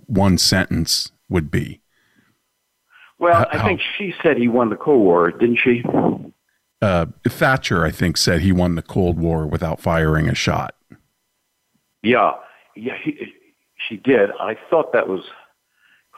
One 0.05 0.37
sentence 0.37 1.11
would 1.29 1.51
be. 1.51 1.81
Well, 3.19 3.45
I 3.51 3.65
think 3.65 3.81
she 3.97 4.13
said 4.23 4.37
he 4.37 4.47
won 4.47 4.69
the 4.69 4.77
Cold 4.77 5.01
War, 5.01 5.31
didn't 5.31 5.57
she? 5.57 5.83
Uh, 6.81 7.07
Thatcher, 7.27 7.83
I 7.83 7.91
think, 7.91 8.15
said 8.15 8.39
he 8.41 8.53
won 8.53 8.75
the 8.75 8.81
Cold 8.81 9.19
War 9.19 9.45
without 9.45 9.81
firing 9.81 10.29
a 10.29 10.35
shot. 10.35 10.75
Yeah, 12.01 12.35
yeah, 12.77 12.97
he, 13.03 13.33
she 13.75 13.97
did. 13.97 14.29
I 14.39 14.57
thought 14.69 14.93
that 14.93 15.09
was 15.09 15.23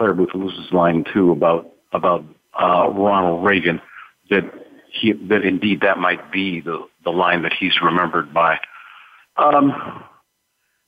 Clare 0.02 0.16
Boothe 0.16 0.34
Luce's 0.34 0.74
line 0.74 1.06
too 1.14 1.32
about 1.32 1.70
about 1.94 2.26
uh, 2.60 2.90
Ronald 2.90 3.46
Reagan. 3.46 3.80
That 4.32 4.52
he 4.92 5.14
that 5.30 5.44
indeed 5.44 5.82
that 5.82 6.00
might 6.00 6.32
be 6.32 6.60
the 6.60 6.88
the 7.04 7.12
line 7.12 7.44
that 7.44 7.54
he's 7.54 7.80
remembered 7.84 8.34
by. 8.34 8.58
Um, 9.38 9.72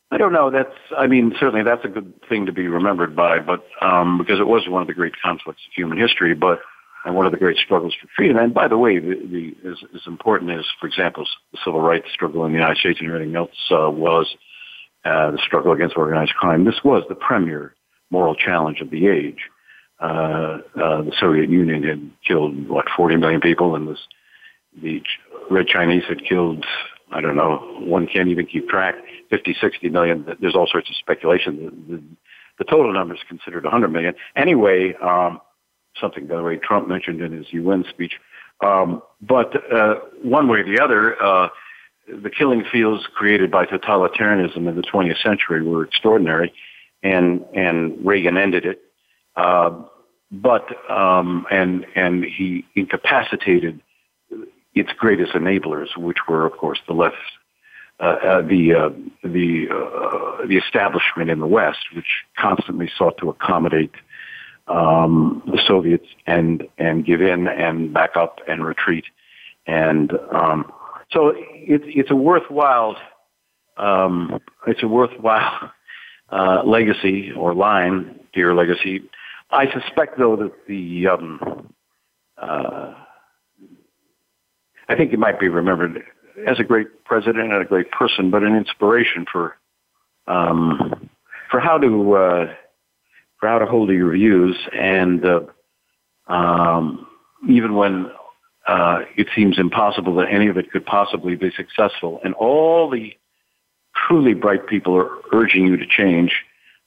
I 0.09 0.17
don't 0.17 0.33
know. 0.33 0.49
That's, 0.49 0.75
I 0.97 1.05
mean, 1.07 1.33
certainly 1.39 1.63
that's 1.63 1.85
a 1.85 1.87
good 1.89 2.13
thing 2.27 2.47
to 2.47 2.51
be 2.51 2.67
remembered 2.67 3.15
by, 3.15 3.39
but 3.39 3.65
um, 3.81 4.17
because 4.17 4.39
it 4.39 4.47
was 4.47 4.67
one 4.67 4.81
of 4.81 4.87
the 4.87 4.93
great 4.93 5.13
conflicts 5.23 5.61
of 5.65 5.73
human 5.75 5.99
history, 5.99 6.33
but 6.33 6.59
and 7.05 7.15
one 7.15 7.27
of 7.27 7.31
the 7.31 7.37
great 7.37 7.57
struggles 7.57 7.93
for 7.99 8.07
freedom. 8.15 8.37
And 8.37 8.51
by 8.51 8.67
the 8.67 8.77
way, 8.79 8.97
the, 8.97 9.15
the 9.31 9.69
as, 9.69 9.77
as 9.93 10.01
important 10.07 10.49
as, 10.51 10.65
for 10.79 10.87
example, 10.87 11.27
the 11.51 11.59
civil 11.63 11.81
rights 11.81 12.07
struggle 12.11 12.45
in 12.45 12.51
the 12.51 12.57
United 12.57 12.77
States 12.77 12.99
and 12.99 13.09
everything 13.09 13.35
else 13.35 13.51
uh, 13.69 13.91
was 13.91 14.35
uh, 15.05 15.29
the 15.31 15.39
struggle 15.45 15.71
against 15.71 15.97
organized 15.97 16.33
crime. 16.33 16.65
This 16.65 16.83
was 16.83 17.03
the 17.09 17.15
premier 17.15 17.75
moral 18.13 18.35
challenge 18.35 18.79
of 18.79 18.89
the 18.89 19.07
age. 19.07 19.49
Uh, 19.99 20.59
uh, 20.75 21.01
the 21.01 21.13
Soviet 21.19 21.49
Union 21.49 21.83
had 21.83 22.11
killed 22.27 22.69
what 22.69 22.85
40 22.95 23.17
million 23.17 23.41
people, 23.41 23.75
and 23.75 23.87
this, 23.87 23.99
the 24.81 25.01
Red 25.49 25.67
Chinese 25.67 26.03
had 26.07 26.23
killed 26.23 26.65
I 27.13 27.21
don't 27.21 27.35
know, 27.35 27.57
one 27.79 28.07
can't 28.07 28.29
even 28.29 28.47
keep 28.47 28.67
track, 28.67 28.95
50, 29.29 29.55
60 29.61 29.89
million. 29.89 30.25
There's 30.41 30.55
all 30.55 30.67
sorts 30.67 30.89
of 30.89 30.95
speculation. 30.95 31.85
The, 31.87 31.95
the, 31.95 32.03
the 32.59 32.63
total 32.63 32.91
number 32.91 33.13
is 33.13 33.21
considered 33.27 33.63
100 33.63 33.89
million. 33.89 34.15
Anyway, 34.35 34.95
um, 34.95 35.39
something, 35.99 36.25
by 36.25 36.37
the 36.37 36.43
way, 36.43 36.57
Trump 36.57 36.87
mentioned 36.87 37.21
in 37.21 37.31
his 37.31 37.45
UN 37.51 37.85
speech. 37.89 38.13
Um, 38.65 39.03
but 39.21 39.53
uh, 39.71 39.95
one 40.23 40.47
way 40.47 40.59
or 40.59 40.63
the 40.63 40.83
other, 40.83 41.21
uh, 41.21 41.49
the 42.07 42.29
killing 42.29 42.63
fields 42.71 43.03
created 43.13 43.51
by 43.51 43.65
totalitarianism 43.65 44.67
in 44.67 44.75
the 44.75 44.81
20th 44.81 45.21
century 45.21 45.61
were 45.61 45.83
extraordinary, 45.83 46.51
and 47.03 47.32
Reagan 48.03 48.37
ended 48.37 48.65
it. 48.65 48.81
Uh, 49.35 49.83
but 50.31 50.67
um, 50.89 51.45
and 51.51 51.85
and 51.95 52.25
he 52.25 52.65
incapacitated 52.75 53.79
its 54.73 54.91
greatest 54.97 55.33
enablers, 55.33 55.95
which 55.95 56.17
were, 56.27 56.45
of 56.45 56.53
course, 56.53 56.79
the 56.87 56.93
left, 56.93 57.15
uh, 57.99 58.03
uh, 58.03 58.41
the 58.41 58.73
uh, 58.73 58.89
the 59.23 59.67
uh, 59.69 60.45
the 60.47 60.57
establishment 60.57 61.29
in 61.29 61.39
the 61.39 61.47
West, 61.47 61.85
which 61.95 62.23
constantly 62.37 62.89
sought 62.97 63.17
to 63.19 63.29
accommodate 63.29 63.93
um, 64.67 65.43
the 65.45 65.61
Soviets 65.67 66.07
and 66.25 66.67
and 66.79 67.05
give 67.05 67.21
in 67.21 67.47
and 67.47 67.93
back 67.93 68.17
up 68.17 68.39
and 68.47 68.65
retreat, 68.65 69.05
and 69.67 70.11
um, 70.31 70.71
so 71.11 71.33
it's 71.35 71.85
it's 71.87 72.09
a 72.09 72.15
worthwhile 72.15 72.97
um, 73.77 74.39
it's 74.65 74.81
a 74.81 74.87
worthwhile 74.87 75.71
uh, 76.33 76.63
legacy 76.65 77.31
or 77.31 77.53
line, 77.53 78.19
dear 78.33 78.55
legacy. 78.55 79.03
I 79.51 79.71
suspect, 79.71 80.17
though, 80.17 80.35
that 80.35 80.51
the 80.67 81.07
um, 81.07 81.73
uh, 82.37 82.93
I 84.89 84.95
think 84.95 85.11
he 85.11 85.17
might 85.17 85.39
be 85.39 85.47
remembered 85.47 86.03
as 86.47 86.59
a 86.59 86.63
great 86.63 87.05
president 87.05 87.53
and 87.53 87.61
a 87.61 87.65
great 87.65 87.91
person, 87.91 88.31
but 88.31 88.43
an 88.43 88.55
inspiration 88.55 89.25
for 89.31 89.55
um, 90.27 91.09
for 91.51 91.59
how 91.59 91.77
to 91.77 92.13
uh, 92.13 92.53
for 93.39 93.49
how 93.49 93.59
to 93.59 93.65
hold 93.65 93.89
your 93.89 94.11
views, 94.13 94.57
and 94.73 95.23
uh, 95.25 95.41
um, 96.27 97.07
even 97.47 97.75
when 97.75 98.09
uh, 98.67 99.01
it 99.17 99.27
seems 99.35 99.59
impossible 99.59 100.15
that 100.15 100.29
any 100.31 100.47
of 100.47 100.57
it 100.57 100.71
could 100.71 100.85
possibly 100.85 101.35
be 101.35 101.51
successful. 101.55 102.19
And 102.23 102.33
all 102.35 102.89
the 102.89 103.13
truly 104.07 104.33
bright 104.33 104.67
people 104.67 104.95
are 104.97 105.09
urging 105.31 105.65
you 105.65 105.77
to 105.77 105.85
change. 105.85 106.43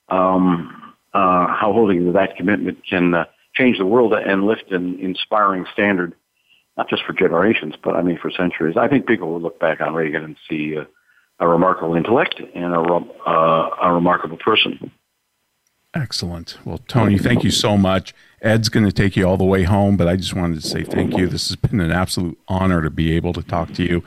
Um, 0.09 0.95
uh, 1.15 1.47
how 1.47 1.73
holding 1.73 2.05
to 2.05 2.13
that 2.13 2.37
commitment 2.37 2.79
can 2.89 3.15
uh, 3.15 3.25
change 3.55 3.79
the 3.79 3.87
world 3.87 4.13
and 4.13 4.45
lift 4.45 4.71
an 4.71 4.99
inspiring 5.01 5.65
standard, 5.73 6.15
not 6.77 6.89
just 6.89 7.03
for 7.05 7.13
generations, 7.13 7.75
but 7.83 7.97
I 7.97 8.03
mean 8.03 8.19
for 8.19 8.31
centuries. 8.31 8.77
I 8.77 8.89
think 8.89 9.07
people 9.07 9.33
will 9.33 9.41
look 9.41 9.59
back 9.59 9.81
on 9.81 9.95
Reagan 9.95 10.25
and 10.25 10.37
see 10.49 10.77
uh, 10.77 10.85
a 11.39 11.49
remarkable 11.49 11.95
intellect 11.95 12.41
and 12.55 12.75
a, 12.75 12.81
uh, 12.81 13.71
a 13.83 13.93
remarkable 13.93 14.37
person. 14.37 14.91
Excellent. 15.95 16.59
Well, 16.67 16.79
Tony, 16.89 17.17
thank 17.17 17.43
you 17.43 17.51
so 17.51 17.79
much. 17.79 18.15
Ed's 18.43 18.69
going 18.69 18.85
to 18.85 18.93
take 18.93 19.17
you 19.17 19.27
all 19.27 19.39
the 19.39 19.45
way 19.45 19.63
home, 19.63 19.97
but 19.97 20.07
I 20.07 20.17
just 20.17 20.35
wanted 20.35 20.61
to 20.61 20.69
say 20.69 20.83
thank 20.83 21.17
you. 21.17 21.27
This 21.27 21.49
has 21.49 21.57
been 21.57 21.81
an 21.81 21.91
absolute 21.91 22.39
honor 22.49 22.83
to 22.83 22.91
be 22.91 23.17
able 23.17 23.33
to 23.33 23.43
talk 23.43 23.73
to 23.75 23.83
you. 23.83 24.05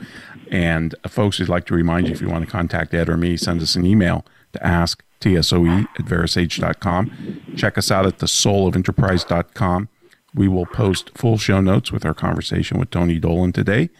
And 0.50 0.94
folks, 1.06 1.38
we'd 1.38 1.48
like 1.48 1.64
to 1.66 1.74
remind 1.74 2.08
you 2.08 2.12
if 2.12 2.20
you 2.20 2.28
want 2.28 2.44
to 2.44 2.50
contact 2.50 2.92
Ed 2.92 3.08
or 3.08 3.16
me, 3.16 3.36
send 3.36 3.62
us 3.62 3.76
an 3.76 3.86
email 3.86 4.26
to 4.52 4.66
ask 4.66 5.02
tsoe 5.20 5.86
at 5.98 6.04
verasage.com. 6.04 7.42
Check 7.56 7.78
us 7.78 7.90
out 7.90 8.06
at 8.06 8.18
thesoulofenterprise.com. 8.18 9.88
We 10.34 10.48
will 10.48 10.66
post 10.66 11.10
full 11.16 11.38
show 11.38 11.60
notes 11.60 11.92
with 11.92 12.04
our 12.04 12.14
conversation 12.14 12.78
with 12.78 12.90
Tony 12.90 13.18
Dolan 13.18 13.52
today. 13.52 13.90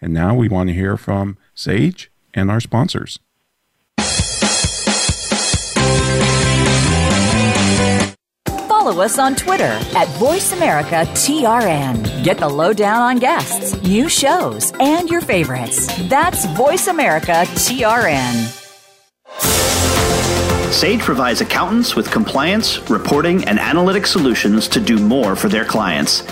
And 0.00 0.12
now 0.12 0.34
we 0.34 0.48
want 0.48 0.68
to 0.68 0.74
hear 0.74 0.96
from 0.96 1.38
Sage 1.54 2.10
and 2.34 2.50
our 2.50 2.60
sponsors. 2.60 3.18
Follow 8.68 9.02
us 9.02 9.18
on 9.18 9.36
Twitter 9.36 9.64
at 9.64 10.08
VoiceAmericaTRN. 10.18 12.09
Get 12.22 12.36
the 12.36 12.48
lowdown 12.48 13.00
on 13.00 13.18
guests, 13.18 13.82
new 13.82 14.06
shows, 14.06 14.72
and 14.78 15.08
your 15.08 15.22
favorites. 15.22 15.86
That's 16.10 16.44
Voice 16.54 16.88
America 16.88 17.44
TRN. 17.56 18.56
Sage 20.70 21.00
provides 21.00 21.40
accountants 21.40 21.96
with 21.96 22.10
compliance, 22.10 22.90
reporting, 22.90 23.44
and 23.46 23.58
analytic 23.58 24.06
solutions 24.06 24.68
to 24.68 24.80
do 24.80 24.98
more 24.98 25.34
for 25.34 25.48
their 25.48 25.64
clients. 25.64 26.22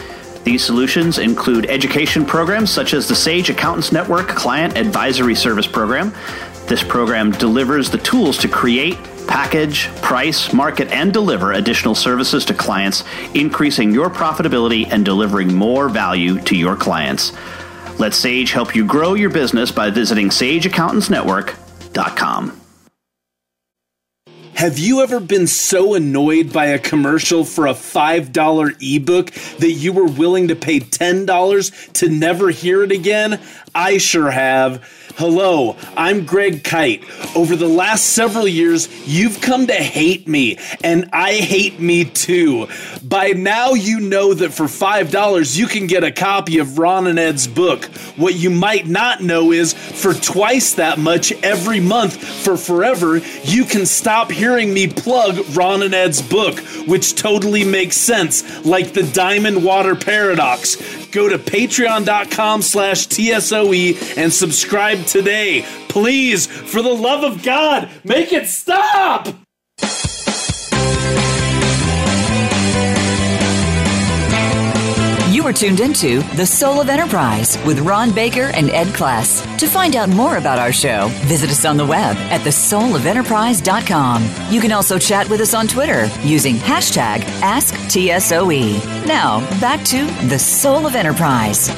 These 0.45 0.63
solutions 0.63 1.19
include 1.19 1.65
education 1.71 2.27
programs 2.27 2.71
such 2.71 2.93
as 2.93 3.09
the 3.09 3.15
Sage 3.15 3.49
Accountants 3.49 3.91
Network 3.91 4.29
Client 4.29 4.77
Advisory 4.77 5.35
Service 5.35 5.67
Program. 5.67 6.13
This 6.67 6.83
program 6.83 7.31
delivers 7.31 7.89
the 7.91 7.99
tools 7.99 8.37
to 8.39 8.49
create, 8.49 8.99
package, 9.29 9.87
price, 10.03 10.53
market, 10.53 10.89
and 10.89 11.13
deliver 11.13 11.53
additional 11.53 11.95
services 11.95 12.45
to 12.47 12.55
clients, 12.55 13.05
increasing 13.35 13.93
your 13.93 14.11
profitability 14.11 14.89
and 14.91 15.05
delivering 15.05 15.55
more 15.55 15.89
value 15.89 16.41
to 16.41 16.57
your 16.57 16.75
clients. 16.75 17.33
Let 18.01 18.15
Sage 18.15 18.51
help 18.53 18.75
you 18.75 18.85
grow 18.85 19.15
your 19.15 19.31
business 19.31 19.71
by 19.71 19.91
visiting 19.91 20.31
sageaccountantsnetwork.com. 20.31 22.59
Have 24.59 24.77
you 24.77 25.03
ever 25.03 25.21
been 25.21 25.47
so 25.47 25.95
annoyed 25.95 26.53
by 26.53 26.67
a 26.67 26.81
commercial 26.81 27.45
for 27.45 27.69
a 27.69 27.75
$5 27.75 28.77
ebook 28.81 29.31
that 29.31 29.71
you 29.71 29.93
were 29.93 30.09
willing 30.09 30.49
to 30.49 30.57
pay 30.57 30.81
$10 30.81 31.93
to 31.93 32.09
never 32.09 32.51
hear 32.51 32.83
it 32.83 32.91
again? 32.91 33.41
I 33.73 33.99
sure 33.99 34.33
have. 34.33 34.85
Hello, 35.19 35.77
I'm 35.97 36.25
Greg 36.25 36.63
Kite. 36.63 37.03
Over 37.35 37.57
the 37.57 37.67
last 37.67 38.05
several 38.05 38.47
years, 38.47 38.89
you've 39.05 39.41
come 39.41 39.67
to 39.67 39.75
hate 39.75 40.29
me, 40.29 40.59
and 40.85 41.11
I 41.13 41.35
hate 41.35 41.81
me 41.81 42.05
too. 42.05 42.69
By 43.03 43.31
now, 43.31 43.73
you 43.73 43.99
know 43.99 44.33
that 44.33 44.53
for 44.53 44.67
$5, 44.67 45.59
you 45.59 45.67
can 45.67 45.89
get 45.89 46.05
a 46.05 46.13
copy 46.13 46.59
of 46.61 46.79
Ron 46.79 47.09
and 47.09 47.19
Ed's 47.19 47.49
book. 47.49 47.87
What 48.15 48.37
you 48.37 48.49
might 48.49 48.87
not 48.87 49.21
know 49.21 49.51
is 49.51 49.73
for 49.73 50.15
twice 50.15 50.75
that 50.75 50.99
much 51.01 51.33
every 51.43 51.81
month 51.81 52.25
for 52.25 52.57
forever, 52.57 53.19
you 53.43 53.65
can 53.65 53.87
stop 53.87 54.31
hearing 54.31 54.73
me 54.73 54.87
plug 54.87 55.41
Ron 55.57 55.83
and 55.83 55.95
Ed's 55.95 56.23
book, 56.23 56.61
which 56.87 57.17
totally 57.17 57.65
makes 57.65 57.97
sense, 57.97 58.65
like 58.65 58.93
the 58.93 59.03
Diamond 59.03 59.65
Water 59.65 59.97
Paradox. 59.97 60.77
Go 61.11 61.29
to 61.29 61.39
patreon.com 61.39 62.63
slash 62.63 63.09
TSOE 63.09 64.17
and 64.17 64.33
subscribe 64.33 65.08
today. 65.11 65.65
Please, 65.89 66.47
for 66.47 66.83
the 66.83 66.89
love 66.95 67.25
of 67.25 67.43
God, 67.43 67.89
make 68.05 68.33
it 68.33 68.47
stop! 68.47 69.29
You 75.39 75.47
are 75.47 75.53
tuned 75.53 75.79
into 75.79 76.21
The 76.35 76.45
Soul 76.45 76.81
of 76.81 76.89
Enterprise 76.89 77.57
with 77.65 77.79
Ron 77.79 78.13
Baker 78.13 78.51
and 78.55 78.71
Ed 78.71 78.89
Kless. 78.89 79.47
To 79.59 79.69
find 79.69 79.95
out 79.95 80.09
more 80.09 80.37
about 80.37 80.59
our 80.59 80.73
show, 80.73 81.07
visit 81.27 81.49
us 81.49 81.65
on 81.65 81.77
the 81.77 81.87
web 81.87 82.17
at 82.17 82.41
thesoulofenterprise.com. 82.41 84.29
You 84.51 84.61
can 84.61 84.73
also 84.73 84.99
chat 84.99 85.31
with 85.31 85.41
us 85.41 85.55
on 85.55 85.69
Twitter 85.69 86.11
using 86.23 86.57
hashtag 86.57 87.21
AskTSOE. 87.41 89.07
Now, 89.07 89.39
back 89.61 89.85
to 89.85 90.07
The 90.27 90.41
Soul 90.41 90.87
of 90.87 90.97
Enterprise. 90.97 91.71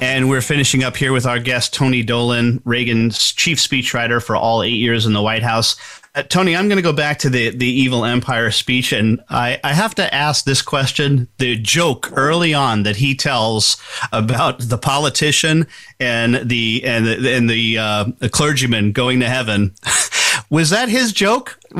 And 0.00 0.28
we're 0.28 0.42
finishing 0.42 0.84
up 0.84 0.96
here 0.96 1.12
with 1.12 1.26
our 1.26 1.40
guest, 1.40 1.74
Tony 1.74 2.04
Dolan, 2.04 2.62
Reagan's 2.64 3.32
chief 3.32 3.58
speechwriter 3.58 4.22
for 4.22 4.36
all 4.36 4.62
eight 4.62 4.76
years 4.76 5.06
in 5.06 5.12
the 5.12 5.22
White 5.22 5.42
House. 5.42 5.74
Uh, 6.14 6.22
Tony, 6.22 6.56
I'm 6.56 6.68
going 6.68 6.76
to 6.76 6.82
go 6.82 6.92
back 6.92 7.18
to 7.20 7.30
the, 7.30 7.50
the 7.50 7.66
evil 7.66 8.04
empire 8.04 8.52
speech, 8.52 8.92
and 8.92 9.20
I, 9.28 9.58
I 9.64 9.72
have 9.72 9.96
to 9.96 10.14
ask 10.14 10.44
this 10.44 10.62
question. 10.62 11.26
The 11.38 11.56
joke 11.56 12.10
early 12.12 12.54
on 12.54 12.84
that 12.84 12.96
he 12.96 13.16
tells 13.16 13.76
about 14.12 14.60
the 14.60 14.78
politician 14.78 15.66
and 15.98 16.48
the 16.48 16.82
and 16.84 17.04
the, 17.06 17.34
and 17.34 17.50
the, 17.50 17.78
uh, 17.78 18.04
the 18.18 18.28
clergyman 18.28 18.92
going 18.92 19.18
to 19.20 19.28
heaven 19.28 19.74
was 20.50 20.70
that 20.70 20.88
his 20.88 21.12
joke? 21.12 21.58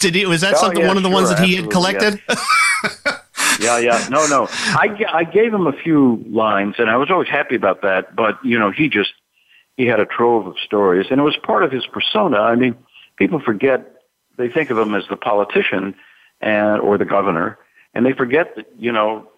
Did 0.00 0.14
he, 0.14 0.26
was 0.26 0.42
that 0.42 0.54
Oh, 0.56 0.60
something 0.60 0.82
yeah, 0.82 0.88
one 0.88 0.98
of 0.98 1.02
the 1.02 1.08
sure, 1.08 1.14
ones 1.14 1.30
that 1.30 1.40
he 1.40 1.56
had 1.56 1.70
collected? 1.70 2.22
yeah, 3.60 3.78
yeah. 3.78 4.06
No, 4.10 4.26
no. 4.26 4.48
I, 4.50 5.04
I 5.12 5.24
gave 5.24 5.52
him 5.52 5.66
a 5.66 5.72
few 5.72 6.24
lines, 6.28 6.76
and 6.78 6.90
I 6.90 6.96
was 6.96 7.10
always 7.10 7.28
happy 7.28 7.56
about 7.56 7.82
that. 7.82 8.14
But 8.14 8.44
you 8.44 8.58
know, 8.58 8.70
he 8.70 8.88
just 8.88 9.12
he 9.76 9.86
had 9.86 10.00
a 10.00 10.06
trove 10.06 10.46
of 10.46 10.56
stories, 10.64 11.06
and 11.10 11.20
it 11.20 11.22
was 11.22 11.36
part 11.42 11.64
of 11.64 11.72
his 11.72 11.86
persona. 11.86 12.38
I 12.38 12.54
mean, 12.56 12.76
people 13.16 13.40
forget 13.40 14.00
they 14.36 14.48
think 14.48 14.70
of 14.70 14.78
him 14.78 14.94
as 14.94 15.04
the 15.08 15.16
politician 15.16 15.94
and 16.40 16.80
or 16.80 16.98
the 16.98 17.04
governor, 17.04 17.58
and 17.94 18.04
they 18.04 18.12
forget 18.12 18.56
that 18.56 18.66
you 18.78 18.92
know. 18.92 19.30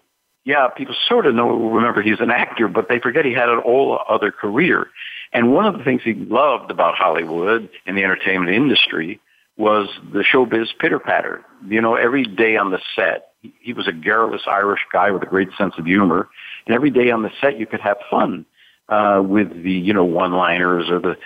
Yeah, 0.43 0.69
people 0.69 0.95
sort 1.09 1.25
of 1.25 1.35
know, 1.35 1.49
remember 1.49 2.01
he's 2.01 2.21
an 2.21 2.31
actor, 2.31 2.69
but 2.69 2.87
they 2.87 2.99
forget 2.99 3.25
he 3.25 3.33
had 3.33 3.49
an 3.49 3.59
whole 3.59 3.99
other 4.07 4.31
career. 4.31 4.87
And 5.33 5.51
one 5.53 5.65
of 5.65 5.77
the 5.77 5.83
things 5.83 6.03
he 6.03 6.13
loved 6.13 6.71
about 6.71 6.95
Hollywood 6.95 7.69
and 7.85 7.97
the 7.97 8.05
entertainment 8.05 8.55
industry 8.55 9.19
was 9.57 9.89
the 10.13 10.23
showbiz 10.23 10.67
pitter 10.79 10.99
patter. 10.99 11.43
You 11.67 11.81
know, 11.81 11.95
every 11.95 12.23
day 12.23 12.55
on 12.55 12.71
the 12.71 12.79
set, 12.95 13.26
he- 13.41 13.73
was 13.73 13.87
a 13.87 13.91
garrulous 13.91 14.43
Irish 14.47 14.81
guy 14.91 15.11
with 15.11 15.23
a 15.23 15.27
great 15.27 15.49
sense 15.57 15.75
of 15.77 15.85
humor, 15.85 16.29
and 16.65 16.75
every 16.75 16.89
day 16.89 17.11
on 17.11 17.23
the 17.23 17.31
set 17.41 17.59
you 17.59 17.65
could 17.65 17.81
have 17.81 17.97
fun 18.09 18.45
uh, 18.89 19.21
with 19.25 19.63
the 19.63 19.71
you 19.71 19.93
know 19.93 20.05
one-liners 20.05 20.89
or 20.89 20.99
the 20.99 21.17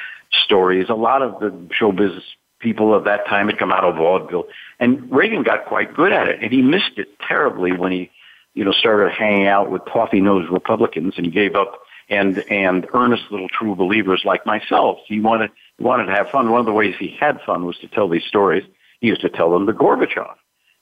stories. 0.45 0.87
A 0.89 0.95
lot 0.95 1.21
of 1.21 1.39
the 1.39 1.49
showbiz 1.79 2.19
people 2.59 2.93
of 2.93 3.05
that 3.05 3.25
time 3.27 3.47
had 3.47 3.57
come 3.57 3.71
out 3.71 3.83
of 3.83 3.95
vaudeville, 3.95 4.45
and 4.79 5.11
Reagan 5.11 5.43
got 5.43 5.65
quite 5.65 5.95
good 5.95 6.11
at 6.11 6.27
it, 6.27 6.39
and 6.41 6.51
he 6.51 6.61
missed 6.61 6.97
it 6.97 7.19
terribly 7.27 7.71
when 7.71 7.91
he 7.91 8.11
you 8.53 8.63
know 8.63 8.71
started 8.71 9.11
hanging 9.11 9.47
out 9.47 9.71
with 9.71 9.85
toffee-nosed 9.85 10.51
Republicans 10.51 11.13
and 11.17 11.31
gave 11.31 11.55
up 11.55 11.81
and 12.09 12.43
and 12.49 12.85
earnest 12.93 13.23
little 13.31 13.49
true 13.49 13.75
believers 13.75 14.21
like 14.25 14.45
myself. 14.45 14.99
He 15.07 15.19
wanted 15.19 15.51
he 15.77 15.83
wanted 15.83 16.05
to 16.05 16.11
have 16.11 16.29
fun. 16.29 16.51
One 16.51 16.59
of 16.59 16.65
the 16.65 16.73
ways 16.73 16.95
he 16.99 17.15
had 17.19 17.39
fun 17.45 17.65
was 17.65 17.77
to 17.79 17.87
tell 17.87 18.07
these 18.07 18.25
stories. 18.25 18.63
He 18.99 19.07
used 19.07 19.21
to 19.21 19.29
tell 19.29 19.51
them 19.51 19.65
to 19.65 19.73
Gorbachev, 19.73 20.35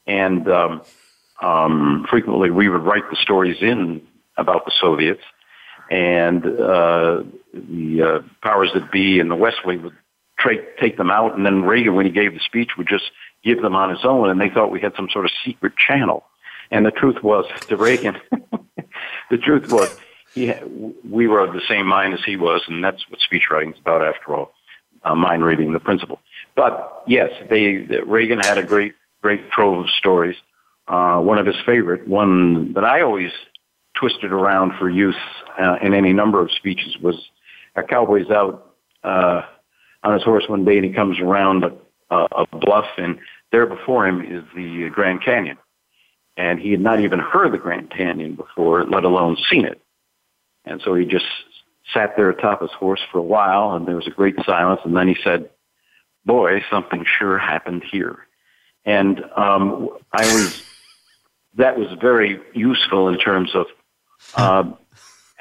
and 0.08 0.50
um, 0.50 0.82
um, 1.42 2.06
frequently 2.10 2.50
we 2.52 2.70
would 2.70 2.82
write 2.82 3.10
the 3.10 3.18
stories 3.18 3.58
in 3.62 4.02
about 4.38 4.66
the 4.66 4.72
Soviets, 4.80 5.22
and 5.90 6.46
uh, 6.46 7.24
the 7.54 8.02
uh, 8.02 8.20
powers 8.42 8.70
that 8.74 8.92
be 8.92 9.20
in 9.20 9.30
the 9.30 9.36
West 9.36 9.66
Wing 9.66 9.84
would 9.84 9.96
tra- 10.38 10.76
take 10.80 10.98
them 10.98 11.10
out, 11.10 11.36
and 11.36 11.46
then 11.46 11.64
Reagan, 11.64 11.96
when 11.96 12.06
he 12.06 12.12
gave 12.12 12.34
the 12.34 12.40
speech, 12.40 12.72
would 12.78 12.88
just 12.88 13.12
give 13.44 13.62
them 13.62 13.76
on 13.76 13.90
his 13.90 14.04
own, 14.04 14.30
and 14.30 14.40
they 14.40 14.50
thought 14.50 14.72
we 14.72 14.82
had 14.82 14.96
some 14.96 15.10
sort 15.10 15.26
of 15.26 15.32
secret 15.46 15.74
channel. 15.76 16.24
And 16.72 16.86
the 16.86 16.92
truth 16.92 17.24
was, 17.24 17.46
to 17.68 17.78
Reagan, 17.78 18.18
the 19.32 19.38
truth 19.38 19.72
was, 19.72 19.96
he 20.34 20.54
we 21.10 21.28
were 21.28 21.40
of 21.40 21.54
the 21.54 21.62
same 21.68 21.88
mind 21.88 22.14
as 22.14 22.24
he 22.24 22.38
was, 22.38 22.62
and 22.68 22.84
that's 22.84 23.04
what 23.10 23.20
speechwriting 23.20 23.74
is 23.74 23.80
about, 23.80 24.06
after 24.06 24.36
all, 24.36 24.52
uh, 25.04 25.16
mind 25.16 25.44
reading 25.44 25.74
the 25.74 25.80
principle. 25.80 26.20
But 26.56 27.04
yes, 27.08 27.32
they 27.50 27.78
Reagan 28.06 28.40
had 28.40 28.58
a 28.58 28.64
great, 28.64 28.94
great 29.22 29.50
trove 29.52 29.86
of 29.86 29.90
stories. 29.98 30.36
Uh, 30.90 31.20
one 31.20 31.38
of 31.38 31.46
his 31.46 31.56
favorite, 31.66 32.08
one 32.08 32.74
that 32.74 32.84
I 32.84 33.02
always 33.02 33.32
twisted 33.96 34.32
around 34.32 34.74
for 34.80 34.90
use 34.90 35.16
uh, 35.60 35.76
in 35.82 35.94
any 35.94 36.14
number 36.14 36.42
of 36.42 36.52
speeches, 36.52 36.98
was 37.02 37.16
a 37.76 37.84
cowboy's 37.84 38.30
out 38.30 38.74
uh, 39.04 39.42
on 40.04 40.14
his 40.14 40.24
horse 40.24 40.46
one 40.48 40.66
day, 40.66 40.78
and 40.78 40.86
he 40.86 40.92
comes 40.92 41.20
around 41.20 41.64
a, 41.64 42.16
a 42.16 42.46
bluff, 42.52 42.88
and 42.98 43.20
there 43.52 43.68
before 43.68 44.08
him 44.08 44.22
is 44.22 44.44
the 44.56 44.90
Grand 44.90 45.24
Canyon 45.24 45.58
and 46.40 46.58
he 46.58 46.72
had 46.72 46.80
not 46.80 47.02
even 47.02 47.20
heard 47.20 47.52
the 47.52 47.58
Grand 47.58 47.92
Canyon 47.92 48.36
before, 48.36 48.86
let 48.86 49.04
alone 49.04 49.36
seen 49.52 49.66
it. 49.66 49.82
And 50.64 50.82
so 50.82 50.96
he 50.96 51.06
just 51.06 51.26
sat 51.94 52.16
there 52.16 52.30
atop 52.30 52.62
his 52.62 52.72
horse 52.72 53.02
for 53.12 53.18
a 53.18 53.24
while, 53.24 53.76
and 53.76 53.86
there 53.86 53.98
was 53.98 54.08
a 54.08 54.12
great 54.12 54.36
silence, 54.46 54.80
and 54.86 54.96
then 54.96 55.10
he 55.10 55.18
said, 55.22 55.50
"Boy, 56.26 56.64
something 56.72 57.04
sure 57.06 57.38
happened 57.38 57.84
here." 57.92 58.20
And 58.86 59.22
um, 59.36 59.90
I 60.14 60.22
was 60.22 60.64
that 61.58 61.78
was 61.78 61.88
very 62.00 62.40
useful 62.54 63.08
in 63.10 63.18
terms 63.18 63.52
of 63.56 63.66
uh, 64.36 64.72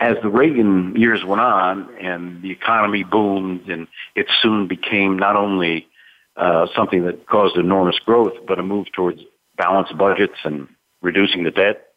as 0.01 0.17
the 0.23 0.29
Reagan 0.29 0.95
years 0.97 1.25
went 1.25 1.41
on 1.41 1.95
and 2.01 2.41
the 2.41 2.53
economy 2.53 3.03
boomed, 3.03 3.69
and 3.69 3.89
it 4.15 4.27
soon 4.41 4.69
became 4.69 5.19
not 5.19 5.37
only 5.37 5.89
uh, 6.37 6.67
something 6.77 7.05
that 7.05 7.27
caused 7.27 7.57
enormous 7.57 7.99
growth, 7.99 8.35
but 8.47 8.59
a 8.59 8.63
move 8.63 8.87
towards 8.93 9.21
balanced 9.57 9.97
budgets 9.99 10.39
and 10.45 10.69
reducing 11.03 11.43
the 11.43 11.51
debt. 11.51 11.89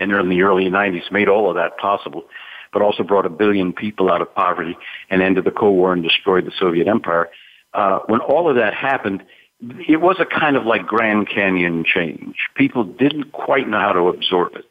And 0.00 0.10
in 0.10 0.28
the 0.30 0.42
early 0.42 0.64
90s 0.64 1.12
made 1.12 1.28
all 1.28 1.50
of 1.50 1.56
that 1.56 1.76
possible, 1.76 2.24
but 2.72 2.82
also 2.82 3.02
brought 3.02 3.26
a 3.26 3.30
billion 3.30 3.72
people 3.72 4.10
out 4.10 4.22
of 4.22 4.34
poverty 4.34 4.76
and 5.10 5.22
ended 5.22 5.44
the 5.44 5.50
Cold 5.50 5.76
War 5.76 5.92
and 5.92 6.02
destroyed 6.02 6.46
the 6.46 6.52
Soviet 6.58 6.88
Empire. 6.88 7.28
Uh, 7.74 8.00
when 8.06 8.20
all 8.20 8.48
of 8.48 8.56
that 8.56 8.74
happened, 8.74 9.22
it 9.60 10.00
was 10.00 10.16
a 10.18 10.26
kind 10.26 10.56
of 10.56 10.64
like 10.64 10.86
Grand 10.86 11.28
Canyon 11.28 11.84
change. 11.84 12.36
People 12.56 12.84
didn't 12.84 13.32
quite 13.32 13.68
know 13.68 13.78
how 13.78 13.92
to 13.92 14.08
absorb 14.08 14.54
it. 14.56 14.64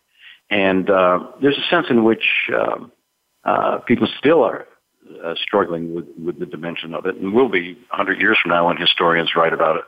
And 0.50 0.90
uh, 0.90 1.20
there's 1.42 1.58
a 1.58 1.70
sense 1.70 1.88
in 1.90 2.04
which 2.04 2.50
uh, 2.54 2.78
uh, 3.44 3.78
people 3.80 4.08
still 4.20 4.44
are 4.44 4.68
uh, 5.24 5.34
struggling 5.36 5.94
with, 5.96 6.06
with 6.24 6.40
the 6.40 6.46
dimension 6.46 6.94
of 6.94 7.06
it 7.06 7.16
and 7.16 7.34
will 7.34 7.50
be 7.50 7.74
100 7.90 8.20
years 8.20 8.38
from 8.42 8.52
now 8.52 8.68
when 8.68 8.78
historians 8.78 9.32
write 9.36 9.54
about 9.54 9.78
it. 9.78 9.84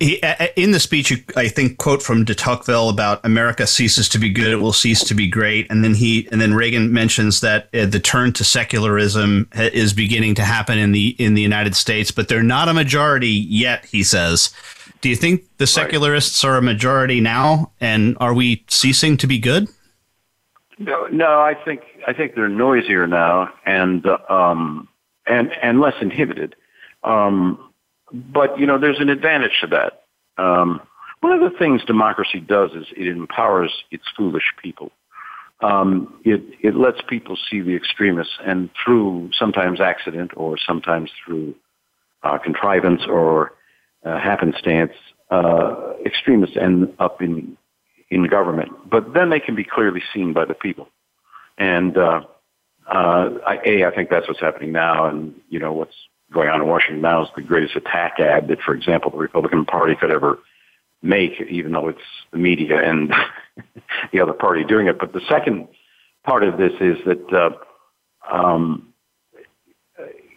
In 0.00 0.70
the 0.70 0.80
speech, 0.80 1.12
I 1.36 1.48
think 1.48 1.76
quote 1.76 2.02
from 2.02 2.24
de 2.24 2.34
Tocqueville 2.34 2.88
about 2.88 3.22
America 3.22 3.66
ceases 3.66 4.08
to 4.08 4.18
be 4.18 4.30
good, 4.30 4.50
it 4.50 4.56
will 4.56 4.72
cease 4.72 5.04
to 5.04 5.14
be 5.14 5.28
great, 5.28 5.66
and 5.70 5.84
then 5.84 5.94
he 5.94 6.26
and 6.32 6.40
then 6.40 6.54
Reagan 6.54 6.90
mentions 6.90 7.42
that 7.42 7.68
uh, 7.74 7.84
the 7.84 8.00
turn 8.00 8.32
to 8.34 8.44
secularism 8.44 9.46
is 9.54 9.92
beginning 9.92 10.34
to 10.36 10.42
happen 10.42 10.78
in 10.78 10.92
the 10.92 11.14
in 11.18 11.34
the 11.34 11.42
United 11.42 11.76
States, 11.76 12.10
but 12.10 12.28
they're 12.28 12.42
not 12.42 12.68
a 12.68 12.74
majority 12.74 13.28
yet. 13.28 13.84
He 13.84 14.02
says. 14.02 14.54
Do 15.02 15.08
you 15.08 15.16
think 15.16 15.44
the 15.56 15.66
secularists 15.66 16.44
are 16.44 16.56
a 16.56 16.62
majority 16.62 17.20
now, 17.20 17.72
and 17.80 18.18
are 18.20 18.34
we 18.34 18.64
ceasing 18.68 19.16
to 19.18 19.26
be 19.26 19.38
good? 19.38 19.66
No, 20.78 21.06
no. 21.06 21.40
I 21.40 21.54
think 21.54 21.82
I 22.06 22.12
think 22.12 22.34
they're 22.34 22.48
noisier 22.48 23.06
now, 23.06 23.50
and 23.64 24.06
um, 24.28 24.88
and 25.26 25.52
and 25.62 25.80
less 25.80 25.94
inhibited. 26.00 26.54
Um, 27.02 27.69
but, 28.12 28.58
you 28.58 28.66
know, 28.66 28.78
there's 28.78 29.00
an 29.00 29.08
advantage 29.08 29.58
to 29.60 29.66
that. 29.68 30.04
Um, 30.42 30.80
one 31.20 31.32
of 31.32 31.40
the 31.40 31.56
things 31.58 31.84
democracy 31.84 32.40
does 32.40 32.70
is 32.72 32.86
it 32.96 33.06
empowers 33.06 33.72
its 33.90 34.04
foolish 34.16 34.52
people. 34.62 34.90
Um, 35.62 36.20
it, 36.24 36.42
it 36.62 36.74
lets 36.74 37.00
people 37.06 37.36
see 37.50 37.60
the 37.60 37.76
extremists 37.76 38.38
and 38.44 38.70
through 38.82 39.30
sometimes 39.38 39.80
accident 39.80 40.30
or 40.34 40.56
sometimes 40.56 41.10
through 41.22 41.54
uh, 42.22 42.38
contrivance 42.38 43.02
or 43.06 43.52
uh, 44.04 44.18
happenstance, 44.18 44.92
uh, 45.30 45.92
extremists 46.06 46.56
end 46.56 46.94
up 46.98 47.20
in, 47.20 47.58
in 48.08 48.26
government. 48.26 48.72
But 48.90 49.12
then 49.12 49.28
they 49.28 49.40
can 49.40 49.54
be 49.54 49.64
clearly 49.64 50.02
seen 50.14 50.32
by 50.32 50.46
the 50.46 50.54
people. 50.54 50.88
And, 51.58 51.96
uh, 51.98 52.22
uh, 52.86 53.28
I, 53.46 53.58
A, 53.66 53.84
I 53.84 53.94
think 53.94 54.08
that's 54.10 54.26
what's 54.26 54.40
happening 54.40 54.72
now. 54.72 55.06
And, 55.06 55.34
you 55.50 55.58
know, 55.58 55.72
what's 55.72 55.94
going 56.32 56.48
on 56.48 56.60
in 56.60 56.68
Washington 56.68 57.02
now 57.02 57.22
is 57.22 57.28
the 57.34 57.42
greatest 57.42 57.76
attack 57.76 58.20
ad 58.20 58.48
that, 58.48 58.60
for 58.60 58.74
example, 58.74 59.10
the 59.10 59.18
Republican 59.18 59.64
Party 59.64 59.94
could 59.94 60.12
ever 60.12 60.38
make, 61.02 61.40
even 61.48 61.72
though 61.72 61.88
it's 61.88 61.98
the 62.30 62.38
media 62.38 62.80
and 62.82 63.12
the 64.12 64.20
other 64.20 64.32
party 64.32 64.64
doing 64.64 64.86
it. 64.86 64.98
But 64.98 65.12
the 65.12 65.22
second 65.28 65.68
part 66.24 66.44
of 66.44 66.58
this 66.58 66.72
is 66.80 66.98
that 67.06 67.32
uh, 67.32 68.34
um, 68.34 68.92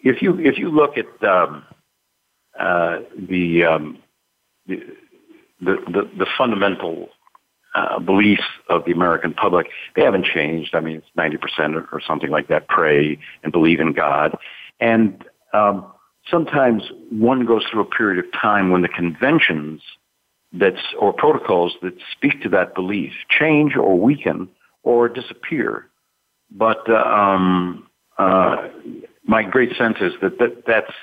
if 0.03 0.21
you 0.21 0.39
if 0.39 0.57
you 0.57 0.69
look 0.69 0.97
at 0.97 1.27
um, 1.27 1.63
uh, 2.59 2.99
the, 3.17 3.63
um, 3.63 3.99
the, 4.67 4.81
the 5.59 6.09
the 6.17 6.27
fundamental 6.37 7.09
uh, 7.75 7.99
beliefs 7.99 8.43
of 8.69 8.85
the 8.85 8.91
American 8.91 9.33
public, 9.33 9.67
they 9.95 10.03
haven't 10.03 10.25
changed. 10.25 10.75
I 10.75 10.79
mean, 10.79 10.97
it's 10.97 11.07
ninety 11.15 11.37
percent 11.37 11.75
or 11.75 12.01
something 12.05 12.29
like 12.29 12.47
that. 12.47 12.67
Pray 12.67 13.17
and 13.43 13.51
believe 13.51 13.79
in 13.79 13.93
God, 13.93 14.37
and 14.79 15.23
um, 15.53 15.85
sometimes 16.29 16.83
one 17.09 17.45
goes 17.45 17.63
through 17.71 17.81
a 17.81 17.85
period 17.85 18.23
of 18.23 18.31
time 18.33 18.71
when 18.71 18.81
the 18.81 18.89
conventions 18.89 19.81
that's 20.53 20.93
or 20.99 21.13
protocols 21.13 21.73
that 21.81 21.93
speak 22.11 22.41
to 22.43 22.49
that 22.49 22.75
belief 22.75 23.11
change 23.29 23.75
or 23.75 23.97
weaken 23.99 24.47
or 24.83 25.09
disappear. 25.09 25.87
But 26.51 26.87
uh, 26.87 26.95
um, 26.95 27.87
uh, 28.17 28.67
my 29.25 29.43
great 29.43 29.75
sense 29.77 29.97
is 30.01 30.13
that, 30.21 30.37
that 30.39 30.63
that's 30.67 30.93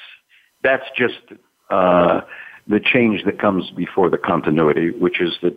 that's 0.62 0.84
just 0.96 1.20
uh, 1.70 2.20
the 2.68 2.80
change 2.80 3.24
that 3.24 3.40
comes 3.40 3.70
before 3.70 4.11
the 4.11 4.18
continuity, 4.18 4.90
which 4.90 5.20
is 5.20 5.36
that 5.42 5.57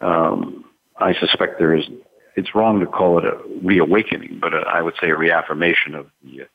um, 0.00 0.64
I 0.98 1.14
suspect 1.14 1.58
there 1.58 1.74
is. 1.74 1.84
It's 2.36 2.52
wrong 2.52 2.80
to 2.80 2.86
call 2.86 3.18
it 3.18 3.24
a 3.24 3.38
reawakening, 3.62 4.40
but 4.40 4.52
a, 4.52 4.62
I 4.66 4.82
would 4.82 4.94
say 5.00 5.10
a 5.10 5.16
reaffirmation 5.16 5.94
of 5.94 6.08
the 6.24 6.48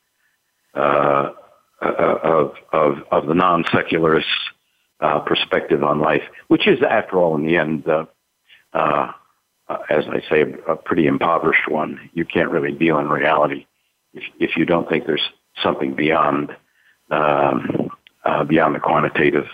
uh, 0.75 0.77
uh, 0.77 1.33
of, 1.81 2.53
of, 2.71 2.97
of 3.11 3.27
the 3.27 3.33
non-secularist 3.33 4.27
uh, 4.99 5.19
perspective 5.19 5.83
on 5.83 5.99
life, 5.99 6.23
which 6.47 6.67
is, 6.67 6.79
after 6.81 7.17
all, 7.17 7.35
in 7.35 7.45
the 7.45 7.55
end, 7.57 7.87
uh, 7.87 8.05
uh, 8.73 9.11
as 9.89 10.05
I 10.09 10.21
say, 10.29 10.41
a, 10.41 10.73
a 10.73 10.75
pretty 10.75 11.07
impoverished 11.07 11.69
one. 11.69 12.09
You 12.13 12.25
can't 12.25 12.49
really 12.51 12.71
deal 12.71 12.99
in 12.99 13.07
reality 13.07 13.65
if, 14.13 14.23
if 14.39 14.57
you 14.57 14.65
don't 14.65 14.89
think 14.89 15.05
there's 15.05 15.29
something 15.63 15.93
beyond 15.95 16.55
um, 17.11 17.89
uh, 18.25 18.43
beyond 18.43 18.75
the 18.75 18.79
quantitative. 18.79 19.45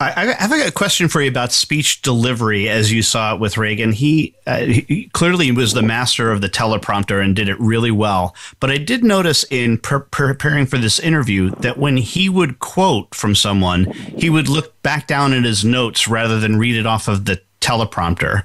I, 0.00 0.12
I 0.38 0.42
have 0.42 0.52
a 0.52 0.70
question 0.70 1.08
for 1.08 1.20
you 1.20 1.28
about 1.28 1.50
speech 1.50 2.02
delivery 2.02 2.68
as 2.68 2.92
you 2.92 3.02
saw 3.02 3.34
it 3.34 3.40
with 3.40 3.58
Reagan. 3.58 3.90
He, 3.90 4.32
uh, 4.46 4.58
he, 4.58 5.10
clearly 5.12 5.50
was 5.50 5.74
the 5.74 5.82
master 5.82 6.30
of 6.30 6.40
the 6.40 6.48
teleprompter 6.48 7.22
and 7.22 7.34
did 7.34 7.48
it 7.48 7.58
really 7.58 7.90
well. 7.90 8.36
But 8.60 8.70
I 8.70 8.78
did 8.78 9.02
notice 9.02 9.44
in 9.50 9.78
pre- 9.78 10.02
preparing 10.12 10.66
for 10.66 10.78
this 10.78 11.00
interview 11.00 11.50
that 11.56 11.78
when 11.78 11.96
he 11.96 12.28
would 12.28 12.60
quote 12.60 13.12
from 13.12 13.34
someone, 13.34 13.86
he 13.86 14.30
would 14.30 14.48
look 14.48 14.80
back 14.82 15.08
down 15.08 15.32
at 15.32 15.42
his 15.42 15.64
notes 15.64 16.06
rather 16.06 16.38
than 16.38 16.58
read 16.58 16.76
it 16.76 16.86
off 16.86 17.08
of 17.08 17.24
the 17.24 17.40
teleprompter. 17.60 18.44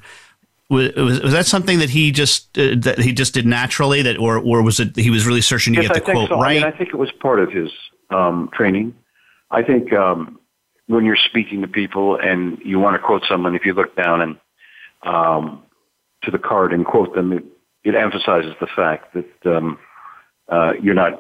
Was, 0.70 0.95
was, 0.95 1.22
was 1.22 1.34
that 1.34 1.45
something 1.45 1.78
that 1.80 1.91
he 1.91 2.12
just 2.12 2.58
uh, 2.58 2.74
that 2.78 2.97
he 2.97 3.14
just 3.14 3.36
did 3.36 3.45
naturally 3.45 4.01
that 4.01 4.18
or 4.18 4.38
or 4.39 4.64
was 4.64 4.80
it 4.80 4.95
he 4.95 5.12
was 5.12 5.28
really 5.28 5.41
searching 5.41 5.76
to 5.76 5.82
yes, 5.82 5.89
get 5.89 6.06
the 6.06 6.12
quote 6.14 6.30
so. 6.30 6.39
right? 6.39 6.64
I, 6.64 6.66
mean, 6.66 6.74
I 6.74 6.76
think 6.76 6.89
it 6.89 6.97
was 6.97 7.12
part 7.12 7.39
of 7.39 7.51
his 7.51 7.70
um, 8.10 8.49
training. 8.54 8.95
I 9.51 9.62
think 9.62 9.93
um, 9.93 10.39
when 10.88 11.06
you're 11.06 11.16
speaking 11.16 11.62
to 11.62 11.68
people 11.68 12.18
and 12.18 12.60
you 12.64 12.80
want 12.80 12.96
to 12.96 13.06
quote 13.06 13.24
someone, 13.28 13.56
if 13.56 13.66
you 13.66 13.74
look 13.74 13.96
down 13.96 14.22
and 14.22 14.38
um, 15.04 15.64
to 16.24 16.32
the 16.32 16.40
card 16.40 16.74
and 16.74 16.86
quote 16.86 17.14
them, 17.16 17.34
it, 17.34 17.44
it 17.84 17.96
emphasizes 17.96 18.54
the 18.60 18.68
fact 18.76 19.14
that 19.14 19.56
um, 19.56 19.78
uh, 20.50 20.74
you're 20.82 20.94
not 20.94 21.20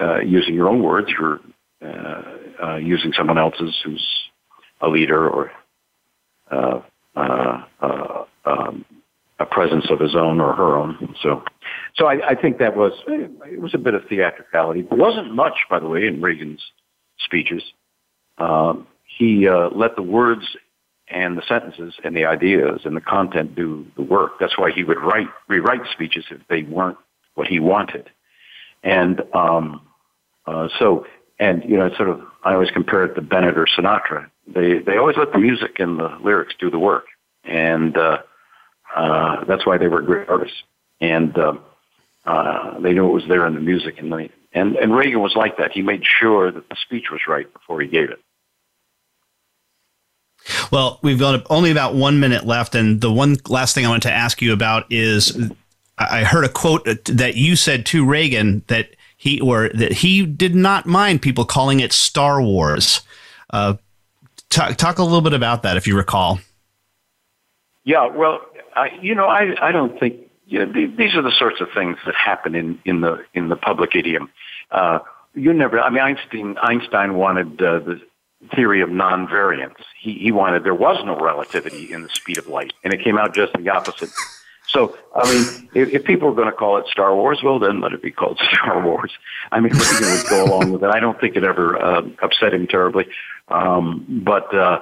uh, 0.00 0.20
using 0.20 0.54
your 0.54 0.68
own 0.68 0.82
words; 0.82 1.08
you're 1.10 1.40
uh, 1.84 2.22
uh 2.62 2.76
using 2.76 3.12
someone 3.16 3.38
else's 3.38 3.74
who's 3.84 4.06
a 4.80 4.88
leader 4.88 5.28
or 5.28 5.50
uh, 6.50 6.80
uh, 7.16 8.24
um, 8.44 8.84
a 9.38 9.46
presence 9.46 9.86
of 9.90 10.00
his 10.00 10.14
own 10.14 10.40
or 10.40 10.54
her 10.54 10.76
own. 10.76 11.14
So, 11.22 11.42
so 11.96 12.06
I, 12.06 12.30
I 12.30 12.34
think 12.34 12.58
that 12.58 12.76
was 12.76 12.92
it 13.06 13.60
was 13.60 13.74
a 13.74 13.78
bit 13.78 13.94
of 13.94 14.02
theatricality. 14.08 14.80
It 14.80 14.96
wasn't 14.96 15.34
much, 15.34 15.54
by 15.68 15.78
the 15.78 15.88
way, 15.88 16.06
in 16.06 16.22
Reagan's 16.22 16.62
speeches. 17.18 17.62
Um, 18.38 18.86
he 19.18 19.48
uh, 19.48 19.68
let 19.70 19.96
the 19.96 20.02
words 20.02 20.44
and 21.08 21.36
the 21.36 21.42
sentences 21.46 21.94
and 22.02 22.16
the 22.16 22.24
ideas 22.24 22.80
and 22.84 22.96
the 22.96 23.00
content 23.00 23.54
do 23.54 23.86
the 23.96 24.02
work. 24.02 24.32
That's 24.40 24.56
why 24.56 24.70
he 24.70 24.82
would 24.84 24.98
write 24.98 25.28
rewrite 25.48 25.82
speeches 25.92 26.24
if 26.30 26.40
they 26.48 26.62
weren't 26.62 26.98
what 27.34 27.46
he 27.46 27.60
wanted. 27.60 28.10
And 28.82 29.22
um, 29.34 29.82
uh, 30.46 30.68
so, 30.78 31.06
and 31.38 31.62
you 31.64 31.76
know, 31.76 31.90
sort 31.96 32.08
of, 32.08 32.20
I 32.44 32.54
always 32.54 32.70
compare 32.70 33.04
it 33.04 33.14
to 33.14 33.22
Bennett 33.22 33.58
or 33.58 33.66
Sinatra. 33.66 34.28
They 34.46 34.78
they 34.78 34.96
always 34.96 35.16
let 35.16 35.32
the 35.32 35.38
music 35.38 35.78
and 35.78 35.98
the 35.98 36.18
lyrics 36.22 36.54
do 36.58 36.70
the 36.70 36.78
work, 36.78 37.04
and 37.44 37.96
uh, 37.96 38.18
uh, 38.96 39.44
that's 39.44 39.64
why 39.64 39.78
they 39.78 39.86
were 39.86 40.02
great 40.02 40.28
artists. 40.28 40.56
And 41.00 41.36
uh, 41.38 41.54
uh, 42.24 42.80
they 42.80 42.92
knew 42.92 43.08
it 43.08 43.12
was 43.12 43.24
there 43.28 43.46
in 43.46 43.54
the 43.54 43.60
music 43.60 43.98
and 43.98 44.10
the 44.10 44.28
and, 44.54 44.76
and 44.76 44.94
Reagan 44.94 45.20
was 45.20 45.34
like 45.34 45.56
that. 45.58 45.72
He 45.72 45.82
made 45.82 46.04
sure 46.04 46.50
that 46.50 46.68
the 46.68 46.76
speech 46.76 47.10
was 47.10 47.20
right 47.26 47.50
before 47.52 47.80
he 47.80 47.88
gave 47.88 48.10
it. 48.10 48.20
Well, 50.70 50.98
we've 51.02 51.18
got 51.18 51.46
only 51.50 51.70
about 51.70 51.94
one 51.94 52.20
minute 52.20 52.44
left. 52.44 52.74
And 52.74 53.00
the 53.00 53.12
one 53.12 53.36
last 53.48 53.74
thing 53.74 53.86
I 53.86 53.88
want 53.88 54.02
to 54.04 54.12
ask 54.12 54.42
you 54.42 54.52
about 54.52 54.90
is 54.90 55.50
I 55.98 56.24
heard 56.24 56.44
a 56.44 56.48
quote 56.48 56.84
that 57.06 57.36
you 57.36 57.56
said 57.56 57.86
to 57.86 58.04
Reagan 58.04 58.62
that 58.66 58.96
he 59.16 59.40
or 59.40 59.68
that 59.68 59.92
he 59.92 60.26
did 60.26 60.54
not 60.54 60.84
mind 60.84 61.22
people 61.22 61.44
calling 61.44 61.80
it 61.80 61.92
Star 61.92 62.42
Wars. 62.42 63.02
Uh, 63.50 63.74
talk, 64.50 64.76
talk 64.76 64.98
a 64.98 65.04
little 65.04 65.20
bit 65.20 65.32
about 65.32 65.62
that 65.62 65.76
if 65.76 65.86
you 65.86 65.96
recall. 65.96 66.40
Yeah, 67.84 68.06
well, 68.06 68.40
I, 68.74 68.90
you 69.00 69.14
know, 69.14 69.26
I, 69.26 69.54
I 69.60 69.72
don't 69.72 69.98
think 69.98 70.16
you 70.52 70.58
know, 70.58 70.70
these 70.70 71.14
are 71.14 71.22
the 71.22 71.32
sorts 71.32 71.62
of 71.62 71.68
things 71.74 71.96
that 72.04 72.14
happen 72.14 72.54
in, 72.54 72.78
in 72.84 73.00
the 73.00 73.24
in 73.32 73.48
the 73.48 73.56
public 73.56 73.96
idiom. 73.96 74.30
Uh, 74.70 74.98
you 75.34 75.54
never. 75.54 75.80
I 75.80 75.88
mean, 75.88 76.02
Einstein 76.02 76.58
Einstein 76.62 77.14
wanted 77.14 77.62
uh, 77.62 77.78
the 77.78 78.02
theory 78.54 78.82
of 78.82 78.90
non-variance. 78.90 79.78
He 79.98 80.12
he 80.12 80.30
wanted 80.30 80.62
there 80.62 80.74
was 80.74 81.02
no 81.06 81.18
relativity 81.18 81.90
in 81.90 82.02
the 82.02 82.10
speed 82.10 82.36
of 82.36 82.48
light, 82.48 82.74
and 82.84 82.92
it 82.92 83.02
came 83.02 83.16
out 83.16 83.34
just 83.34 83.54
the 83.54 83.70
opposite. 83.70 84.10
So, 84.68 84.94
I 85.14 85.32
mean, 85.32 85.70
if, 85.74 85.88
if 85.94 86.04
people 86.04 86.28
are 86.28 86.34
going 86.34 86.50
to 86.50 86.52
call 86.52 86.76
it 86.76 86.86
Star 86.86 87.14
Wars, 87.14 87.40
well, 87.42 87.58
then 87.58 87.80
let 87.80 87.92
it 87.92 88.02
be 88.02 88.10
called 88.10 88.38
Star 88.52 88.84
Wars. 88.84 89.12
I 89.50 89.60
mean, 89.60 89.72
Reagan 89.72 90.10
would 90.10 90.26
go 90.28 90.44
along 90.44 90.72
with 90.72 90.84
it. 90.84 90.90
I 90.90 91.00
don't 91.00 91.18
think 91.18 91.34
it 91.36 91.44
ever 91.44 91.82
uh, 91.82 92.02
upset 92.22 92.52
him 92.52 92.66
terribly. 92.66 93.06
Um, 93.48 94.22
but 94.24 94.54
uh, 94.54 94.80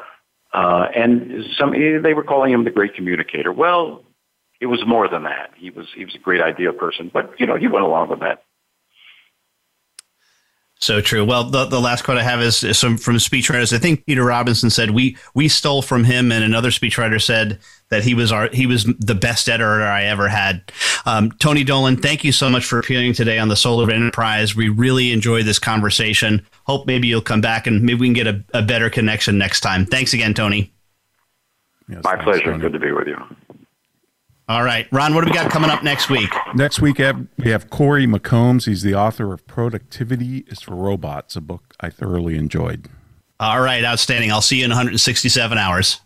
uh, 0.52 0.86
and 0.96 1.44
some 1.56 1.72
they 1.72 2.12
were 2.12 2.24
calling 2.24 2.52
him 2.52 2.64
the 2.64 2.70
great 2.70 2.94
communicator. 2.96 3.52
Well, 3.52 4.02
it 4.60 4.66
was 4.66 4.84
more 4.86 5.08
than 5.08 5.24
that. 5.24 5.52
He 5.56 5.70
was 5.70 5.86
he 5.94 6.04
was 6.04 6.14
a 6.14 6.18
great 6.18 6.40
idea 6.40 6.72
person, 6.72 7.10
but 7.12 7.32
you 7.38 7.46
know 7.46 7.56
he 7.56 7.66
went 7.66 7.84
along 7.84 8.10
with 8.10 8.20
that. 8.20 8.44
So 10.82 11.02
true. 11.02 11.26
Well, 11.26 11.44
the, 11.44 11.66
the 11.66 11.78
last 11.78 12.04
quote 12.04 12.16
I 12.16 12.22
have 12.22 12.40
is, 12.40 12.64
is 12.64 12.78
some 12.78 12.96
from 12.96 13.16
speechwriters. 13.16 13.74
I 13.74 13.78
think 13.78 14.06
Peter 14.06 14.24
Robinson 14.24 14.70
said 14.70 14.92
we 14.92 15.16
we 15.34 15.46
stole 15.46 15.82
from 15.82 16.04
him, 16.04 16.32
and 16.32 16.42
another 16.42 16.70
speechwriter 16.70 17.20
said 17.20 17.58
that 17.90 18.02
he 18.02 18.14
was 18.14 18.32
our 18.32 18.48
he 18.48 18.66
was 18.66 18.84
the 18.98 19.14
best 19.14 19.48
editor 19.48 19.82
I 19.82 20.04
ever 20.04 20.28
had. 20.28 20.72
Um, 21.04 21.32
Tony 21.32 21.64
Dolan, 21.64 21.98
thank 21.98 22.24
you 22.24 22.32
so 22.32 22.48
much 22.48 22.64
for 22.64 22.78
appearing 22.78 23.12
today 23.12 23.38
on 23.38 23.48
the 23.48 23.56
Soul 23.56 23.80
of 23.80 23.90
Enterprise. 23.90 24.56
We 24.56 24.70
really 24.70 25.12
enjoyed 25.12 25.44
this 25.44 25.58
conversation. 25.58 26.46
Hope 26.64 26.86
maybe 26.86 27.08
you'll 27.08 27.20
come 27.20 27.42
back 27.42 27.66
and 27.66 27.82
maybe 27.82 28.00
we 28.00 28.06
can 28.06 28.14
get 28.14 28.26
a, 28.26 28.42
a 28.54 28.62
better 28.62 28.88
connection 28.88 29.36
next 29.36 29.60
time. 29.60 29.84
Thanks 29.84 30.14
again, 30.14 30.32
Tony. 30.32 30.72
Yes, 31.88 32.04
My 32.04 32.16
pleasure. 32.16 32.44
Tony. 32.44 32.58
Good 32.58 32.72
to 32.72 32.78
be 32.78 32.92
with 32.92 33.06
you. 33.06 33.18
All 34.50 34.64
right, 34.64 34.88
Ron, 34.90 35.14
what 35.14 35.24
do 35.24 35.30
we 35.30 35.36
got 35.36 35.48
coming 35.48 35.70
up 35.70 35.84
next 35.84 36.10
week? 36.10 36.28
Next 36.56 36.80
week, 36.80 37.00
we 37.38 37.52
have 37.52 37.70
Corey 37.70 38.04
McCombs. 38.04 38.66
He's 38.66 38.82
the 38.82 38.96
author 38.96 39.32
of 39.32 39.46
Productivity 39.46 40.38
is 40.48 40.60
for 40.60 40.74
Robots, 40.74 41.36
a 41.36 41.40
book 41.40 41.76
I 41.78 41.88
thoroughly 41.88 42.36
enjoyed. 42.36 42.88
All 43.38 43.60
right, 43.60 43.84
outstanding. 43.84 44.32
I'll 44.32 44.42
see 44.42 44.58
you 44.58 44.64
in 44.64 44.70
167 44.70 45.56
hours. 45.56 46.00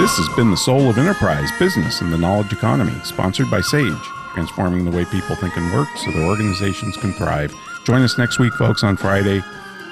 This 0.00 0.16
has 0.16 0.28
been 0.34 0.50
the 0.50 0.56
Soul 0.56 0.90
of 0.90 0.98
Enterprise 0.98 1.52
Business 1.60 2.00
and 2.00 2.12
the 2.12 2.18
Knowledge 2.18 2.52
Economy, 2.52 2.98
sponsored 3.04 3.48
by 3.48 3.60
Sage, 3.60 3.94
transforming 4.34 4.84
the 4.84 4.90
way 4.90 5.04
people 5.04 5.36
think 5.36 5.56
and 5.56 5.72
work 5.72 5.86
so 5.96 6.10
their 6.10 6.26
organizations 6.26 6.96
can 6.96 7.12
thrive. 7.12 7.54
Join 7.90 8.02
us 8.02 8.18
next 8.18 8.38
week, 8.38 8.52
folks, 8.52 8.84
on 8.84 8.96
Friday 8.96 9.42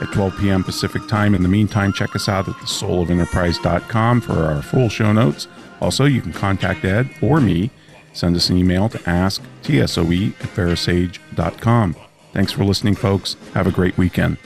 at 0.01 0.13
12 0.13 0.39
p.m. 0.39 0.63
Pacific 0.63 1.09
Time. 1.09 1.35
In 1.35 1.43
the 1.43 1.49
meantime, 1.49 1.93
check 1.93 2.15
us 2.15 2.29
out 2.29 2.47
at 2.47 2.55
thesoulofenterprise.com 2.55 4.21
for 4.21 4.35
our 4.35 4.63
full 4.63 4.89
show 4.89 5.13
notes. 5.13 5.49
Also, 5.81 6.05
you 6.05 6.23
can 6.23 6.33
contact 6.33 6.85
Ed 6.85 7.11
or 7.21 7.41
me. 7.41 7.73
Send 8.13 8.37
us 8.37 8.51
an 8.51 8.57
email 8.57 8.89
to 8.89 9.11
ask 9.11 9.43
asktsoe 9.65 10.33
at 10.41 10.49
verasage.com. 10.51 11.97
Thanks 12.33 12.53
for 12.53 12.63
listening, 12.63 12.95
folks. 12.95 13.37
Have 13.55 13.67
a 13.67 13.73
great 13.73 13.99
weekend. 13.99 14.37